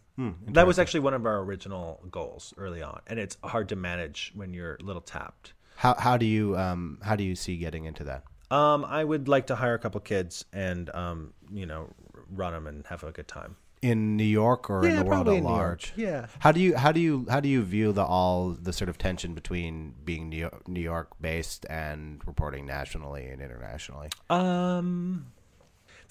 that 0.52 0.66
was 0.66 0.78
actually 0.78 1.00
one 1.00 1.14
of 1.14 1.26
our 1.26 1.40
original 1.40 2.00
goals 2.10 2.54
early 2.56 2.82
on, 2.82 3.00
and 3.06 3.18
it's 3.18 3.36
hard 3.42 3.70
to 3.70 3.76
manage 3.76 4.32
when 4.34 4.54
you're 4.54 4.76
a 4.76 4.82
little 4.82 5.02
tapped. 5.02 5.54
How 5.76 5.94
how 5.94 6.16
do 6.16 6.26
you 6.26 6.56
um 6.56 6.98
how 7.02 7.16
do 7.16 7.24
you 7.24 7.34
see 7.36 7.56
getting 7.56 7.84
into 7.84 8.04
that? 8.04 8.24
Um, 8.50 8.84
I 8.84 9.02
would 9.02 9.26
like 9.28 9.46
to 9.48 9.56
hire 9.56 9.74
a 9.74 9.78
couple 9.78 10.00
kids 10.00 10.44
and 10.52 10.88
um, 10.94 11.32
you 11.52 11.66
know, 11.66 11.90
run 12.30 12.52
them 12.52 12.66
and 12.66 12.86
have 12.86 13.02
a 13.02 13.10
good 13.10 13.26
time. 13.26 13.56
in 13.82 14.16
New 14.16 14.24
York 14.24 14.70
or 14.70 14.86
in 14.86 14.96
the 14.96 15.04
world 15.04 15.28
at 15.28 15.42
large? 15.42 15.92
Yeah. 15.96 16.26
How 16.38 16.52
do 16.52 16.60
you 16.60 16.76
how 16.76 16.92
do 16.92 17.00
you 17.00 17.26
how 17.28 17.40
do 17.40 17.48
you 17.48 17.62
view 17.62 17.92
the 17.92 18.04
all 18.04 18.50
the 18.50 18.72
sort 18.72 18.88
of 18.88 18.96
tension 18.96 19.34
between 19.34 19.94
being 20.04 20.28
New 20.30 20.38
York, 20.38 20.68
New 20.68 20.80
York 20.80 21.08
based 21.20 21.66
and 21.68 22.22
reporting 22.26 22.64
nationally 22.66 23.26
and 23.26 23.42
internationally? 23.42 24.08
Um, 24.30 25.26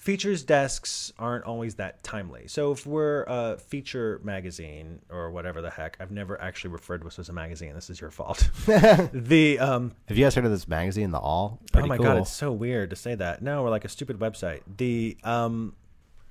features 0.04 0.42
desks 0.42 1.14
aren't 1.18 1.44
always 1.44 1.76
that 1.76 2.02
timely. 2.02 2.46
So 2.46 2.72
if 2.72 2.86
we're 2.86 3.22
a 3.22 3.56
feature 3.56 4.20
magazine 4.22 5.00
or 5.08 5.30
whatever 5.30 5.62
the 5.62 5.70
heck, 5.70 5.96
I've 5.98 6.10
never 6.10 6.38
actually 6.42 6.72
referred 6.72 7.00
to 7.00 7.06
us 7.06 7.18
as 7.18 7.30
a 7.30 7.32
magazine. 7.32 7.72
This 7.74 7.88
is 7.88 8.02
your 8.02 8.10
fault. 8.10 8.50
the 8.66 9.58
um, 9.58 9.92
Have 10.08 10.18
you 10.18 10.26
guys 10.26 10.34
heard 10.34 10.44
of 10.44 10.50
this 10.50 10.68
magazine, 10.68 11.10
The 11.10 11.18
Awl? 11.18 11.58
oh 11.72 11.86
my 11.86 11.96
cool. 11.96 12.04
god, 12.04 12.18
it's 12.18 12.30
so 12.30 12.52
weird 12.52 12.90
to 12.90 12.96
say 12.96 13.14
that. 13.14 13.40
No, 13.40 13.62
we're 13.62 13.70
like 13.70 13.86
a 13.86 13.88
stupid 13.88 14.18
website. 14.18 14.60
The 14.76 15.16
um, 15.24 15.74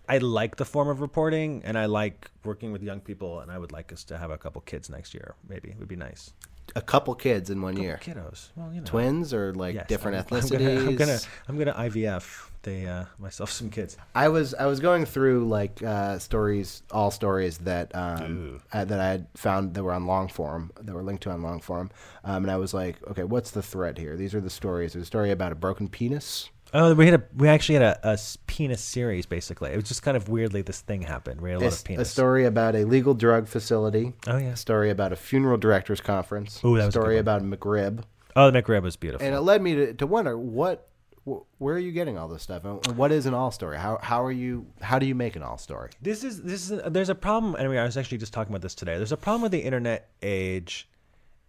I 0.07 0.19
like 0.19 0.57
the 0.57 0.65
form 0.65 0.87
of 0.87 1.01
reporting, 1.01 1.63
and 1.65 1.75
I 1.75 1.87
like 1.87 2.29
working 2.43 2.73
with 2.73 2.83
young 2.83 2.99
people, 2.99 3.39
and 3.39 3.51
I 3.51 3.57
would 3.57 3.71
like 3.71 3.91
us 3.91 4.03
to 4.05 4.19
have 4.19 4.29
a 4.29 4.37
couple 4.37 4.61
kids 4.61 4.87
next 4.87 5.15
year. 5.15 5.33
Maybe 5.49 5.69
it 5.69 5.79
would 5.79 5.87
be 5.87 5.95
nice. 5.95 6.31
A 6.75 6.81
couple 6.81 7.13
kids 7.15 7.49
in 7.49 7.61
one 7.61 7.77
year. 7.77 7.99
Kiddos, 8.03 8.49
well, 8.55 8.71
you 8.73 8.79
know, 8.81 8.85
Twins 8.85 9.33
or 9.33 9.53
like 9.53 9.75
Yes, 9.75 9.87
different 9.87 10.17
I'm- 10.17 10.25
ethnicities? 10.25 10.53
I'm 10.53 10.75
gonna, 10.75 10.89
I'm 10.89 10.95
gonna, 10.95 11.19
I'm 11.49 11.57
gonna 11.57 11.89
IVF 11.89 12.49
they 12.63 12.87
uh, 12.87 13.03
myself 13.19 13.51
some 13.51 13.69
kids. 13.69 13.97
I 14.15 14.29
was 14.29 14.53
I 14.53 14.65
was 14.67 14.79
going 14.79 15.05
through 15.05 15.49
like 15.49 15.83
uh, 15.83 16.17
stories, 16.17 16.81
Awl 16.91 17.11
stories 17.11 17.57
that 17.59 17.93
um, 17.93 18.61
uh, 18.71 18.85
that 18.85 18.99
I 19.01 19.07
had 19.09 19.27
found 19.35 19.73
that 19.73 19.83
were 19.83 19.91
on 19.91 20.07
long 20.07 20.29
form, 20.29 20.71
that 20.81 20.93
were 20.95 21.03
linked 21.03 21.23
to 21.23 21.31
on 21.31 21.41
long 21.43 21.59
form, 21.59 21.91
um, 22.23 22.43
and 22.43 22.49
I 22.51 22.55
was 22.55 22.73
like, 22.73 23.05
okay, 23.09 23.25
what's 23.25 23.51
the 23.51 23.61
thread 23.61 23.97
here? 23.97 24.15
These 24.15 24.33
are 24.33 24.39
the 24.41 24.49
stories. 24.49 24.93
There's 24.93 25.03
a 25.03 25.05
story 25.05 25.31
about 25.31 25.51
a 25.51 25.55
broken 25.55 25.89
penis. 25.89 26.49
Oh, 26.75 26.93
we 26.95 27.05
had 27.05 27.13
a 27.19 27.23
we 27.35 27.47
actually 27.47 27.75
had 27.75 27.99
a 28.03 28.17
penis 28.47 28.81
series 28.81 29.25
basically. 29.27 29.71
It 29.71 29.75
was 29.75 29.87
just 29.87 30.01
kind 30.01 30.17
of 30.17 30.27
weirdly 30.27 30.61
this 30.63 30.81
thing 30.81 31.03
happened. 31.03 31.39
We 31.41 31.51
had 31.51 31.61
a 31.61 31.63
A, 31.63 31.65
lot 31.65 31.73
of 31.73 31.83
penis. 31.83 32.07
a 32.07 32.11
story 32.11 32.45
about 32.45 32.75
a 32.75 32.83
legal 32.85 33.13
drug 33.13 33.47
facility. 33.47 34.13
Oh, 34.27 34.37
yeah. 34.37 34.49
A 34.53 34.55
story 34.57 34.89
about 34.89 35.11
a 35.13 35.15
funeral 35.15 35.57
directors 35.57 36.01
conference. 36.01 36.59
Oh, 36.63 36.75
that 36.75 36.85
was 36.87 36.95
a 36.95 36.99
story 36.99 37.15
good 37.15 37.19
about 37.19 37.43
McRib, 37.43 38.03
Oh, 38.35 38.49
the 38.49 38.61
McRib 38.63 38.81
was 38.81 38.95
beautiful. 38.95 39.25
and 39.25 39.35
it 39.35 39.41
led 39.41 39.61
me 39.61 39.75
to, 39.75 39.93
to 39.93 40.07
wonder 40.07 40.35
what. 40.37 40.89
wh- 41.27 41.41
Where 41.61 41.75
are 41.75 41.79
you 41.79 41.91
getting 41.91 42.17
all 42.17 42.27
this 42.27 42.41
stuff? 42.41 42.65
And 42.65 42.97
what 42.97 43.11
is 43.11 43.27
an 43.27 43.35
Awl 43.35 43.51
story? 43.51 43.77
How 43.77 43.99
how 44.01 44.23
are 44.25 44.31
you? 44.31 44.65
How 44.81 44.97
do 44.97 45.05
you 45.05 45.13
make 45.15 45.35
an 45.35 45.43
Awl 45.43 45.59
story? 45.59 45.91
This 46.01 46.23
is 46.23 46.41
this 46.41 46.71
is 46.71 46.81
there's 46.87 47.09
a 47.09 47.15
problem. 47.15 47.55
Anyway, 47.59 47.77
I 47.77 47.83
was 47.85 47.97
actually 47.97 48.17
just 48.17 48.33
talking 48.33 48.51
about 48.51 48.63
this 48.63 48.73
today. 48.73 48.97
There's 48.97 49.11
a 49.11 49.17
problem 49.17 49.43
with 49.43 49.51
the 49.51 49.59
internet 49.61 50.09
age, 50.23 50.89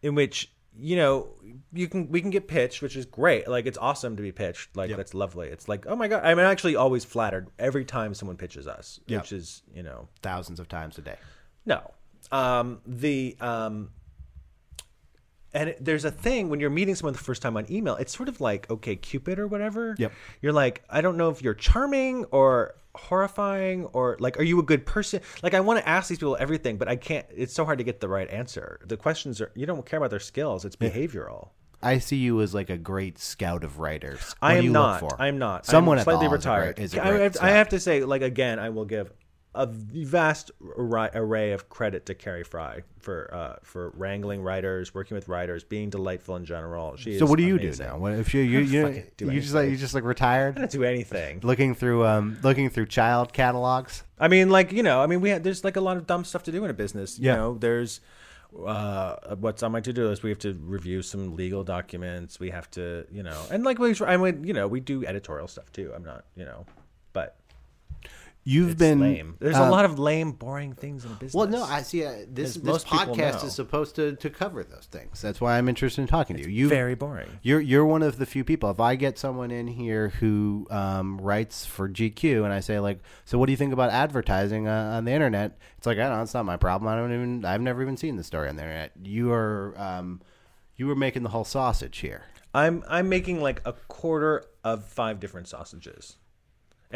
in 0.02 0.14
which 0.14 0.52
you 0.78 0.96
know 0.96 1.28
you 1.72 1.88
can 1.88 2.08
we 2.10 2.20
can 2.20 2.30
get 2.30 2.48
pitched, 2.48 2.82
which 2.82 2.96
is 2.96 3.06
great. 3.06 3.46
Like 3.48 3.66
it's 3.66 3.78
awesome 3.78 4.16
to 4.16 4.22
be 4.22 4.32
pitched. 4.32 4.76
Like 4.76 4.94
that's 4.96 5.14
lovely. 5.14 5.48
It's 5.48 5.68
like 5.68 5.86
oh 5.86 5.94
my 5.96 6.08
god. 6.08 6.22
I'm 6.24 6.38
actually 6.38 6.76
always 6.76 7.04
flattered 7.04 7.48
every 7.58 7.84
time 7.84 8.14
someone 8.14 8.36
pitches 8.36 8.66
us, 8.66 9.00
Yep. 9.06 9.20
which 9.22 9.32
is 9.32 9.62
you 9.74 9.82
know 9.82 10.08
Thousands 10.22 10.58
of 10.60 10.68
times 10.68 10.98
a 10.98 11.02
day. 11.02 11.16
no. 11.64 11.92
Um, 12.32 12.80
the 12.86 13.36
um, 13.40 13.90
and 15.52 15.68
it, 15.70 15.84
there's 15.84 16.04
a 16.04 16.10
thing 16.10 16.48
when 16.48 16.58
you're 16.58 16.70
meeting 16.70 16.94
someone 16.94 17.12
the 17.12 17.18
first 17.20 17.42
time 17.42 17.56
on 17.56 17.70
email. 17.70 17.94
It's 17.96 18.16
sort 18.16 18.28
of 18.28 18.40
like 18.40 18.66
OkCupid 18.68 19.38
or 19.38 19.46
whatever. 19.46 19.94
Yep. 19.98 20.12
You're 20.42 20.52
like, 20.52 20.82
I 20.90 21.00
don't 21.00 21.16
know 21.16 21.28
if 21.30 21.42
you're 21.42 21.54
charming 21.54 22.24
or 22.26 22.74
horrifying 22.96 23.86
or 23.86 24.16
like, 24.20 24.38
are 24.38 24.42
you 24.42 24.58
a 24.58 24.62
good 24.62 24.86
person? 24.86 25.20
Like, 25.42 25.54
I 25.54 25.60
want 25.60 25.80
to 25.80 25.88
ask 25.88 26.08
these 26.08 26.18
people 26.18 26.36
everything, 26.38 26.76
but 26.76 26.88
I 26.88 26.96
can't. 26.96 27.26
It's 27.34 27.52
so 27.54 27.64
hard 27.64 27.78
to 27.78 27.84
get 27.84 28.00
the 28.00 28.08
right 28.08 28.28
answer. 28.30 28.80
The 28.86 28.96
questions 28.96 29.40
are 29.40 29.50
you 29.54 29.66
don't 29.66 29.84
care 29.86 29.98
about 29.98 30.10
their 30.10 30.20
skills. 30.20 30.64
It's 30.64 30.76
behavioral. 30.76 31.50
I 31.82 31.98
see 31.98 32.16
you 32.16 32.40
as 32.40 32.54
like 32.54 32.70
a 32.70 32.78
great 32.78 33.18
scout 33.18 33.62
of 33.62 33.78
writers. 33.78 34.34
What 34.38 34.52
I 34.52 34.54
am 34.56 34.72
not. 34.72 35.02
Look 35.02 35.10
for? 35.10 35.20
I'm 35.22 35.38
not. 35.38 35.66
Someone 35.66 35.98
I'm 35.98 36.04
slightly 36.04 36.24
is 36.26 36.26
a 36.26 36.30
great- 36.30 36.36
retired. 36.38 36.78
is 36.78 36.94
a 36.94 37.04
I, 37.04 37.10
great 37.10 37.22
have, 37.22 37.36
I 37.42 37.50
have 37.50 37.68
to 37.70 37.80
say, 37.80 38.04
like 38.04 38.22
again, 38.22 38.58
I 38.58 38.70
will 38.70 38.86
give 38.86 39.12
a 39.54 39.66
vast 39.66 40.50
array 40.78 41.52
of 41.52 41.68
credit 41.68 42.06
to 42.06 42.14
Carrie 42.14 42.42
Frye 42.44 42.82
for 43.00 43.32
uh, 43.32 43.56
for 43.62 43.90
wrangling 43.90 44.42
writers, 44.42 44.94
working 44.94 45.14
with 45.14 45.28
writers, 45.28 45.62
being 45.62 45.90
delightful 45.90 46.36
in 46.36 46.44
general. 46.44 46.96
She 46.96 47.18
So 47.18 47.26
what 47.26 47.36
do 47.38 47.44
you 47.44 47.54
amazing. 47.56 47.86
do 47.86 47.92
now? 47.92 47.98
What 47.98 48.12
if 48.14 48.34
you 48.34 48.42
you 48.42 48.58
you, 49.20 49.30
you 49.30 49.40
just 49.40 49.54
like 49.54 49.70
you 49.70 49.76
just 49.76 49.94
like 49.94 50.04
I 50.04 50.06
retired, 50.06 50.56
don't 50.56 50.70
do 50.70 50.82
anything. 50.84 51.40
looking 51.42 51.74
through 51.74 52.04
um 52.06 52.38
looking 52.42 52.68
through 52.70 52.86
child 52.86 53.32
catalogs? 53.32 54.02
I 54.18 54.28
mean, 54.28 54.50
like 54.50 54.72
you 54.72 54.82
know, 54.82 55.00
I 55.02 55.06
mean, 55.06 55.20
we 55.20 55.30
had, 55.30 55.44
there's 55.44 55.62
like 55.64 55.76
a 55.76 55.80
lot 55.80 55.96
of 55.96 56.06
dumb 56.06 56.24
stuff 56.24 56.42
to 56.44 56.52
do 56.52 56.64
in 56.64 56.70
a 56.70 56.74
business. 56.74 57.18
You 57.18 57.26
Yeah. 57.26 57.36
know, 57.36 57.58
there's 57.58 58.00
uh, 58.66 59.34
what's 59.36 59.62
on 59.62 59.72
my 59.72 59.80
to-do 59.80 60.08
list. 60.08 60.22
We 60.22 60.30
have 60.30 60.38
to 60.40 60.52
review 60.52 61.02
some 61.02 61.34
legal 61.36 61.64
documents. 61.64 62.38
We 62.38 62.50
have 62.50 62.70
to, 62.72 63.04
you 63.10 63.22
know, 63.22 63.40
and 63.50 63.64
like 63.64 63.78
we, 63.78 63.94
I 64.06 64.16
mean, 64.16 64.44
you 64.44 64.52
know, 64.52 64.68
we 64.68 64.78
do 64.80 65.04
editorial 65.04 65.48
stuff 65.48 65.72
too. 65.72 65.92
I'm 65.94 66.04
not, 66.04 66.24
you 66.36 66.44
know, 66.44 66.64
You've 68.46 68.72
It's 68.72 68.78
been 68.78 69.00
lame. 69.00 69.36
There's 69.40 69.56
um, 69.56 69.68
a 69.68 69.70
lot 69.70 69.86
of 69.86 69.98
lame, 69.98 70.32
boring 70.32 70.74
things 70.74 71.06
in 71.06 71.12
business. 71.14 71.34
Well, 71.34 71.48
no, 71.48 71.64
I 71.64 71.80
see. 71.80 72.04
Uh, 72.04 72.12
this 72.28 72.54
this 72.54 72.84
podcast 72.84 73.42
is 73.42 73.54
supposed 73.54 73.96
to, 73.96 74.16
to 74.16 74.28
cover 74.28 74.62
those 74.62 74.86
things. 74.90 75.22
That's 75.22 75.40
why 75.40 75.56
I'm 75.56 75.66
interested 75.66 76.02
in 76.02 76.06
talking 76.06 76.36
to 76.36 76.42
you. 76.42 76.48
You 76.48 76.68
very 76.68 76.94
boring. 76.94 77.38
You're 77.42 77.60
you're 77.60 77.86
one 77.86 78.02
of 78.02 78.18
the 78.18 78.26
few 78.26 78.44
people. 78.44 78.70
If 78.70 78.80
I 78.80 78.96
get 78.96 79.18
someone 79.18 79.50
in 79.50 79.66
here 79.66 80.10
who 80.10 80.66
um, 80.70 81.18
writes 81.22 81.64
for 81.64 81.88
GQ 81.88 82.44
and 82.44 82.52
I 82.52 82.60
say 82.60 82.78
like, 82.80 82.98
so 83.24 83.38
what 83.38 83.46
do 83.46 83.52
you 83.52 83.56
think 83.56 83.72
about 83.72 83.90
advertising 83.90 84.68
uh, 84.68 84.92
on 84.94 85.06
the 85.06 85.12
internet? 85.12 85.58
It's 85.78 85.86
like 85.86 85.96
I 85.96 86.02
don't 86.02 86.16
know. 86.18 86.22
It's 86.22 86.34
not 86.34 86.44
my 86.44 86.58
problem. 86.58 86.92
I 86.92 86.96
don't 86.96 87.14
even. 87.14 87.44
I've 87.46 87.62
never 87.62 87.80
even 87.80 87.96
seen 87.96 88.16
the 88.16 88.24
story 88.24 88.50
on 88.50 88.56
the 88.56 88.62
internet. 88.62 88.92
You 89.02 89.32
are 89.32 89.74
um, 89.78 90.20
you 90.76 90.86
were 90.86 90.96
making 90.96 91.22
the 91.22 91.30
whole 91.30 91.44
sausage 91.44 91.98
here. 91.98 92.24
I'm 92.52 92.84
I'm 92.88 93.08
making 93.08 93.40
like 93.40 93.62
a 93.64 93.72
quarter 93.72 94.44
of 94.62 94.84
five 94.84 95.18
different 95.18 95.48
sausages. 95.48 96.16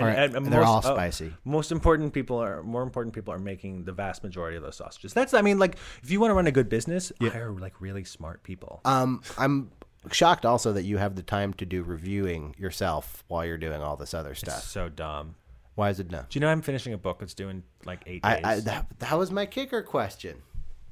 All 0.01 0.07
right, 0.07 0.35
and 0.35 0.47
they're 0.47 0.65
all 0.65 0.79
oh, 0.85 0.95
spicy. 0.95 1.33
most 1.45 1.73
important 1.73 2.13
people 2.13 2.39
are 2.39 2.63
more 2.63 2.83
important 2.83 3.15
people 3.15 3.33
are 3.35 3.39
making 3.39 3.85
the 3.85 3.93
vast 3.93 4.23
majority 4.23 4.57
of 4.57 4.63
those 4.63 4.77
sausages. 4.77 5.13
That's 5.13 5.35
I 5.35 5.43
mean 5.43 5.59
like 5.59 5.77
if 6.03 6.11
you 6.11 6.21
want 6.21 6.31
to 6.31 6.35
run 6.35 6.47
a 6.47 6.53
good 6.53 6.69
business, 6.69 7.13
hire 7.21 7.51
like 7.53 7.81
really 7.81 8.05
smart 8.05 8.43
people. 8.43 8.81
Um, 8.85 9.23
I'm 9.37 9.71
shocked 10.13 10.47
also 10.47 10.73
that 10.73 10.85
you 10.85 10.97
have 10.99 11.17
the 11.17 11.23
time 11.23 11.53
to 11.55 11.67
do 11.67 11.83
reviewing 11.83 12.55
yourself 12.59 13.25
while 13.29 13.45
you're 13.45 13.59
doing 13.59 13.83
all 13.83 13.97
this 13.97 14.15
other 14.15 14.35
stuff. 14.35 14.63
so 14.63 14.89
dumb. 14.89 15.35
Why 15.75 15.91
is 15.91 16.01
it 16.01 16.09
dumb? 16.09 16.27
Do 16.29 16.37
you 16.37 16.41
know 16.41 16.49
I'm 16.49 16.63
finishing 16.63 16.93
a 16.93 16.99
book 16.99 17.21
that's 17.21 17.35
doing 17.35 17.63
like 17.85 18.03
eight 18.07 18.23
days? 18.23 18.41
I, 18.45 18.53
I 18.55 18.61
that, 18.61 18.87
that 18.99 19.19
was 19.19 19.31
my 19.31 19.47
kicker 19.47 19.83
question. 19.83 20.43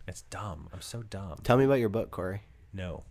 it's 0.07 0.23
dumb. 0.23 0.69
I'm 0.73 0.81
so 0.81 1.03
dumb. 1.03 1.39
Tell 1.43 1.57
me 1.57 1.65
about 1.65 1.81
your 1.81 1.89
book, 1.89 2.11
Choire. 2.13 2.41
No. 2.73 3.03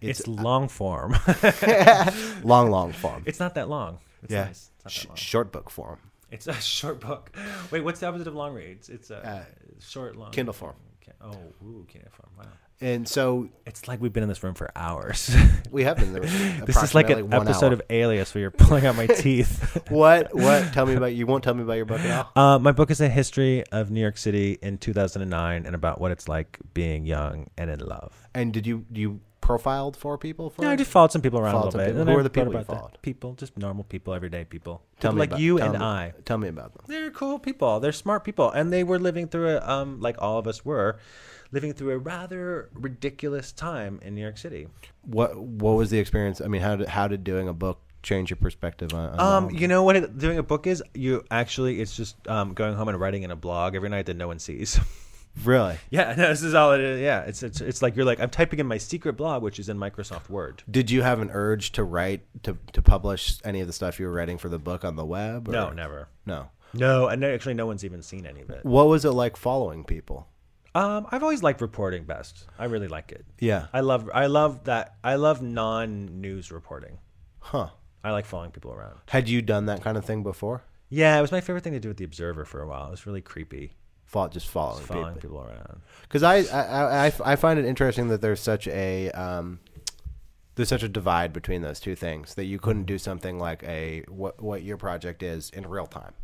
It's- 0.00 0.20
It's, 0.20 0.28
long 0.28 0.68
form. 0.68 1.16
Long, 2.44 2.70
long 2.70 2.92
form. 2.92 3.22
it's 3.26 3.40
not 3.40 3.54
that 3.54 3.68
long. 3.68 3.98
It's 4.22 4.32
yeah, 4.32 4.44
nice. 4.44 4.70
It's 4.86 4.94
not 4.96 4.98
Sh- 4.98 5.02
that 5.02 5.08
long. 5.08 5.16
short 5.16 5.52
book 5.52 5.70
form. 5.70 5.98
It's 6.30 6.46
a 6.46 6.54
short 6.60 7.00
book. 7.00 7.34
Wait, 7.70 7.82
what's 7.84 8.00
the 8.00 8.06
opposite 8.06 8.26
of 8.26 8.34
long 8.34 8.54
reads? 8.54 8.88
It's 8.88 9.10
a 9.10 9.46
short, 9.80 10.16
long. 10.16 10.30
Kindle 10.32 10.54
form. 10.54 10.74
Oh, 11.20 11.30
ooh, 11.64 11.86
Kindle 11.88 12.10
form. 12.12 12.30
Wow. 12.38 12.44
And 12.78 13.08
so 13.08 13.48
It's 13.64 13.88
like 13.88 14.02
we've 14.02 14.12
been 14.12 14.22
in 14.22 14.28
this 14.28 14.42
room 14.42 14.52
for 14.54 14.70
hours. 14.76 15.34
we 15.70 15.84
have 15.84 15.96
been 15.96 16.12
there. 16.12 16.20
this 16.66 16.82
is 16.82 16.94
like 16.94 17.08
an 17.08 17.32
episode 17.32 17.68
hour. 17.68 17.72
of 17.72 17.82
Alias 17.88 18.34
where 18.34 18.42
you're 18.42 18.50
pulling 18.50 18.84
out 18.84 18.96
my 18.96 19.06
teeth. 19.06 19.80
what? 19.88 20.34
What? 20.34 20.74
Tell 20.74 20.84
me 20.84 20.94
about. 20.94 21.14
You 21.14 21.26
won't 21.26 21.42
tell 21.42 21.54
me 21.54 21.62
about 21.62 21.74
your 21.74 21.86
book 21.86 22.00
at 22.00 22.26
all. 22.36 22.54
Uh, 22.54 22.58
my 22.58 22.72
book 22.72 22.90
is 22.90 23.00
a 23.00 23.08
history 23.08 23.64
of 23.72 23.90
New 23.90 24.00
York 24.02 24.18
City 24.18 24.58
in 24.60 24.76
2009 24.76 25.64
and 25.64 25.74
about 25.74 26.02
what 26.02 26.10
it's 26.10 26.28
like 26.28 26.58
being 26.74 27.06
young 27.06 27.46
and 27.56 27.70
in 27.70 27.80
love. 27.80 28.12
And 28.34 28.52
did 28.52 28.66
you 28.66 28.84
do 28.92 29.00
you 29.00 29.20
profiled 29.46 29.96
four 29.96 30.18
people 30.18 30.50
for? 30.50 30.62
Yeah, 30.62 30.70
I 30.70 30.76
just 30.76 30.90
followed 30.90 31.12
some 31.12 31.22
people 31.22 31.38
around 31.38 31.52
Followed 31.52 31.68
a 31.68 31.72
some 31.72 31.78
little 31.80 31.94
bit. 31.94 31.98
people. 31.98 32.00
and 32.02 32.10
Who 32.10 32.16
I 32.16 32.20
are 32.20 32.22
the 32.22 32.28
wrote 32.28 32.32
people 32.34 32.52
you 32.52 32.58
about 32.58 32.66
that. 32.74 32.76
followed? 32.80 32.98
People, 33.02 33.32
just 33.34 33.56
normal 33.56 33.84
people, 33.84 34.12
everyday 34.14 34.44
people. 34.44 34.82
Tell 35.00 35.10
People 35.10 35.14
me 35.14 35.20
like 35.20 35.28
about- 35.30 35.40
you 35.40 35.58
tell 35.58 35.70
and 35.70 35.78
me- 35.78 35.84
I. 35.84 36.12
Tell 36.24 36.38
me 36.38 36.48
about 36.48 36.72
them. 36.74 36.84
They're 36.88 37.10
cool 37.10 37.38
people. 37.38 37.80
They're 37.80 37.92
smart 37.92 38.24
people, 38.24 38.50
and 38.50 38.72
they 38.72 38.82
were 38.84 38.98
living 38.98 39.28
through 39.28 39.50
a 39.56 39.60
um 39.60 40.00
like 40.00 40.16
all 40.20 40.38
of 40.38 40.46
us 40.46 40.64
were, 40.64 40.98
living 41.52 41.72
through 41.72 41.90
a 41.92 41.98
rather 41.98 42.68
ridiculous 42.74 43.52
time 43.52 44.00
in 44.02 44.14
New 44.14 44.22
York 44.22 44.36
City. 44.38 44.68
What 45.02 45.36
What 45.38 45.72
was 45.76 45.90
the 45.90 45.98
experience? 45.98 46.40
I 46.40 46.48
mean, 46.48 46.62
how 46.62 46.76
did 46.76 46.88
how 46.88 47.06
did 47.08 47.22
doing 47.24 47.46
a 47.48 47.54
book 47.54 47.78
change 48.02 48.30
your 48.30 48.36
perspective 48.36 48.92
on? 48.94 49.10
on 49.18 49.44
Um, 49.44 49.50
you 49.50 49.66
know 49.68 49.82
what 49.82 49.96
it, 49.96 50.16
doing 50.18 50.38
a 50.38 50.42
book 50.42 50.66
is? 50.66 50.82
You 50.94 51.24
actually, 51.30 51.80
it's 51.80 51.96
just 51.96 52.16
um 52.28 52.52
going 52.54 52.74
home 52.74 52.88
and 52.88 52.98
writing 53.00 53.22
in 53.22 53.30
a 53.30 53.36
blog 53.36 53.74
every 53.76 53.88
night 53.88 54.06
that 54.06 54.16
no 54.16 54.26
one 54.26 54.38
sees. 54.38 54.78
really? 55.44 55.78
yeah, 55.90 56.14
no, 56.16 56.28
this 56.28 56.42
is 56.42 56.54
all 56.54 56.72
it 56.72 56.80
is. 56.80 57.00
Yeah, 57.00 57.22
it's 57.22 57.42
it's 57.42 57.60
it's 57.60 57.82
like 57.82 57.96
you're 57.96 58.04
like 58.04 58.20
I'm 58.20 58.30
typing 58.30 58.58
in 58.58 58.66
my 58.66 58.78
secret 58.78 59.14
blog, 59.14 59.42
which 59.42 59.58
is 59.58 59.68
in 59.68 59.78
Microsoft 59.78 60.28
Word. 60.28 60.62
Did 60.70 60.90
you 60.90 61.02
have 61.02 61.20
an 61.20 61.30
urge 61.32 61.72
to 61.72 61.84
write 61.84 62.22
to 62.44 62.56
to 62.72 62.82
publish 62.82 63.38
any 63.44 63.60
of 63.60 63.66
the 63.66 63.72
stuff 63.72 63.98
you 64.00 64.06
were 64.06 64.12
writing 64.12 64.38
for 64.38 64.48
the 64.48 64.58
book 64.58 64.84
on 64.84 64.96
the 64.96 65.04
web? 65.04 65.48
or- 65.48 65.52
No, 65.52 65.70
never. 65.70 66.08
No. 66.24 66.48
No, 66.74 67.06
and 67.06 67.24
actually, 67.24 67.54
no 67.54 67.64
one's 67.66 67.84
even 67.84 68.02
seen 68.02 68.26
any 68.26 68.40
of 68.42 68.50
it. 68.50 68.64
What 68.64 68.88
was 68.88 69.04
it 69.04 69.12
like 69.12 69.36
following 69.36 69.84
people? 69.84 70.28
Um, 70.74 71.06
I've 71.10 71.22
always 71.22 71.42
liked 71.42 71.62
reporting 71.62 72.04
best. 72.04 72.44
I 72.58 72.66
really 72.66 72.88
like 72.88 73.12
it. 73.12 73.24
Yeah. 73.38 73.68
I 73.72 73.80
love 73.80 74.10
I 74.12 74.26
love 74.26 74.64
that 74.64 74.96
I 75.02 75.14
love 75.14 75.40
non-news 75.40 76.50
reporting. 76.52 76.98
Huh. 77.40 77.68
I 78.04 78.10
like 78.10 78.26
following 78.26 78.50
people 78.50 78.72
around. 78.72 78.98
Had 79.08 79.28
you 79.28 79.40
done 79.42 79.66
that 79.66 79.82
kind 79.82 79.96
of 79.96 80.04
thing 80.04 80.22
before? 80.22 80.64
Yeah, 80.88 81.18
it 81.18 81.22
was 81.22 81.32
my 81.32 81.40
favorite 81.40 81.64
thing 81.64 81.72
to 81.72 81.80
do 81.80 81.88
with 81.88 81.96
the 81.96 82.04
Observer 82.04 82.44
for 82.44 82.60
a 82.60 82.68
while. 82.68 82.88
It 82.88 82.90
was 82.90 83.06
really 83.06 83.20
creepy, 83.22 83.72
Fought 84.06 84.32
just 84.32 84.48
following, 84.48 84.84
following 84.84 85.14
people. 85.14 85.40
people 85.40 85.46
around. 85.46 85.80
Because 86.02 86.22
I, 86.22 86.36
I, 86.56 87.06
I, 87.08 87.12
I 87.24 87.36
find 87.36 87.58
it 87.58 87.64
interesting 87.64 88.08
that 88.08 88.20
there's 88.22 88.40
such 88.40 88.66
a 88.68 89.10
um, 89.10 89.58
there's 90.54 90.68
such 90.68 90.82
a 90.84 90.88
divide 90.88 91.32
between 91.32 91.62
those 91.62 91.80
two 91.80 91.94
things 91.96 92.34
that 92.36 92.44
you 92.44 92.58
couldn't 92.58 92.84
do 92.84 92.98
something 92.98 93.38
like 93.38 93.62
a 93.64 94.04
what 94.08 94.40
what 94.40 94.62
your 94.62 94.76
project 94.76 95.22
is 95.22 95.50
in 95.50 95.66
real 95.68 95.86
time. 95.86 96.14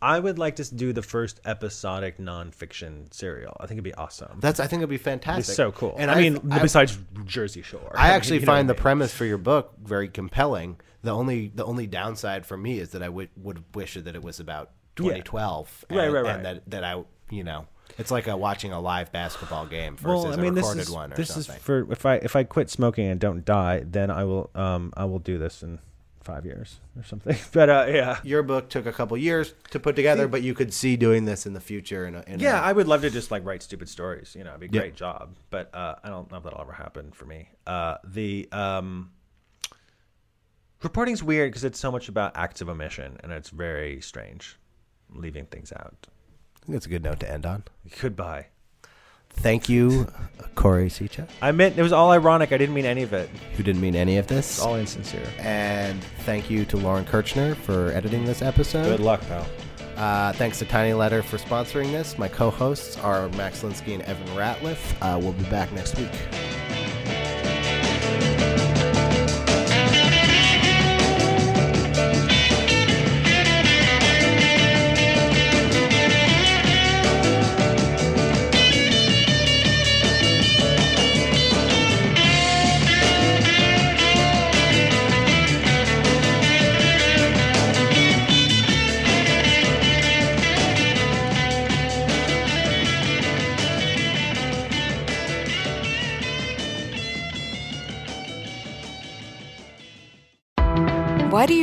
I 0.00 0.20
would 0.20 0.38
like 0.38 0.56
to 0.56 0.74
do 0.74 0.92
the 0.92 1.02
first 1.02 1.40
episodic 1.44 2.18
nonfiction 2.18 3.12
serial. 3.12 3.56
I 3.58 3.66
think 3.66 3.78
it'd 3.78 3.84
be 3.84 3.94
awesome. 3.94 4.38
That's 4.40 4.60
I 4.60 4.66
think 4.68 4.80
it'd 4.80 4.88
be 4.90 4.94
It'd 4.94 5.04
be 5.04 5.10
fantastic. 5.10 5.54
so 5.56 5.72
cool. 5.72 5.96
And 5.98 6.10
I 6.10 6.20
mean, 6.20 6.38
I, 6.52 6.60
besides 6.60 6.96
Jersey 7.24 7.62
Shore, 7.62 7.92
I 7.96 8.10
actually 8.14 8.36
You 8.36 8.42
know 8.42 8.52
find 8.52 8.68
the 8.68 8.74
mean? 8.74 8.82
premise 8.82 9.12
for 9.12 9.24
your 9.24 9.38
book 9.38 9.74
very 9.82 10.08
compelling. 10.08 10.78
The 11.02 11.10
only 11.10 11.48
the 11.52 11.64
only 11.64 11.86
downside 11.88 12.46
for 12.46 12.56
me 12.56 12.78
is 12.78 12.90
that 12.90 13.02
I 13.02 13.08
would 13.08 13.30
would 13.36 13.64
wish 13.74 13.94
that 13.94 14.14
it 14.14 14.22
was 14.22 14.38
about 14.38 14.70
2012, 15.04 15.84
Right, 15.90 16.04
and, 16.04 16.12
right, 16.14 16.24
right. 16.24 16.36
and 16.36 16.44
that 16.44 16.70
that 16.70 16.84
I 16.84 17.02
you 17.30 17.44
know 17.44 17.66
it's 17.98 18.10
like 18.10 18.26
a 18.28 18.36
watching 18.36 18.72
a 18.72 18.80
live 18.80 19.10
basketball 19.12 19.66
game 19.66 19.96
versus 19.96 20.24
Well, 20.24 20.32
I 20.32 20.36
mean, 20.36 20.52
a 20.52 20.54
this 20.54 20.62
recorded 20.64 20.82
is 20.82 20.90
one 20.90 21.12
or 21.12 21.16
this 21.16 21.28
something. 21.34 21.56
is 21.56 21.62
for 21.62 21.90
if 21.92 22.04
I 22.06 22.14
if 22.16 22.36
I 22.36 22.44
quit 22.44 22.70
smoking 22.70 23.06
and 23.06 23.18
don't 23.20 23.44
die, 23.44 23.82
then 23.86 24.10
I 24.10 24.24
will 24.24 24.50
um 24.54 24.92
I 24.96 25.04
will 25.04 25.18
do 25.18 25.38
this 25.38 25.62
in 25.62 25.78
five 26.22 26.44
years 26.44 26.80
or 26.94 27.02
something. 27.04 27.34
But 27.52 27.70
uh, 27.70 27.86
yeah, 27.88 28.18
your 28.22 28.42
book 28.42 28.68
took 28.68 28.84
a 28.84 28.92
couple 28.92 29.16
years 29.16 29.54
to 29.70 29.80
put 29.80 29.96
together, 29.96 30.28
but 30.28 30.42
you 30.42 30.52
could 30.52 30.74
see 30.74 30.94
doing 30.98 31.24
this 31.24 31.46
in 31.46 31.54
the 31.54 31.60
future. 31.60 32.06
In 32.06 32.14
a, 32.16 32.22
in 32.26 32.38
yeah, 32.40 32.58
a, 32.60 32.62
I 32.62 32.72
would 32.72 32.86
love 32.86 33.00
to 33.00 33.08
just 33.10 33.30
like 33.30 33.46
write 33.46 33.62
stupid 33.62 33.88
stories. 33.88 34.34
You 34.36 34.44
know, 34.44 34.50
it'd 34.50 34.60
be 34.60 34.66
a 34.66 34.70
Yeah. 34.70 34.80
great 34.82 34.94
job. 34.94 35.36
But 35.48 35.74
uh, 35.74 35.94
I 36.04 36.10
don't 36.10 36.30
know 36.30 36.36
if 36.36 36.44
that'll 36.44 36.60
ever 36.60 36.72
happen 36.72 37.12
for 37.12 37.24
me. 37.24 37.48
Uh, 37.66 37.96
the 38.04 38.46
um, 38.52 39.10
reporting's 40.82 41.22
weird 41.22 41.50
because 41.50 41.64
it's 41.64 41.80
so 41.80 41.90
much 41.90 42.08
about 42.08 42.36
acts 42.36 42.60
of 42.60 42.68
omission, 42.68 43.16
and 43.22 43.32
it's 43.32 43.50
very 43.50 44.00
strange, 44.02 44.58
leaving 45.14 45.46
things 45.46 45.72
out. 45.72 46.06
I 46.62 46.66
think 46.66 46.76
it's 46.76 46.86
a 46.86 46.90
good 46.90 47.02
note 47.02 47.20
to 47.20 47.30
end 47.30 47.46
on. 47.46 47.64
Goodbye. 48.00 48.46
Thank 49.30 49.68
you, 49.68 50.08
Choire 50.56 50.86
Sicha, 50.86 51.28
I 51.40 51.52
meant 51.52 51.78
it 51.78 51.82
was 51.82 51.92
all 51.92 52.10
ironic. 52.10 52.50
I 52.50 52.58
didn't 52.58 52.74
mean 52.74 52.86
any 52.86 53.02
of 53.02 53.12
it. 53.12 53.28
who 53.56 53.62
didn't 53.62 53.80
mean 53.80 53.94
any 53.94 54.16
of 54.16 54.26
this. 54.26 54.56
It's 54.56 54.60
all 54.60 54.74
insincere. 54.74 55.28
And 55.38 56.02
thank 56.24 56.50
you 56.50 56.64
to 56.64 56.76
Lauren 56.76 57.04
Kirchner 57.04 57.54
for 57.54 57.90
editing 57.92 58.24
this 58.24 58.42
episode. 58.42 58.84
Good 58.84 59.00
luck, 59.00 59.20
pal. 59.28 59.46
Uh, 59.96 60.32
thanks 60.32 60.58
to 60.60 60.64
Tiny 60.64 60.94
Letter 60.94 61.22
for 61.22 61.38
sponsoring 61.38 61.92
this. 61.92 62.18
My 62.18 62.28
co 62.28 62.50
hosts 62.50 62.96
are 62.98 63.28
Max 63.30 63.62
Linsky 63.62 63.94
and 63.94 64.02
Evan 64.02 64.26
Ratliff. 64.28 64.78
Uh, 65.00 65.18
we'll 65.18 65.32
be 65.32 65.44
back 65.44 65.70
next 65.72 65.96
week. 65.98 66.10